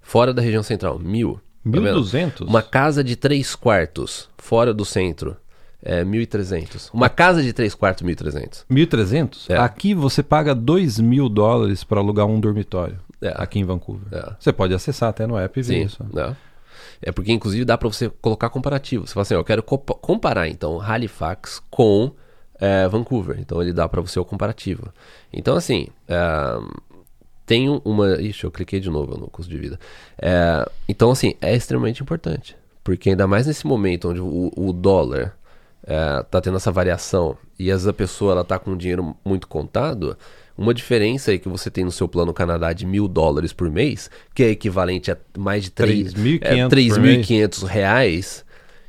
fora 0.00 0.32
da 0.32 0.40
região 0.40 0.62
central, 0.62 1.00
1.000. 1.00 1.40
1.200? 1.66 2.32
Tá 2.38 2.44
Uma 2.44 2.62
casa 2.62 3.02
de 3.02 3.16
três 3.16 3.56
quartos 3.56 4.28
fora 4.38 4.72
do 4.72 4.84
centro, 4.84 5.36
é 5.82 6.04
1.300. 6.04 6.90
Uma 6.92 7.08
casa 7.08 7.42
de 7.42 7.52
três 7.52 7.74
quartos, 7.74 8.06
1.300. 8.06 8.64
1.300? 8.70 9.50
É. 9.50 9.56
Aqui 9.56 9.92
você 9.92 10.22
paga 10.22 10.54
2 10.54 11.00
mil 11.00 11.28
dólares 11.28 11.82
para 11.82 12.00
alugar 12.00 12.26
um 12.26 12.38
dormitório. 12.38 12.98
É. 13.28 13.34
Aqui 13.36 13.58
em 13.58 13.64
Vancouver. 13.64 14.06
É. 14.12 14.32
Você 14.38 14.52
pode 14.52 14.74
acessar 14.74 15.08
até 15.08 15.26
no 15.26 15.36
app 15.36 15.58
e 15.58 15.62
ver 15.62 15.74
Sim, 15.74 15.82
isso. 15.82 16.04
É. 16.16 16.34
É 17.02 17.12
porque, 17.12 17.32
inclusive, 17.32 17.64
dá 17.64 17.76
para 17.76 17.88
você 17.88 18.08
colocar 18.08 18.48
comparativo. 18.48 19.06
Você 19.06 19.14
fala 19.14 19.22
assim, 19.22 19.34
eu 19.34 19.44
quero 19.44 19.62
comparar, 19.62 20.48
então, 20.48 20.80
Halifax 20.80 21.62
com 21.70 22.12
é, 22.58 22.88
Vancouver. 22.88 23.38
Então, 23.38 23.60
ele 23.60 23.72
dá 23.72 23.88
para 23.88 24.00
você 24.00 24.18
o 24.18 24.24
comparativo. 24.24 24.92
Então, 25.32 25.56
assim, 25.56 25.88
é, 26.08 26.58
tem 27.44 27.68
uma... 27.84 28.20
Ixi, 28.20 28.44
eu 28.44 28.50
cliquei 28.50 28.80
de 28.80 28.90
novo 28.90 29.16
no 29.16 29.28
custo 29.28 29.50
de 29.50 29.58
vida. 29.58 29.78
É, 30.20 30.68
então, 30.88 31.10
assim, 31.10 31.34
é 31.40 31.54
extremamente 31.54 32.02
importante. 32.02 32.56
Porque 32.82 33.10
ainda 33.10 33.26
mais 33.26 33.46
nesse 33.46 33.66
momento 33.66 34.10
onde 34.10 34.20
o, 34.20 34.52
o 34.56 34.72
dólar 34.72 35.36
é, 35.86 36.22
tá 36.30 36.40
tendo 36.40 36.56
essa 36.56 36.70
variação 36.70 37.36
e 37.58 37.70
às 37.70 37.78
vezes 37.78 37.88
a 37.88 37.92
pessoa 37.92 38.32
ela 38.32 38.44
tá 38.44 38.58
com 38.58 38.76
dinheiro 38.76 39.16
muito 39.24 39.48
contado, 39.48 40.16
uma 40.56 40.72
diferença 40.72 41.30
aí 41.30 41.38
que 41.38 41.48
você 41.48 41.70
tem 41.70 41.84
no 41.84 41.92
seu 41.92 42.08
plano 42.08 42.32
Canadá 42.32 42.72
de 42.72 42.86
mil 42.86 43.06
dólares 43.08 43.52
por 43.52 43.70
mês, 43.70 44.10
que 44.34 44.42
é 44.42 44.50
equivalente 44.50 45.10
a 45.10 45.16
mais 45.38 45.64
de 45.64 45.70
3.500 45.70 47.68
é, 47.68 47.72
reais, 47.72 48.44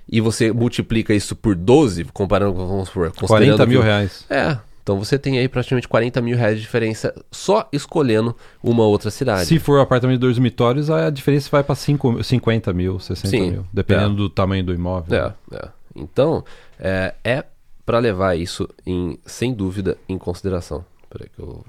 e 0.09 0.21
você 0.21 0.51
multiplica 0.51 1.13
isso 1.13 1.35
por 1.35 1.55
12, 1.55 2.05
comparando 2.05 2.53
com, 2.53 2.65
vamos 2.65 2.87
supor, 2.87 3.11
40 3.11 3.65
mil 3.65 3.81
que, 3.81 3.85
reais. 3.85 4.25
É, 4.29 4.57
então 4.81 4.97
você 4.97 5.19
tem 5.19 5.37
aí 5.37 5.49
praticamente 5.49 5.85
40 5.85 6.21
mil 6.21 6.37
reais 6.37 6.55
de 6.55 6.61
diferença 6.61 7.13
só 7.29 7.67
escolhendo 7.73 8.33
uma 8.63 8.85
outra 8.85 9.11
cidade. 9.11 9.45
Se 9.45 9.59
for 9.59 9.79
um 9.79 9.81
apartamento 9.81 10.15
de 10.15 10.21
dois 10.21 10.37
dormitórios, 10.37 10.89
a 10.89 11.09
diferença 11.09 11.49
vai 11.51 11.61
para 11.61 11.75
50 11.75 12.71
mil, 12.73 12.97
60 12.97 13.27
Sim, 13.27 13.51
mil, 13.51 13.65
dependendo 13.73 14.13
é. 14.13 14.15
do 14.15 14.29
tamanho 14.29 14.63
do 14.63 14.73
imóvel. 14.73 15.33
É, 15.51 15.57
é. 15.57 15.67
Então, 15.93 16.45
é, 16.79 17.13
é 17.21 17.43
para 17.85 17.99
levar 17.99 18.37
isso 18.37 18.67
em, 18.85 19.19
sem 19.25 19.53
dúvida 19.53 19.97
em 20.07 20.17
consideração. 20.17 20.85
Peraí 21.17 21.29
que 21.29 21.39
eu. 21.41 21.65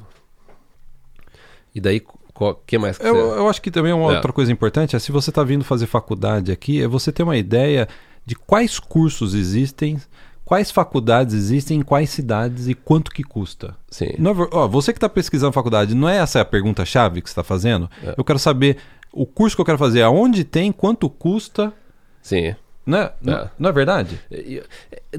E 1.75 1.81
daí, 1.81 2.03
o 2.35 2.55
que 2.55 2.79
mais 2.79 2.99
que 2.99 3.07
eu, 3.07 3.15
você... 3.15 3.39
eu 3.39 3.49
acho 3.49 3.63
que 3.63 3.71
também 3.71 3.93
uma 3.93 4.13
é. 4.13 4.17
outra 4.17 4.33
coisa 4.33 4.53
importante 4.53 4.95
é 4.95 4.99
se 4.99 5.11
você 5.11 5.31
está 5.31 5.43
vindo 5.43 5.65
fazer 5.65 5.87
faculdade 5.87 6.53
aqui, 6.53 6.83
é 6.83 6.87
você 6.87 7.11
ter 7.11 7.23
uma 7.23 7.37
ideia 7.37 7.89
de 8.27 8.35
quais 8.35 8.79
cursos 8.79 9.35
existem, 9.35 9.99
quais 10.45 10.71
faculdades 10.71 11.35
existem, 11.35 11.79
em 11.79 11.83
quais 11.83 12.11
cidades 12.11 12.69
e 12.69 12.75
quanto 12.75 13.11
que 13.11 13.23
custa. 13.23 13.75
Sim. 13.91 14.11
Não, 14.19 14.35
ó, 14.53 14.69
você 14.69 14.93
que 14.93 14.99
está 14.99 15.09
pesquisando 15.09 15.53
faculdade, 15.53 15.95
não 15.95 16.09
é 16.09 16.19
essa 16.19 16.41
a 16.41 16.45
pergunta 16.45 16.85
chave 16.85 17.23
que 17.23 17.29
você 17.29 17.33
está 17.33 17.45
fazendo? 17.45 17.91
É. 18.03 18.15
Eu 18.17 18.25
quero 18.25 18.39
saber 18.39 18.77
o 19.13 19.25
curso 19.25 19.57
que 19.57 19.61
eu 19.61 19.67
quero 19.67 19.79
fazer, 19.79 20.03
aonde 20.03 20.45
tem, 20.45 20.71
quanto 20.73 21.09
custa. 21.09 21.73
Sim. 22.21 22.55
Não 22.89 22.99
é, 23.01 23.13
não, 23.21 23.51
não 23.59 23.69
é 23.69 23.73
verdade? 23.75 24.19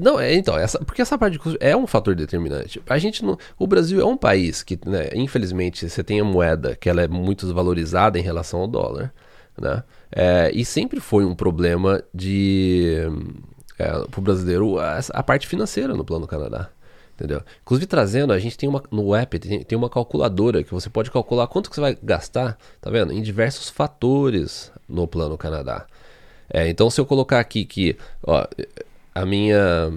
Não, 0.02 0.18
é, 0.18 0.34
então, 0.34 0.58
essa, 0.58 0.76
porque 0.84 1.00
essa 1.00 1.16
parte 1.16 1.34
de 1.34 1.38
custo 1.38 1.56
é 1.60 1.76
um 1.76 1.86
fator 1.86 2.16
determinante. 2.16 2.82
A 2.88 2.98
gente 2.98 3.24
não, 3.24 3.38
o 3.56 3.64
Brasil 3.64 4.00
é 4.00 4.04
um 4.04 4.16
país 4.16 4.64
que, 4.64 4.76
né, 4.84 5.10
infelizmente, 5.14 5.88
você 5.88 6.02
tem 6.02 6.18
a 6.18 6.24
moeda 6.24 6.74
que 6.74 6.90
ela 6.90 7.00
é 7.00 7.06
muito 7.06 7.46
desvalorizada 7.46 8.18
em 8.18 8.22
relação 8.22 8.58
ao 8.58 8.66
dólar, 8.66 9.14
né? 9.56 9.84
É, 10.10 10.50
e 10.52 10.64
sempre 10.64 10.98
foi 10.98 11.24
um 11.24 11.32
problema 11.32 12.02
de 12.12 13.06
é, 13.78 13.88
para 14.10 14.18
o 14.18 14.20
brasileiro 14.20 14.80
a, 14.80 14.98
a, 15.10 15.22
parte 15.22 15.46
financeira 15.46 15.94
no 15.94 16.04
plano 16.04 16.26
Canadá. 16.26 16.70
Entendeu? 17.14 17.40
Inclusive 17.62 17.86
trazendo, 17.86 18.32
a 18.32 18.38
gente 18.40 18.58
tem 18.58 18.68
uma 18.68 18.82
no 18.90 19.14
app 19.14 19.38
tem, 19.38 19.62
tem 19.62 19.78
uma 19.78 19.88
calculadora 19.88 20.64
que 20.64 20.72
você 20.72 20.90
pode 20.90 21.08
calcular 21.08 21.46
quanto 21.46 21.70
que 21.70 21.76
você 21.76 21.80
vai 21.80 21.96
gastar, 22.02 22.58
tá 22.80 22.90
vendo? 22.90 23.12
Em 23.12 23.22
diversos 23.22 23.70
fatores 23.70 24.72
no 24.88 25.06
plano 25.06 25.38
Canadá. 25.38 25.86
É, 26.52 26.68
então, 26.68 26.90
se 26.90 27.00
eu 27.00 27.06
colocar 27.06 27.40
aqui 27.40 27.64
que 27.64 27.96
ó, 28.22 28.46
a 29.14 29.24
minha. 29.24 29.90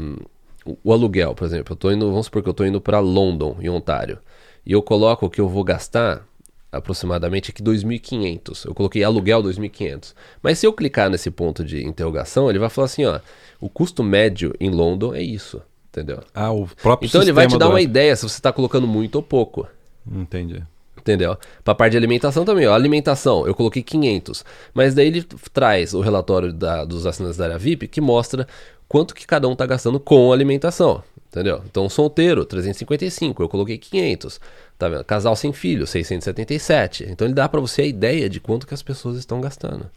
O 0.84 0.94
aluguel, 0.94 1.36
por 1.36 1.46
exemplo, 1.46 1.74
eu 1.74 1.76
tô 1.76 1.92
indo, 1.92 2.10
vamos 2.10 2.28
supor 2.28 2.42
que 2.42 2.48
eu 2.48 2.52
estou 2.52 2.66
indo 2.66 2.80
para 2.80 3.00
London, 3.00 3.58
em 3.60 3.68
Ontário, 3.68 4.18
e 4.66 4.72
eu 4.72 4.82
coloco 4.82 5.30
que 5.30 5.42
eu 5.42 5.50
vou 5.50 5.62
gastar 5.62 6.26
aproximadamente 6.72 7.52
aqui 7.52 7.62
2.500. 7.62 8.66
Eu 8.66 8.74
coloquei 8.74 9.04
aluguel 9.04 9.44
2.500. 9.44 10.14
Mas 10.42 10.60
se 10.60 10.66
eu 10.66 10.74
clicar 10.74 11.10
nesse 11.10 11.30
ponto 11.30 11.64
de 11.66 11.86
interrogação, 11.86 12.50
ele 12.50 12.60
vai 12.60 12.70
falar 12.70 12.86
assim, 12.86 13.06
ó, 13.06 13.20
o 13.60 13.70
custo 13.70 14.04
médio 14.04 14.56
em 14.60 14.70
London 14.70 15.14
é 15.14 15.22
isso, 15.22 15.62
entendeu? 15.90 16.22
Ah, 16.34 16.52
o 16.52 16.66
próprio 16.82 17.08
Então 17.08 17.22
ele 17.22 17.34
vai 17.34 17.46
te 17.46 17.58
dar 17.58 17.70
uma 17.70 17.82
ideia 17.82 18.16
se 18.16 18.24
você 18.24 18.36
está 18.38 18.52
colocando 18.52 18.88
muito 18.88 19.16
ou 19.16 19.24
pouco. 19.24 19.68
Entendi. 20.10 20.64
Entendeu? 21.04 21.38
Para 21.66 21.74
a 21.74 21.76
parte 21.76 21.92
de 21.92 21.98
alimentação 21.98 22.46
também, 22.46 22.66
ó. 22.66 22.74
Alimentação, 22.74 23.46
eu 23.46 23.54
coloquei 23.54 23.84
500. 23.84 24.46
Mas 24.74 24.96
daí 24.96 25.08
ele 25.08 25.24
traz 25.52 25.94
o 25.94 26.00
relatório 26.00 26.54
da, 26.54 26.86
dos 26.86 27.06
assinantes 27.06 27.38
da 27.38 27.44
área 27.44 27.58
VIP 27.58 27.90
que 27.90 28.00
mostra 28.00 28.48
quanto 28.88 29.14
que 29.14 29.28
cada 29.28 29.46
um 29.50 29.52
está 29.52 29.66
gastando 29.66 30.00
com 30.00 30.32
alimentação. 30.32 31.04
Entendeu? 31.30 31.62
Então, 31.70 31.90
solteiro, 31.90 32.46
355, 32.46 33.44
eu 33.44 33.50
coloquei 33.50 33.78
500. 33.78 34.40
Tá 34.80 34.88
vendo? 34.88 35.04
Casal 35.04 35.36
sem 35.36 35.52
filho, 35.52 35.86
677. 35.86 37.08
Então, 37.10 37.28
ele 37.28 37.34
dá 37.34 37.50
para 37.50 37.60
você 37.60 37.82
a 37.82 37.86
ideia 37.86 38.30
de 38.30 38.40
quanto 38.40 38.66
que 38.66 38.74
as 38.74 38.82
pessoas 38.82 39.18
estão 39.18 39.42
gastando. 39.42 39.90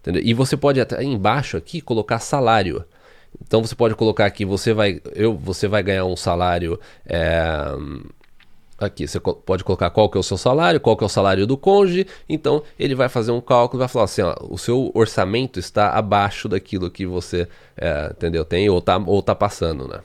Entendeu? 0.00 0.22
E 0.24 0.32
você 0.32 0.56
pode 0.56 0.80
até 0.80 1.02
embaixo 1.02 1.56
aqui 1.56 1.80
colocar 1.80 2.20
salário. 2.20 2.84
Então, 3.44 3.64
você 3.64 3.74
pode 3.74 3.96
colocar 3.96 4.26
aqui, 4.26 4.44
você 4.44 4.72
vai, 4.72 5.00
eu, 5.14 5.34
você 5.34 5.66
vai 5.66 5.82
ganhar 5.82 6.04
um 6.04 6.16
salário. 6.16 6.78
É, 7.04 7.74
Aqui, 8.82 9.06
você 9.06 9.20
pode 9.20 9.62
colocar 9.62 9.90
qual 9.90 10.08
que 10.08 10.16
é 10.16 10.20
o 10.20 10.22
seu 10.22 10.36
salário, 10.36 10.80
qual 10.80 10.96
que 10.96 11.04
é 11.04 11.06
o 11.06 11.08
salário 11.08 11.46
do 11.46 11.56
cônjuge. 11.56 12.06
Então, 12.28 12.62
ele 12.78 12.94
vai 12.94 13.08
fazer 13.08 13.30
um 13.30 13.40
cálculo 13.40 13.78
vai 13.78 13.88
falar 13.88 14.06
assim, 14.06 14.22
ó, 14.22 14.34
o 14.48 14.58
seu 14.58 14.90
orçamento 14.94 15.58
está 15.58 15.90
abaixo 15.90 16.48
daquilo 16.48 16.90
que 16.90 17.06
você, 17.06 17.48
é, 17.76 18.10
entendeu, 18.10 18.44
tem 18.44 18.68
ou 18.68 18.80
tá, 18.80 18.96
ou 18.98 19.22
tá 19.22 19.34
passando, 19.34 19.86
né? 19.86 20.00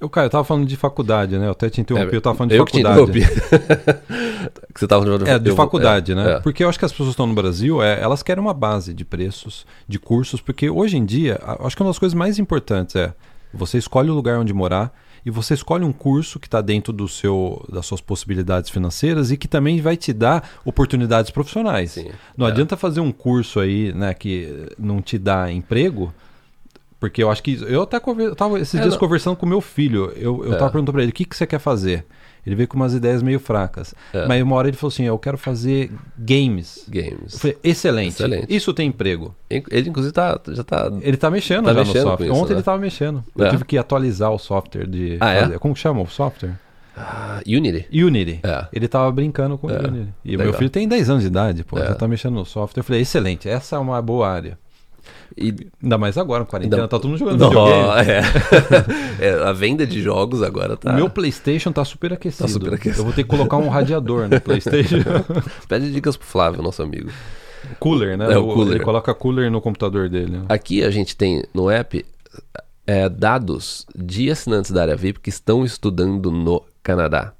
Eu, 0.00 0.08
cara, 0.08 0.26
eu 0.26 0.30
tava 0.30 0.44
falando 0.44 0.64
de 0.64 0.76
faculdade, 0.76 1.36
né? 1.36 1.46
Eu 1.46 1.50
até 1.50 1.68
te 1.68 1.80
interrompi, 1.80 2.14
é, 2.14 2.16
eu 2.16 2.20
tava 2.20 2.36
falando 2.36 2.50
de 2.50 2.56
eu 2.56 2.64
faculdade. 2.64 3.12
Que 3.12 3.20
te 3.20 3.26
que 4.72 4.80
você 4.80 4.86
tava 4.86 5.04
falando 5.04 5.24
de, 5.24 5.30
é, 5.30 5.38
de 5.40 5.50
faculdade, 5.52 6.12
é, 6.12 6.14
né? 6.14 6.32
É. 6.34 6.40
Porque 6.40 6.62
eu 6.62 6.68
acho 6.68 6.78
que 6.78 6.84
as 6.84 6.92
pessoas 6.92 7.10
estão 7.10 7.26
no 7.26 7.34
Brasil, 7.34 7.82
é, 7.82 8.00
elas 8.00 8.22
querem 8.22 8.40
uma 8.40 8.54
base 8.54 8.94
de 8.94 9.04
preços, 9.04 9.66
de 9.88 9.98
cursos, 9.98 10.40
porque 10.40 10.70
hoje 10.70 10.96
em 10.96 11.04
dia, 11.04 11.40
acho 11.60 11.76
que 11.76 11.82
uma 11.82 11.90
das 11.90 11.98
coisas 11.98 12.14
mais 12.14 12.38
importantes 12.38 12.94
é 12.94 13.12
você 13.52 13.76
escolhe 13.76 14.08
o 14.08 14.14
lugar 14.14 14.38
onde 14.38 14.52
morar, 14.52 14.92
e 15.28 15.30
você 15.30 15.52
escolhe 15.52 15.84
um 15.84 15.92
curso 15.92 16.40
que 16.40 16.46
está 16.46 16.62
dentro 16.62 16.90
do 16.90 17.06
seu, 17.06 17.62
das 17.70 17.84
suas 17.84 18.00
possibilidades 18.00 18.70
financeiras 18.70 19.30
e 19.30 19.36
que 19.36 19.46
também 19.46 19.78
vai 19.78 19.94
te 19.94 20.10
dar 20.10 20.42
oportunidades 20.64 21.30
profissionais. 21.30 21.90
Sim, 21.90 22.08
não 22.34 22.46
é. 22.46 22.50
adianta 22.50 22.78
fazer 22.78 23.00
um 23.00 23.12
curso 23.12 23.60
aí 23.60 23.92
né, 23.92 24.14
que 24.14 24.70
não 24.78 25.02
te 25.02 25.18
dá 25.18 25.52
emprego. 25.52 26.14
Porque 26.98 27.22
eu 27.22 27.30
acho 27.30 27.42
que. 27.42 27.62
Eu 27.62 27.82
até 27.82 27.98
estava 27.98 28.58
esses 28.58 28.74
é, 28.74 28.80
dias 28.80 28.94
não. 28.94 28.98
conversando 28.98 29.36
com 29.36 29.44
meu 29.44 29.60
filho. 29.60 30.10
Eu, 30.16 30.46
eu 30.46 30.54
é. 30.54 30.56
tava 30.56 30.70
perguntando 30.70 30.92
para 30.94 31.02
ele: 31.02 31.12
o 31.12 31.14
que, 31.14 31.26
que 31.26 31.36
você 31.36 31.46
quer 31.46 31.58
fazer? 31.58 32.06
Ele 32.48 32.54
veio 32.54 32.66
com 32.66 32.76
umas 32.76 32.94
ideias 32.94 33.22
meio 33.22 33.38
fracas. 33.38 33.94
É. 34.10 34.26
Mas 34.26 34.42
uma 34.42 34.56
hora 34.56 34.68
ele 34.68 34.76
falou 34.76 34.88
assim: 34.88 35.04
Eu 35.04 35.18
quero 35.18 35.36
fazer 35.36 35.92
games. 36.16 36.86
Games. 36.88 37.34
Eu 37.34 37.38
falei, 37.38 37.58
excelente. 37.62 38.14
excelente. 38.14 38.46
Isso 38.48 38.72
tem 38.72 38.88
emprego. 38.88 39.34
Ele, 39.50 39.90
inclusive, 39.90 40.14
tá, 40.14 40.40
já 40.48 40.64
tá. 40.64 40.90
Ele 41.02 41.16
tá 41.18 41.30
mexendo 41.30 41.66
tá 41.66 41.74
já 41.74 41.80
mexendo 41.80 41.96
no 41.96 42.02
software. 42.08 42.26
Isso, 42.26 42.34
Ontem 42.34 42.50
né? 42.50 42.56
ele 42.56 42.62
tava 42.62 42.78
mexendo. 42.78 43.24
Eu 43.36 43.44
é. 43.44 43.50
tive 43.50 43.66
que 43.66 43.76
atualizar 43.76 44.32
o 44.32 44.38
software 44.38 44.86
de. 44.86 45.18
Ah, 45.20 45.34
é? 45.34 45.58
Como 45.58 45.76
chama 45.76 46.00
o 46.00 46.06
software? 46.06 46.54
Uh, 46.96 47.56
Unity. 47.56 47.86
Unity. 47.92 48.40
É. 48.42 48.66
Ele 48.72 48.88
tava 48.88 49.12
brincando 49.12 49.58
com 49.58 49.68
é. 49.68 49.78
Unity. 49.78 50.14
E 50.24 50.36
o 50.36 50.38
meu 50.38 50.54
filho 50.54 50.70
tem 50.70 50.88
10 50.88 51.10
anos 51.10 51.22
de 51.22 51.28
idade, 51.28 51.64
pô, 51.64 51.78
já 51.78 51.94
tá 51.94 52.08
mexendo 52.08 52.34
no 52.34 52.46
software. 52.46 52.80
Eu 52.80 52.84
falei, 52.84 53.02
excelente, 53.02 53.46
essa 53.46 53.76
é 53.76 53.78
uma 53.78 54.00
boa 54.00 54.26
área. 54.26 54.58
E, 55.36 55.54
Ainda 55.82 55.98
mais 55.98 56.16
agora, 56.16 56.44
quarentena, 56.44 56.82
Ainda... 56.82 56.88
tá 56.88 56.98
todo 56.98 57.08
mundo 57.08 57.18
jogando 57.18 57.38
Não, 57.38 57.48
videogame. 57.48 58.10
É. 59.20 59.26
é. 59.28 59.42
a 59.42 59.52
venda 59.52 59.86
de 59.86 60.00
jogos 60.00 60.42
agora 60.42 60.76
tá... 60.76 60.92
O 60.92 60.94
meu 60.94 61.10
Playstation 61.10 61.72
tá 61.72 61.84
super 61.84 62.12
aquecido. 62.12 62.44
Tá 62.44 62.48
super 62.48 62.74
aquecido. 62.74 63.00
Eu 63.00 63.04
vou 63.04 63.12
ter 63.12 63.24
que 63.24 63.28
colocar 63.28 63.56
um 63.56 63.68
radiador 63.68 64.28
no 64.28 64.40
Playstation. 64.40 64.96
Pede 65.68 65.92
dicas 65.92 66.16
pro 66.16 66.26
Flávio, 66.26 66.62
nosso 66.62 66.82
amigo. 66.82 67.10
Cooler, 67.78 68.16
né? 68.16 68.32
É, 68.32 68.38
o 68.38 68.46
cooler. 68.46 68.76
Ele 68.76 68.84
coloca 68.84 69.14
cooler 69.14 69.50
no 69.50 69.60
computador 69.60 70.08
dele. 70.08 70.42
Aqui 70.48 70.82
a 70.82 70.90
gente 70.90 71.16
tem 71.16 71.44
no 71.52 71.70
app 71.70 72.04
é, 72.86 73.08
dados 73.08 73.86
de 73.94 74.30
assinantes 74.30 74.70
da 74.70 74.82
área 74.82 74.96
VIP 74.96 75.20
que 75.20 75.28
estão 75.28 75.64
estudando 75.64 76.30
no 76.30 76.62
Canadá. 76.82 77.34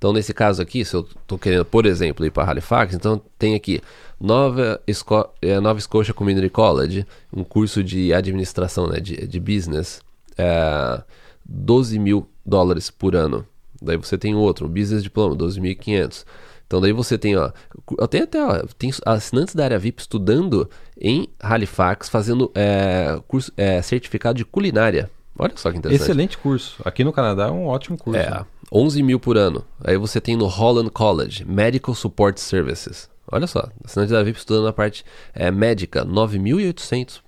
Então, 0.00 0.14
nesse 0.14 0.32
caso 0.32 0.62
aqui, 0.62 0.82
se 0.82 0.96
eu 0.96 1.00
estou 1.02 1.38
querendo, 1.38 1.62
por 1.62 1.84
exemplo, 1.84 2.24
ir 2.24 2.30
para 2.30 2.50
Halifax, 2.50 2.94
então 2.94 3.20
tem 3.38 3.54
aqui 3.54 3.82
Nova, 4.18 4.80
Esco 4.86 5.28
é, 5.42 5.60
Nova 5.60 5.78
Scotia 5.78 6.14
Community 6.14 6.48
College, 6.48 7.06
um 7.30 7.44
curso 7.44 7.84
de 7.84 8.10
administração, 8.14 8.86
né, 8.86 8.98
de, 8.98 9.26
de 9.26 9.38
business, 9.38 10.00
é, 10.38 11.02
12 11.44 11.98
mil 11.98 12.26
dólares 12.46 12.88
por 12.88 13.14
ano. 13.14 13.46
Daí 13.82 13.98
você 13.98 14.16
tem 14.16 14.34
outro, 14.34 14.66
um 14.66 14.70
Business 14.70 15.02
Diploma, 15.02 15.36
12.500. 15.36 16.24
Então 16.66 16.80
daí 16.80 16.92
você 16.92 17.18
tem, 17.18 17.36
ó, 17.36 17.50
eu 17.98 18.08
tenho 18.08 18.24
até, 18.24 18.42
ó, 18.42 18.62
tem 18.78 18.90
assinantes 19.04 19.54
da 19.54 19.64
área 19.64 19.78
VIP 19.78 20.00
estudando 20.00 20.70
em 20.98 21.28
Halifax, 21.38 22.08
fazendo 22.08 22.50
é, 22.54 23.20
curso, 23.28 23.52
é, 23.54 23.82
certificado 23.82 24.38
de 24.38 24.46
culinária. 24.46 25.10
Olha 25.38 25.52
só 25.56 25.70
que 25.70 25.78
interessante. 25.78 26.02
Excelente 26.02 26.38
curso. 26.38 26.80
Aqui 26.84 27.02
no 27.04 27.12
Canadá 27.12 27.48
é 27.48 27.50
um 27.50 27.66
ótimo 27.66 27.98
curso. 27.98 28.20
É, 28.20 28.44
11 28.72 29.02
mil 29.02 29.18
por 29.18 29.36
ano. 29.36 29.64
Aí 29.82 29.96
você 29.96 30.20
tem 30.20 30.36
no 30.36 30.46
Holland 30.46 30.90
College, 30.90 31.44
Medical 31.44 31.94
Support 31.94 32.38
Services. 32.38 33.10
Olha 33.30 33.46
só, 33.46 33.68
assinante 33.84 34.12
da 34.12 34.22
VIP 34.22 34.38
estudando 34.38 34.64
na 34.64 34.72
parte 34.72 35.04
é, 35.34 35.50
médica, 35.50 36.04
9.800. 36.04 37.20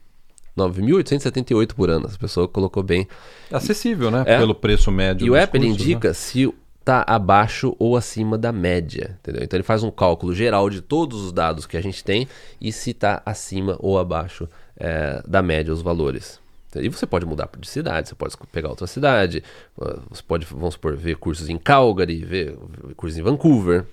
9.878 0.56 1.74
por 1.74 1.88
ano. 1.88 2.06
Essa 2.06 2.18
pessoa 2.18 2.46
colocou 2.46 2.82
bem. 2.82 3.08
Acessível, 3.50 4.10
né? 4.10 4.22
É. 4.26 4.38
Pelo 4.38 4.54
preço 4.54 4.90
médio. 4.90 5.26
E 5.26 5.30
o 5.30 5.40
Apple 5.40 5.60
cursos, 5.60 5.80
indica 5.80 6.08
né? 6.08 6.14
se 6.14 6.52
está 6.82 7.04
abaixo 7.06 7.74
ou 7.78 7.96
acima 7.96 8.36
da 8.36 8.52
média, 8.52 9.16
entendeu? 9.20 9.42
Então 9.44 9.56
ele 9.56 9.64
faz 9.64 9.82
um 9.82 9.90
cálculo 9.90 10.34
geral 10.34 10.68
de 10.68 10.80
todos 10.80 11.22
os 11.22 11.32
dados 11.32 11.64
que 11.64 11.76
a 11.76 11.80
gente 11.80 12.02
tem 12.02 12.28
e 12.60 12.72
se 12.72 12.90
está 12.90 13.22
acima 13.24 13.76
ou 13.78 13.98
abaixo 13.98 14.48
é, 14.76 15.22
da 15.26 15.40
média 15.40 15.72
os 15.72 15.80
valores. 15.80 16.41
E 16.80 16.88
você 16.88 17.06
pode 17.06 17.26
mudar 17.26 17.48
de 17.58 17.68
cidade, 17.68 18.08
você 18.08 18.14
pode 18.14 18.36
pegar 18.50 18.68
outra 18.68 18.86
cidade, 18.86 19.42
uh, 19.76 20.00
você 20.08 20.22
pode, 20.22 20.46
vamos 20.46 20.74
supor, 20.74 20.96
ver 20.96 21.16
cursos 21.16 21.48
em 21.48 21.58
Calgary, 21.58 22.24
ver 22.24 22.56
cursos 22.96 23.18
em 23.18 23.22
Vancouver 23.22 23.84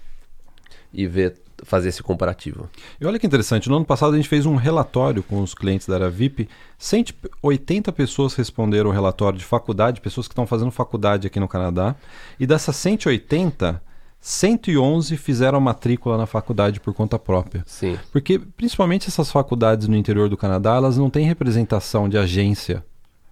e 0.94 1.08
ver 1.08 1.36
fazer 1.64 1.90
esse 1.90 2.02
comparativo. 2.02 2.70
E 3.00 3.06
olha 3.06 3.20
que 3.20 3.28
interessante, 3.28 3.70
no 3.70 3.76
ano 3.76 3.86
passado 3.86 4.14
a 4.14 4.16
gente 4.18 4.30
fez 4.30 4.46
um 4.46 4.56
relatório 4.56 5.24
com 5.24 5.42
os 5.42 5.54
clientes 5.54 5.88
da 5.88 5.96
área 5.96 6.10
VIP. 6.10 6.48
180 6.78 7.92
pessoas 7.92 8.34
responderam 8.34 8.90
o 8.90 8.94
relatório 8.94 9.38
de 9.38 9.46
faculdade, 9.46 10.02
pessoas 10.02 10.28
que 10.28 10.32
estão 10.32 10.48
fazendo 10.48 10.72
faculdade 10.72 11.28
aqui 11.28 11.40
no 11.40 11.48
Canadá. 11.48 11.96
E 12.40 12.48
dessas 12.48 12.76
180, 12.76 13.82
111 14.22 15.16
fizeram 15.18 15.58
a 15.58 15.62
matrícula 15.62 16.18
na 16.18 16.26
faculdade 16.26 16.80
por 16.80 16.94
conta 16.94 17.18
própria. 17.18 17.64
Sim. 17.66 17.98
Porque 18.12 18.38
principalmente 18.40 19.08
essas 19.08 19.32
faculdades 19.32 19.88
no 19.88 19.96
interior 19.96 20.30
do 20.30 20.36
Canadá, 20.36 20.76
elas 20.76 20.98
não 20.98 21.10
têm 21.10 21.26
representação 21.26 22.10
de 22.10 22.18
agência. 22.18 22.84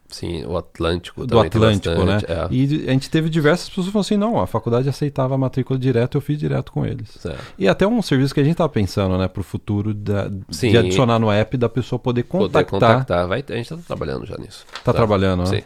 Sim, 0.09 0.45
o 0.45 0.55
Atlântico 0.55 1.27
do 1.27 1.38
Atlântico, 1.38 2.03
né? 2.05 2.19
É. 2.27 2.47
E 2.49 2.85
a 2.88 2.91
gente 2.91 3.09
teve 3.09 3.29
diversas 3.29 3.67
pessoas 3.67 3.88
que 3.88 3.91
falaram 3.91 4.05
assim, 4.05 4.17
não, 4.17 4.39
a 4.39 4.47
faculdade 4.47 4.88
aceitava 4.88 5.35
a 5.35 5.38
matrícula 5.38 5.77
direto, 5.77 6.17
eu 6.17 6.21
fiz 6.21 6.39
direto 6.39 6.71
com 6.71 6.85
eles. 6.85 7.09
Certo. 7.19 7.43
E 7.59 7.67
até 7.67 7.85
um 7.85 8.01
serviço 8.01 8.33
que 8.33 8.39
a 8.39 8.43
gente 8.43 8.53
estava 8.53 8.69
pensando, 8.69 9.17
né, 9.17 9.27
para 9.27 9.41
o 9.41 9.43
futuro 9.43 9.93
da, 9.93 10.31
Sim. 10.49 10.71
de 10.71 10.77
adicionar 10.77 11.19
no 11.19 11.29
app 11.29 11.57
da 11.57 11.67
pessoa 11.67 11.99
poder 11.99 12.23
contactar. 12.23 12.65
Poder 12.65 12.85
contactar. 12.85 13.27
Vai, 13.27 13.43
a 13.45 13.53
gente 13.53 13.73
está 13.73 13.77
trabalhando 13.85 14.25
já 14.25 14.38
nisso. 14.38 14.65
Tá, 14.81 14.93
trabalhando, 14.93 15.39
né? 15.41 15.57
Sim. 15.57 15.63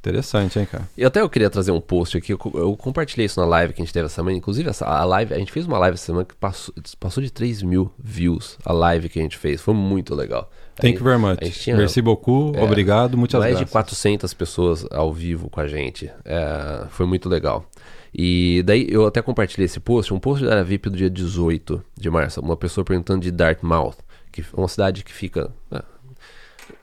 Interessante, 0.00 0.58
hein, 0.58 0.66
cara? 0.70 0.88
E 0.96 1.04
até 1.04 1.20
eu 1.20 1.28
queria 1.28 1.50
trazer 1.50 1.72
um 1.72 1.80
post 1.80 2.16
aqui, 2.16 2.32
eu, 2.32 2.38
eu 2.54 2.74
compartilhei 2.74 3.26
isso 3.26 3.38
na 3.38 3.44
live 3.46 3.74
que 3.74 3.82
a 3.82 3.84
gente 3.84 3.92
teve 3.92 4.06
essa 4.06 4.14
semana. 4.14 4.34
Inclusive, 4.34 4.68
essa, 4.70 4.86
a 4.86 5.04
live, 5.04 5.34
a 5.34 5.38
gente 5.38 5.52
fez 5.52 5.66
uma 5.66 5.78
live 5.78 5.94
essa 5.94 6.06
semana 6.06 6.24
que 6.24 6.34
passou, 6.34 6.74
passou 6.98 7.22
de 7.22 7.30
3 7.30 7.62
mil 7.62 7.90
views 7.98 8.56
a 8.64 8.72
live 8.72 9.10
que 9.10 9.18
a 9.18 9.22
gente 9.22 9.36
fez. 9.36 9.60
Foi 9.60 9.74
muito 9.74 10.14
legal. 10.14 10.50
Thank 10.80 10.96
you 10.96 11.04
very 11.04 11.18
much. 11.18 11.38
tinha- 11.62 11.76
Merci 11.76 12.00
beaucoup, 12.00 12.56
É, 12.56 12.62
obrigado, 12.64 13.18
muitas 13.18 13.38
mais 13.38 13.50
graças. 13.52 13.66
de 13.66 13.72
400 13.72 14.32
pessoas 14.32 14.86
ao 14.90 15.12
vivo 15.12 15.50
com 15.50 15.60
a 15.60 15.66
gente. 15.68 16.10
É, 16.24 16.86
foi 16.88 17.04
muito 17.04 17.28
legal. 17.28 17.66
E 18.14 18.62
daí 18.64 18.86
eu 18.90 19.06
até 19.06 19.20
compartilhei 19.20 19.66
esse 19.66 19.78
post, 19.78 20.14
um 20.14 20.18
post 20.18 20.44
da 20.44 20.62
VIP 20.62 20.88
do 20.88 20.96
dia 20.96 21.10
18 21.10 21.82
de 21.94 22.08
março. 22.08 22.40
Uma 22.40 22.56
pessoa 22.56 22.84
perguntando 22.84 23.20
de 23.20 23.30
Dartmouth, 23.30 23.96
que 24.32 24.40
é 24.40 24.44
uma 24.56 24.66
cidade 24.66 25.04
que 25.04 25.12
fica 25.12 25.50
né, 25.70 25.80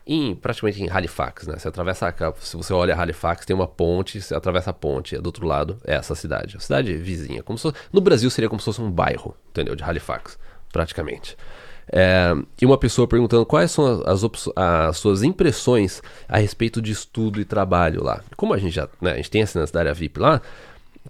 em, 0.08 0.34
praticamente 0.34 0.82
em 0.82 0.88
Halifax, 0.88 1.46
né? 1.46 1.58
Você 1.58 1.68
atravessa 1.68 2.08
a, 2.08 2.32
se 2.40 2.56
você 2.56 2.72
olha 2.72 2.96
Halifax, 2.96 3.44
tem 3.44 3.54
uma 3.54 3.68
ponte, 3.68 4.22
você 4.22 4.34
atravessa 4.34 4.70
a 4.70 4.72
ponte, 4.72 5.14
é 5.14 5.20
do 5.20 5.26
outro 5.26 5.46
lado 5.46 5.78
é 5.84 5.94
essa 5.94 6.14
cidade, 6.14 6.56
a 6.56 6.60
cidade 6.60 6.96
vizinha. 6.96 7.42
Como 7.42 7.58
se 7.58 7.70
no 7.92 8.00
Brasil 8.00 8.30
seria 8.30 8.48
como 8.48 8.58
se 8.58 8.64
fosse 8.64 8.80
um 8.80 8.90
bairro, 8.90 9.36
entendeu? 9.50 9.76
De 9.76 9.84
Halifax, 9.84 10.38
praticamente. 10.72 11.36
É, 11.90 12.34
e 12.60 12.64
uma 12.64 12.78
pessoa 12.78 13.06
perguntando 13.06 13.44
quais 13.44 13.70
são 13.70 14.02
as, 14.06 14.22
as 14.56 14.96
suas 14.96 15.22
impressões 15.22 16.02
a 16.26 16.38
respeito 16.38 16.80
de 16.80 16.92
estudo 16.92 17.38
e 17.38 17.44
trabalho 17.44 18.02
lá. 18.02 18.22
Como 18.34 18.54
a 18.54 18.58
gente 18.58 18.74
já, 18.74 18.88
né, 19.00 19.12
a 19.12 19.16
gente 19.16 19.30
tem 19.30 19.42
assinantes 19.42 19.72
da 19.72 19.80
área 19.80 19.94
VIP 19.94 20.18
lá, 20.18 20.40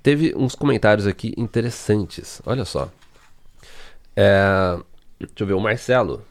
teve 0.02 0.34
uns 0.36 0.56
comentários 0.56 1.06
aqui 1.06 1.32
interessantes. 1.36 2.42
Olha 2.44 2.64
só. 2.64 2.88
É, 4.16 4.76
deixa 5.20 5.34
eu 5.38 5.46
ver, 5.46 5.54
o 5.54 5.60
Marcelo. 5.60 6.24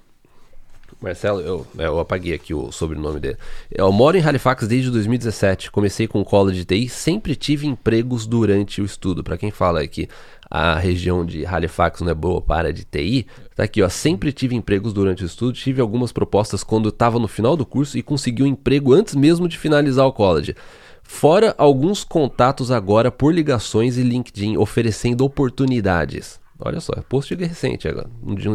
Marcelo, 1.02 1.42
eu, 1.42 1.68
é, 1.78 1.86
eu 1.86 2.00
apaguei 2.00 2.34
aqui 2.34 2.54
o 2.54 2.72
sobrenome 2.72 3.20
dele. 3.20 3.38
Eu 3.70 3.92
moro 3.92 4.18
em 4.18 4.22
Halifax 4.22 4.68
desde 4.68 4.90
2017. 4.90 5.70
Comecei 5.70 6.08
com 6.08 6.24
college 6.24 6.64
de 6.64 6.66
TI, 6.66 6.90
sempre 6.90 7.36
tive 7.36 7.68
empregos 7.68 8.26
durante 8.26 8.82
o 8.82 8.86
estudo. 8.86 9.24
Para 9.24 9.38
quem 9.38 9.52
fala 9.52 9.86
que 9.88 10.10
a 10.50 10.78
região 10.80 11.26
de 11.26 11.46
Halifax 11.46 12.02
não 12.02 12.10
é 12.10 12.16
boa 12.16 12.42
para 12.42 12.74
de 12.74 12.84
TI, 12.84 13.28
tá 13.56 13.64
aqui, 13.64 13.84
ó. 13.84 13.90
Sempre 13.90 14.32
tive 14.32 14.56
empregos 14.56 14.94
durante 14.94 15.24
o 15.24 15.26
estudo, 15.26 15.54
tive 15.54 15.82
algumas 15.82 16.12
propostas 16.12 16.64
quando 16.64 16.90
estava 16.90 17.20
no 17.20 17.28
final 17.28 17.56
do 17.56 17.66
curso 17.66 17.98
e 17.98 18.02
consegui 18.02 18.44
um 18.44 18.48
emprego 18.48 18.94
antes 18.94 19.14
mesmo 19.14 19.48
de 19.48 19.58
finalizar 19.58 20.06
o 20.06 20.14
college. 20.14 20.56
Fora 21.04 21.56
alguns 21.58 22.04
contatos 22.04 22.70
agora 22.72 23.12
por 23.12 23.34
ligações 23.34 23.98
e 23.98 24.04
LinkedIn 24.04 24.58
oferecendo 24.58 25.24
oportunidades. 25.24 26.40
Olha 26.60 26.82
só, 26.82 26.94
post 27.08 27.34
recente 27.36 27.88
agora, 27.88 28.10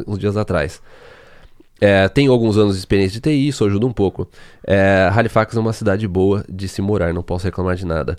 uns 0.07 0.19
dias 0.19 0.37
atrás. 0.37 0.83
É, 1.81 2.09
tenho 2.09 2.31
alguns 2.31 2.57
anos 2.57 2.75
de 2.75 2.79
experiência 2.79 3.15
de 3.15 3.21
TI, 3.21 3.49
isso 3.49 3.65
ajuda 3.65 3.87
um 3.87 3.93
pouco. 3.93 4.29
É, 4.67 5.11
Halifax 5.13 5.57
é 5.57 5.61
uma 5.61 5.73
cidade 5.73 6.07
boa 6.07 6.45
de 6.49 6.69
se 6.69 6.81
morar, 6.81 7.13
não 7.13 7.23
posso 7.23 7.45
reclamar 7.45 7.75
de 7.75 7.85
nada. 7.85 8.17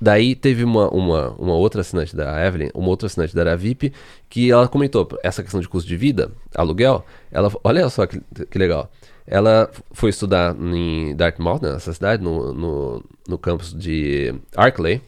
Daí 0.00 0.34
teve 0.34 0.64
uma, 0.64 0.88
uma, 0.88 1.30
uma 1.32 1.54
outra 1.54 1.82
assinante 1.82 2.16
da 2.16 2.46
Evelyn, 2.46 2.70
uma 2.74 2.88
outra 2.88 3.06
assinante 3.06 3.34
da 3.34 3.54
VIP, 3.54 3.92
que 4.30 4.50
ela 4.50 4.66
comentou 4.66 5.06
essa 5.22 5.42
questão 5.42 5.60
de 5.60 5.68
custo 5.68 5.86
de 5.86 5.96
vida, 5.96 6.32
aluguel. 6.54 7.04
Ela, 7.30 7.52
olha 7.62 7.86
só 7.90 8.06
que, 8.06 8.18
que 8.50 8.58
legal. 8.58 8.90
Ela 9.26 9.70
foi 9.92 10.08
estudar 10.08 10.56
em 10.58 11.14
Dartmouth, 11.14 11.60
né, 11.60 11.72
nessa 11.72 11.92
cidade, 11.92 12.22
no, 12.22 12.54
no, 12.54 13.04
no 13.28 13.38
campus 13.38 13.74
de 13.74 14.34
Arkley. 14.56 15.02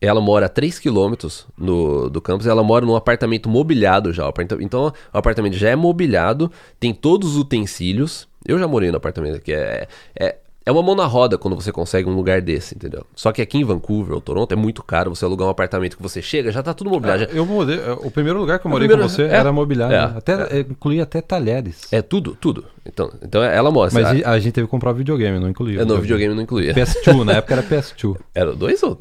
Ela 0.00 0.20
mora 0.20 0.46
a 0.46 0.48
3 0.48 0.78
quilômetros 0.78 1.46
do 1.56 2.20
campus, 2.20 2.46
ela 2.46 2.62
mora 2.62 2.86
num 2.86 2.94
apartamento 2.94 3.48
mobiliado 3.48 4.12
já. 4.12 4.32
Então, 4.60 4.92
o 5.12 5.18
apartamento 5.18 5.56
já 5.56 5.70
é 5.70 5.76
mobiliado, 5.76 6.50
tem 6.78 6.94
todos 6.94 7.32
os 7.32 7.36
utensílios. 7.36 8.28
Eu 8.46 8.58
já 8.58 8.68
morei 8.68 8.90
no 8.90 8.96
apartamento 8.96 9.36
aqui. 9.36 9.52
É, 9.52 9.88
é, 10.18 10.36
é 10.68 10.70
uma 10.70 10.82
mão 10.82 10.94
na 10.94 11.06
roda 11.06 11.38
quando 11.38 11.54
você 11.54 11.72
consegue 11.72 12.06
um 12.10 12.14
lugar 12.14 12.42
desse, 12.42 12.74
entendeu? 12.74 13.06
Só 13.16 13.32
que 13.32 13.40
aqui 13.40 13.56
em 13.56 13.64
Vancouver 13.64 14.14
ou 14.14 14.20
Toronto 14.20 14.52
é 14.52 14.56
muito 14.56 14.82
caro 14.82 15.14
você 15.14 15.24
alugar 15.24 15.48
um 15.48 15.50
apartamento 15.50 15.96
que 15.96 16.02
você 16.02 16.20
chega, 16.20 16.52
já 16.52 16.62
tá 16.62 16.74
tudo 16.74 16.90
mobiliado. 16.90 17.20
já- 17.20 17.28
Eu 17.30 17.46
morei, 17.46 17.78
o 18.02 18.10
primeiro 18.10 18.38
lugar 18.38 18.58
que 18.58 18.66
eu 18.66 18.70
morei 18.70 18.86
primeiro- 18.86 19.08
com 19.10 19.16
você 19.16 19.22
é. 19.22 19.34
era 19.34 19.50
mobiliário. 19.50 19.96
É. 19.96 20.06
né? 20.08 20.14
Até, 20.14 20.60
Incluía 20.60 21.04
até 21.04 21.22
talheres. 21.22 21.90
É 21.90 22.02
tudo, 22.02 22.36
tudo. 22.38 22.66
Então, 22.84 23.10
então 23.22 23.42
ela 23.42 23.70
mora. 23.70 23.90
Mas 23.94 24.22
a, 24.22 24.30
a, 24.32 24.38
gente 24.38 24.52
teve 24.52 24.66
que 24.66 24.70
comprar 24.70 24.92
videogame, 24.92 25.38
não 25.38 25.48
incluía. 25.48 25.80
é, 25.80 25.84
no 25.86 25.98
videogame 26.02 26.34
não 26.34 26.42
incluía. 26.42 26.74
PS2, 26.74 27.24
na 27.24 27.32
época 27.32 27.54
era 27.54 27.62
PS2. 27.62 28.16
Era 28.34 28.54
dois 28.54 28.82
ou 28.82 28.94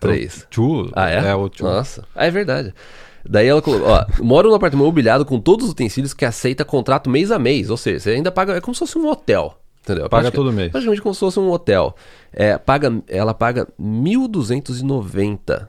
três? 0.00 0.46
2. 0.50 0.90
Ah, 0.94 1.10
é? 1.10 1.28
É, 1.28 1.34
o 1.34 1.50
2. 1.50 1.60
Nossa. 1.60 2.04
Ah, 2.16 2.24
é 2.26 2.30
verdade. 2.30 2.72
Daí 3.28 3.46
ela 3.46 3.60
colocou, 3.60 3.88
ó, 3.88 4.06
moro 4.22 4.48
num 4.48 4.54
apartamento 4.54 4.86
mobiliado 4.86 5.26
com 5.26 5.38
todos 5.38 5.66
os 5.66 5.72
utensílios 5.72 6.14
que 6.14 6.24
aceita 6.24 6.64
contrato 6.64 7.10
mês 7.10 7.30
a 7.30 7.38
mês. 7.38 7.68
Ou 7.68 7.76
seja, 7.76 8.00
você 8.00 8.10
ainda 8.12 8.32
paga, 8.32 8.54
é 8.54 8.60
como 8.62 8.74
se 8.74 8.78
fosse 8.78 8.96
um 8.96 9.06
hotel. 9.06 9.59
Entendeu? 9.82 10.08
Paga 10.08 10.24
Pratica- 10.24 10.36
todo 10.36 10.52
mês. 10.52 10.70
Praticamente 10.70 11.02
como 11.02 11.14
se 11.14 11.20
fosse 11.20 11.38
um 11.40 11.50
hotel. 11.50 11.94
É, 12.32 12.58
paga, 12.58 13.02
ela 13.08 13.32
paga 13.34 13.66
1.290. 13.80 15.68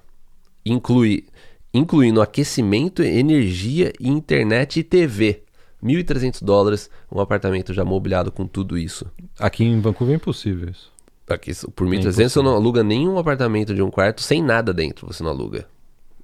Inclui, 0.65 1.25
incluindo 1.73 2.21
aquecimento, 2.21 3.01
energia, 3.01 3.91
internet 3.99 4.79
e 4.79 4.83
TV. 4.83 5.43
1.300 5.83 6.43
dólares, 6.43 6.89
um 7.11 7.19
apartamento 7.19 7.73
já 7.73 7.83
mobiliado 7.83 8.31
com 8.31 8.45
tudo 8.45 8.77
isso. 8.77 9.07
Aqui 9.39 9.63
em 9.63 9.79
Vancouver 9.79 10.13
é 10.13 10.17
impossível 10.17 10.69
isso. 10.69 10.91
Aqui, 11.27 11.51
por 11.75 11.87
1.300 11.87 12.29
você 12.29 12.41
não 12.41 12.53
aluga 12.53 12.83
nenhum 12.83 13.17
apartamento 13.17 13.73
de 13.73 13.81
um 13.81 13.89
quarto 13.89 14.21
sem 14.21 14.43
nada 14.43 14.73
dentro, 14.73 15.07
você 15.07 15.23
não 15.23 15.31
aluga. 15.31 15.65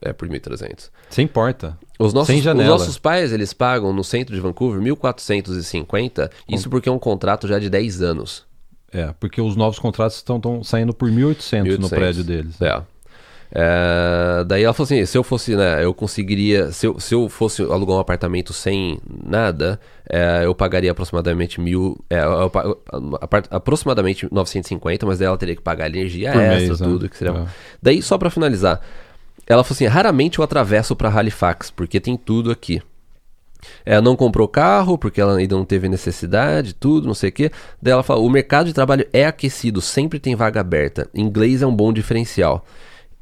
É 0.01 0.13
por 0.13 0.27
1.300. 0.27 0.89
Sem 1.09 1.25
porta. 1.27 1.77
Os 1.99 2.13
nossos, 2.13 2.27
Sem 2.27 2.37
os 2.37 2.43
janela. 2.43 2.69
nossos 2.69 2.97
pais, 2.97 3.31
eles 3.31 3.53
pagam 3.53 3.91
no 3.91 4.03
centro 4.03 4.35
de 4.35 4.39
Vancouver 4.41 4.79
1.450, 4.81 6.29
isso 6.47 6.69
porque 6.69 6.87
é 6.89 6.91
um 6.91 6.99
contrato 6.99 7.47
já 7.47 7.57
de 7.59 7.69
10 7.69 8.01
anos. 8.01 8.45
É, 8.91 9.13
porque 9.19 9.41
os 9.41 9.55
novos 9.55 9.79
contratos 9.79 10.17
estão 10.17 10.39
tão 10.39 10.63
saindo 10.63 10.93
por 10.93 11.09
1.800 11.09 11.77
no 11.77 11.87
1.800. 11.87 11.89
prédio 11.89 12.23
deles. 12.23 12.61
É. 12.61 12.81
É, 13.51 14.43
daí 14.45 14.63
ela 14.63 14.73
falou 14.73 14.85
assim: 14.85 15.05
se 15.05 15.17
eu 15.17 15.23
fosse, 15.23 15.55
né, 15.55 15.83
eu 15.83 15.93
conseguiria, 15.93 16.71
se 16.71 16.85
eu, 16.85 16.99
se 16.99 17.15
eu 17.15 17.29
fosse 17.29 17.61
alugar 17.63 17.95
um 17.95 17.99
apartamento 17.99 18.51
sem 18.51 18.99
nada, 19.25 19.79
é, 20.09 20.41
eu 20.43 20.53
pagaria 20.53 20.91
aproximadamente 20.91 21.59
mil, 21.61 21.97
é, 22.09 22.19
eu 22.19 22.51
aproximadamente 23.49 24.27
950, 24.31 25.05
mas 25.05 25.19
daí 25.19 25.27
ela 25.27 25.37
teria 25.37 25.55
que 25.55 25.61
pagar 25.61 25.87
energia 25.87 26.31
Por 26.33 26.41
extra, 26.41 26.57
mês, 26.67 26.79
né? 26.81 26.87
tudo. 26.87 27.09
Que 27.09 27.17
seria... 27.17 27.33
É. 27.39 27.45
Daí, 27.81 28.01
só 28.01 28.17
pra 28.17 28.29
finalizar, 28.29 28.81
ela 29.47 29.63
falou 29.63 29.75
assim: 29.75 29.85
raramente 29.85 30.39
eu 30.39 30.43
atravesso 30.43 30.95
pra 30.95 31.09
Halifax, 31.09 31.71
porque 31.71 31.99
tem 31.99 32.15
tudo 32.17 32.51
aqui. 32.51 32.81
Ela 33.85 34.01
não 34.01 34.15
comprou 34.15 34.47
carro 34.47 34.97
porque 34.97 35.19
ela 35.19 35.35
ainda 35.37 35.55
não 35.55 35.65
teve 35.65 35.89
necessidade, 35.89 36.73
tudo, 36.73 37.07
não 37.07 37.15
sei 37.15 37.29
o 37.29 37.31
quê. 37.33 37.51
Daí 37.81 37.91
ela 37.93 38.03
fala: 38.03 38.21
o 38.21 38.29
mercado 38.29 38.67
de 38.67 38.73
trabalho 38.73 39.07
é 39.11 39.25
aquecido, 39.25 39.81
sempre 39.81 40.19
tem 40.19 40.35
vaga 40.35 40.59
aberta. 40.61 41.09
Inglês 41.13 41.61
é 41.61 41.67
um 41.67 41.75
bom 41.75 41.91
diferencial. 41.91 42.65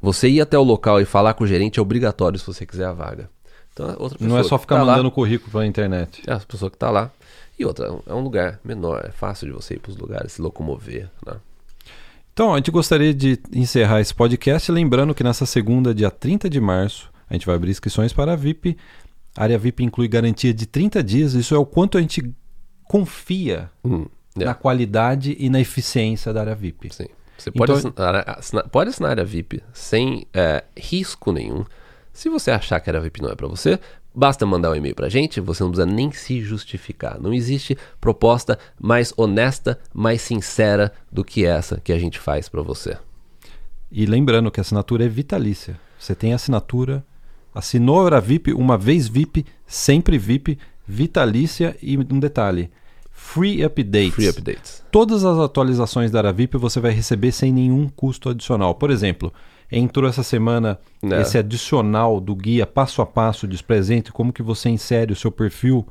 Você 0.02 0.28
ir 0.30 0.42
até 0.42 0.58
o 0.58 0.64
local 0.64 1.00
e 1.02 1.06
falar 1.06 1.34
com 1.34 1.44
o 1.46 1.48
gerente 1.48 1.80
é 1.80 1.82
obrigatório 1.82 2.38
se 2.38 2.46
você 2.46 2.66
quiser 2.66 2.86
a 2.86 2.94
vaga. 2.94 3.30
Então, 3.74 3.88
outra 3.98 4.18
Não 4.22 4.36
é 4.36 4.42
pessoa 4.42 4.50
só 4.50 4.58
ficar 4.60 4.76
tá 4.78 4.84
lá- 4.84 4.92
mandando 4.94 5.12
currículo 5.12 5.52
pela 5.52 5.66
internet. 5.66 6.22
É, 6.28 6.34
a 6.34 6.40
pessoa 6.40 6.70
que 6.70 6.78
tá 6.78 6.90
lá. 6.92 7.12
E 7.58 7.66
outra, 7.66 7.94
é 8.06 8.14
um 8.14 8.20
lugar 8.22 8.60
menor, 8.64 9.04
é 9.06 9.12
fácil 9.12 9.48
de 9.48 9.54
você 9.54 9.76
ir 9.76 9.80
pros 9.80 9.96
lugares, 9.98 10.34
se 10.34 10.42
locomover, 10.42 11.10
né? 11.26 11.34
Então, 12.36 12.54
a 12.54 12.58
gente 12.58 12.70
gostaria 12.70 13.14
de 13.14 13.40
encerrar 13.54 14.02
esse 14.02 14.14
podcast 14.14 14.70
lembrando 14.70 15.16
que 15.16 15.24
nessa 15.24 15.46
segunda, 15.46 15.96
dia 15.96 16.12
30 16.12 16.50
de 16.50 16.60
março, 16.60 17.10
a 17.30 17.34
gente 17.34 17.46
vai 17.46 17.56
abrir 17.56 17.72
inscrições 17.72 18.12
para 18.12 18.34
a 18.34 18.36
VIP. 18.36 18.76
A 19.38 19.44
área 19.44 19.58
VIP 19.58 19.86
inclui 19.86 20.10
garantia 20.10 20.54
de 20.54 20.66
30 20.66 21.02
dias. 21.02 21.34
Isso 21.34 21.56
é 21.56 21.58
o 21.58 21.66
quanto 21.66 21.98
a 21.98 22.02
gente 22.02 22.30
confia 22.84 23.72
Hum, 23.86 24.06
é, 24.38 24.44
na 24.44 24.54
qualidade 24.54 25.34
e 25.40 25.50
na 25.50 25.62
eficiência 25.62 26.34
da 26.34 26.42
área 26.42 26.56
VIP. 26.56 26.94
sim. 26.94 27.08
Você 27.38 27.52
pode, 27.52 27.72
Então- 27.72 27.90
assinar, 27.94 28.30
assinar- 28.38 28.68
pode 28.70 28.90
assinar 28.90 29.18
a 29.18 29.24
VIP 29.24 29.64
sem 29.74 30.28
é, 30.34 30.62
risco 30.78 31.32
nenhum, 31.32 31.64
Se 32.16 32.30
você 32.30 32.50
achar 32.50 32.80
que 32.80 32.90
a 32.90 32.98
VIP 32.98 33.22
não 33.22 33.30
é 33.30 33.36
para 33.36 33.46
você, 33.46 33.78
basta 34.16 34.46
mandar 34.46 34.72
um 34.72 34.76
e-mail 34.76 34.96
pra 34.96 35.10
gente, 35.10 35.42
você 35.42 35.62
não 35.62 35.70
precisa 35.70 35.86
nem 35.86 36.14
se 36.14 36.40
justificar. 36.40 37.20
Não 37.20 37.34
existe 37.34 37.78
proposta 38.00 38.58
mais 38.80 39.14
honesta, 39.18 39.78
mais 39.94 40.22
sincera 40.22 40.94
do 41.12 41.26
que 41.26 41.46
essa 41.46 41.82
que 41.82 41.92
a 41.92 42.00
gente 42.00 42.18
faz 42.18 42.48
para 42.48 42.62
você. 42.62 42.98
E 43.92 44.06
lembrando 44.06 44.50
que 44.50 44.62
a 44.62 44.64
assinatura 44.64 45.04
é 45.04 45.10
vitalícia. 45.10 45.78
Você 46.00 46.16
tem 46.16 46.34
assinatura, 46.34 47.06
assinou 47.54 48.08
a 48.08 48.20
VIP, 48.22 48.54
uma 48.54 48.78
vez 48.78 49.10
VIP, 49.10 49.46
sempre 49.68 50.18
VIP, 50.18 50.58
vitalícia 50.88 51.76
e 51.82 51.98
um 51.98 52.18
detalhe. 52.18 52.72
Free 53.26 53.64
updates. 53.64 54.14
Free 54.14 54.28
updates. 54.30 54.84
Todas 54.92 55.26
as 55.26 55.38
atualizações 55.40 56.12
da 56.12 56.20
Aravip 56.20 56.56
você 56.58 56.80
vai 56.80 56.92
receber 56.92 57.32
sem 57.32 57.52
nenhum 57.52 57.90
custo 57.90 58.30
adicional. 58.30 58.76
Por 58.76 58.90
exemplo, 58.92 59.34
entrou 59.70 60.08
essa 60.10 60.24
semana 60.24 60.80
É. 61.04 61.22
esse 61.22 61.38
adicional 61.38 62.22
do 62.22 62.36
guia 62.36 62.66
passo 62.66 63.02
a 63.02 63.06
passo 63.06 63.48
de 63.48 63.62
presente, 63.62 64.12
como 64.12 64.32
que 64.32 64.44
você 64.44 64.70
insere 64.70 65.12
o 65.12 65.16
seu 65.16 65.32
perfil. 65.32 65.86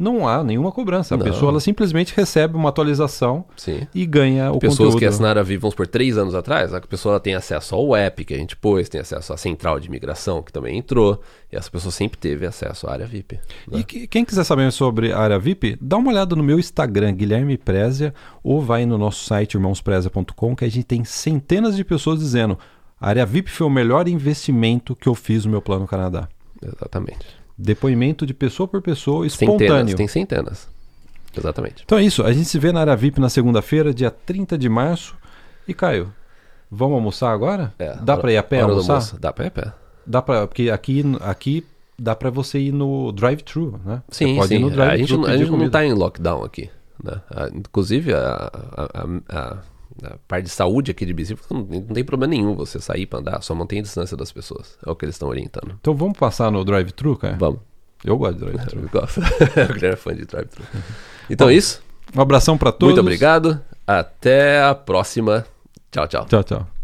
Não 0.00 0.28
há 0.28 0.44
nenhuma 0.44 0.70
cobrança. 0.70 1.14
A 1.14 1.18
Não. 1.18 1.24
pessoa 1.24 1.50
ela 1.50 1.58
simplesmente 1.60 2.14
recebe 2.16 2.54
uma 2.56 2.68
atualização 2.68 3.44
Sim. 3.56 3.86
e 3.92 4.06
ganha 4.06 4.52
o 4.52 4.58
Pessoas 4.60 4.78
conteúdo. 4.78 4.98
que 5.00 5.04
assinaram 5.04 5.40
a 5.40 5.44
VIP, 5.44 5.60
vamos 5.60 5.74
por 5.74 5.86
três 5.88 6.16
anos 6.16 6.34
atrás, 6.36 6.72
a 6.72 6.80
pessoa 6.80 7.18
tem 7.18 7.34
acesso 7.34 7.74
ao 7.74 7.96
app 7.96 8.24
que 8.24 8.32
a 8.32 8.36
gente 8.38 8.54
pôs, 8.56 8.88
tem 8.88 9.00
acesso 9.00 9.32
à 9.32 9.36
central 9.36 9.80
de 9.80 9.88
imigração 9.88 10.40
que 10.42 10.52
também 10.52 10.78
entrou, 10.78 11.20
e 11.52 11.56
essa 11.56 11.68
pessoa 11.68 11.90
sempre 11.90 12.16
teve 12.18 12.46
acesso 12.46 12.86
à 12.86 12.92
área 12.92 13.06
VIP. 13.06 13.40
né? 13.66 13.80
E 13.80 13.82
que- 13.84 14.06
quem 14.06 14.24
quiser 14.24 14.44
saber 14.44 14.70
sobre 14.70 15.12
a 15.12 15.18
área 15.18 15.38
VIP, 15.38 15.76
dá 15.80 15.96
uma 15.96 16.10
olhada 16.10 16.36
no 16.36 16.44
meu 16.44 16.58
Instagram, 16.60 17.12
Guilherme 17.14 17.58
Prezia, 17.58 18.14
ou 18.42 18.60
vai 18.62 18.86
no 18.86 18.96
nosso 18.96 19.24
site 19.24 19.54
irmãosprezia.com, 19.54 20.54
que 20.54 20.64
a 20.64 20.70
gente 20.70 20.84
tem 20.84 21.02
centenas 21.04 21.74
de 21.74 21.82
pessoas 21.84 22.20
dizendo 22.20 22.56
a 23.00 23.08
área 23.08 23.26
VIP 23.26 23.50
foi 23.50 23.66
o 23.66 23.70
melhor 23.70 24.06
investimento 24.06 24.94
que 24.94 25.08
eu 25.08 25.14
fiz 25.14 25.44
no 25.44 25.50
meu 25.50 25.60
plano 25.62 25.86
Canadá. 25.86 26.28
Exatamente. 26.62 27.37
Depoimento 27.58 28.24
de 28.24 28.32
pessoa 28.32 28.68
por 28.68 28.80
pessoa, 28.80 29.28
Centenas, 29.28 29.60
espontâneo. 29.62 29.96
tem 29.96 30.06
centenas. 30.08 30.68
Exatamente. 31.36 31.82
Então 31.84 31.98
é 31.98 32.02
isso, 32.02 32.22
a 32.24 32.32
gente 32.32 32.46
se 32.48 32.58
vê 32.58 32.70
na 32.72 32.80
área 32.80 32.96
VIP 32.96 33.20
na 33.20 33.28
segunda-feira, 33.28 33.92
dia 33.92 34.10
30 34.10 34.56
de 34.56 34.68
março. 34.68 35.16
E 35.66 35.74
Caio, 35.74 36.12
vamos 36.70 36.94
almoçar 36.94 37.32
agora? 37.32 37.74
É, 37.78 37.96
dá 37.96 38.16
pra 38.16 38.32
ir 38.32 38.36
a 38.36 38.42
pé 38.42 38.60
almoçar? 38.60 38.94
almoço. 38.94 39.18
Dá 39.20 39.32
pra 39.32 39.44
ir 39.44 39.48
a 39.48 39.50
pé. 39.50 39.72
Dá 40.06 40.22
para 40.22 40.46
porque 40.46 40.70
aqui 40.70 41.04
aqui 41.20 41.66
dá 41.98 42.14
pra 42.14 42.30
você 42.30 42.58
ir 42.60 42.72
no 42.72 43.12
drive-thru, 43.12 43.78
né? 43.84 44.02
Você 44.08 44.24
Sim, 44.24 44.36
pode 44.36 44.54
ir 44.54 44.56
sim. 44.58 44.62
no 44.62 44.68
a 44.68 44.70
drive-thru 44.70 45.06
gente, 45.06 45.16
não- 45.18 45.26
a 45.26 45.36
gente 45.36 45.50
não 45.50 45.70
tá 45.70 45.84
em 45.84 45.92
lockdown 45.92 46.44
aqui. 46.44 46.70
Né? 47.02 47.20
Ah, 47.30 47.48
Inclusive, 47.54 48.14
a, 48.14 48.50
a, 48.76 49.06
a, 49.28 49.56
a- 50.02 50.14
a 50.14 50.16
parte 50.28 50.44
de 50.44 50.50
saúde 50.50 50.90
aqui 50.90 51.04
de 51.06 51.12
BC, 51.12 51.36
não, 51.50 51.60
não 51.60 51.80
tem 51.94 52.04
problema 52.04 52.30
nenhum 52.30 52.54
você 52.54 52.80
sair 52.80 53.06
pra 53.06 53.18
andar, 53.20 53.42
só 53.42 53.54
mantém 53.54 53.80
a 53.80 53.82
distância 53.82 54.16
das 54.16 54.30
pessoas. 54.32 54.76
É 54.86 54.90
o 54.90 54.94
que 54.96 55.04
eles 55.04 55.14
estão 55.14 55.28
orientando. 55.28 55.76
Então 55.80 55.94
vamos 55.94 56.18
passar 56.18 56.50
no 56.50 56.64
drive-thru, 56.64 57.16
cara? 57.16 57.36
Vamos. 57.38 57.60
Eu 58.04 58.16
gosto 58.16 58.34
de 58.34 58.40
drive-thru. 58.44 58.80
Eu 58.82 58.88
gosto. 58.88 59.20
Guilherme 59.74 59.94
é 59.94 59.96
fã 59.96 60.14
de 60.14 60.24
drive-thru. 60.24 60.64
Então 61.28 61.48
é 61.48 61.54
isso. 61.54 61.82
Um 62.16 62.20
abração 62.20 62.56
pra 62.56 62.70
todos. 62.72 62.94
Muito 62.94 63.00
obrigado. 63.00 63.60
Até 63.86 64.62
a 64.62 64.74
próxima. 64.74 65.44
Tchau, 65.90 66.06
tchau. 66.06 66.26
Tchau, 66.26 66.42
tchau. 66.44 66.77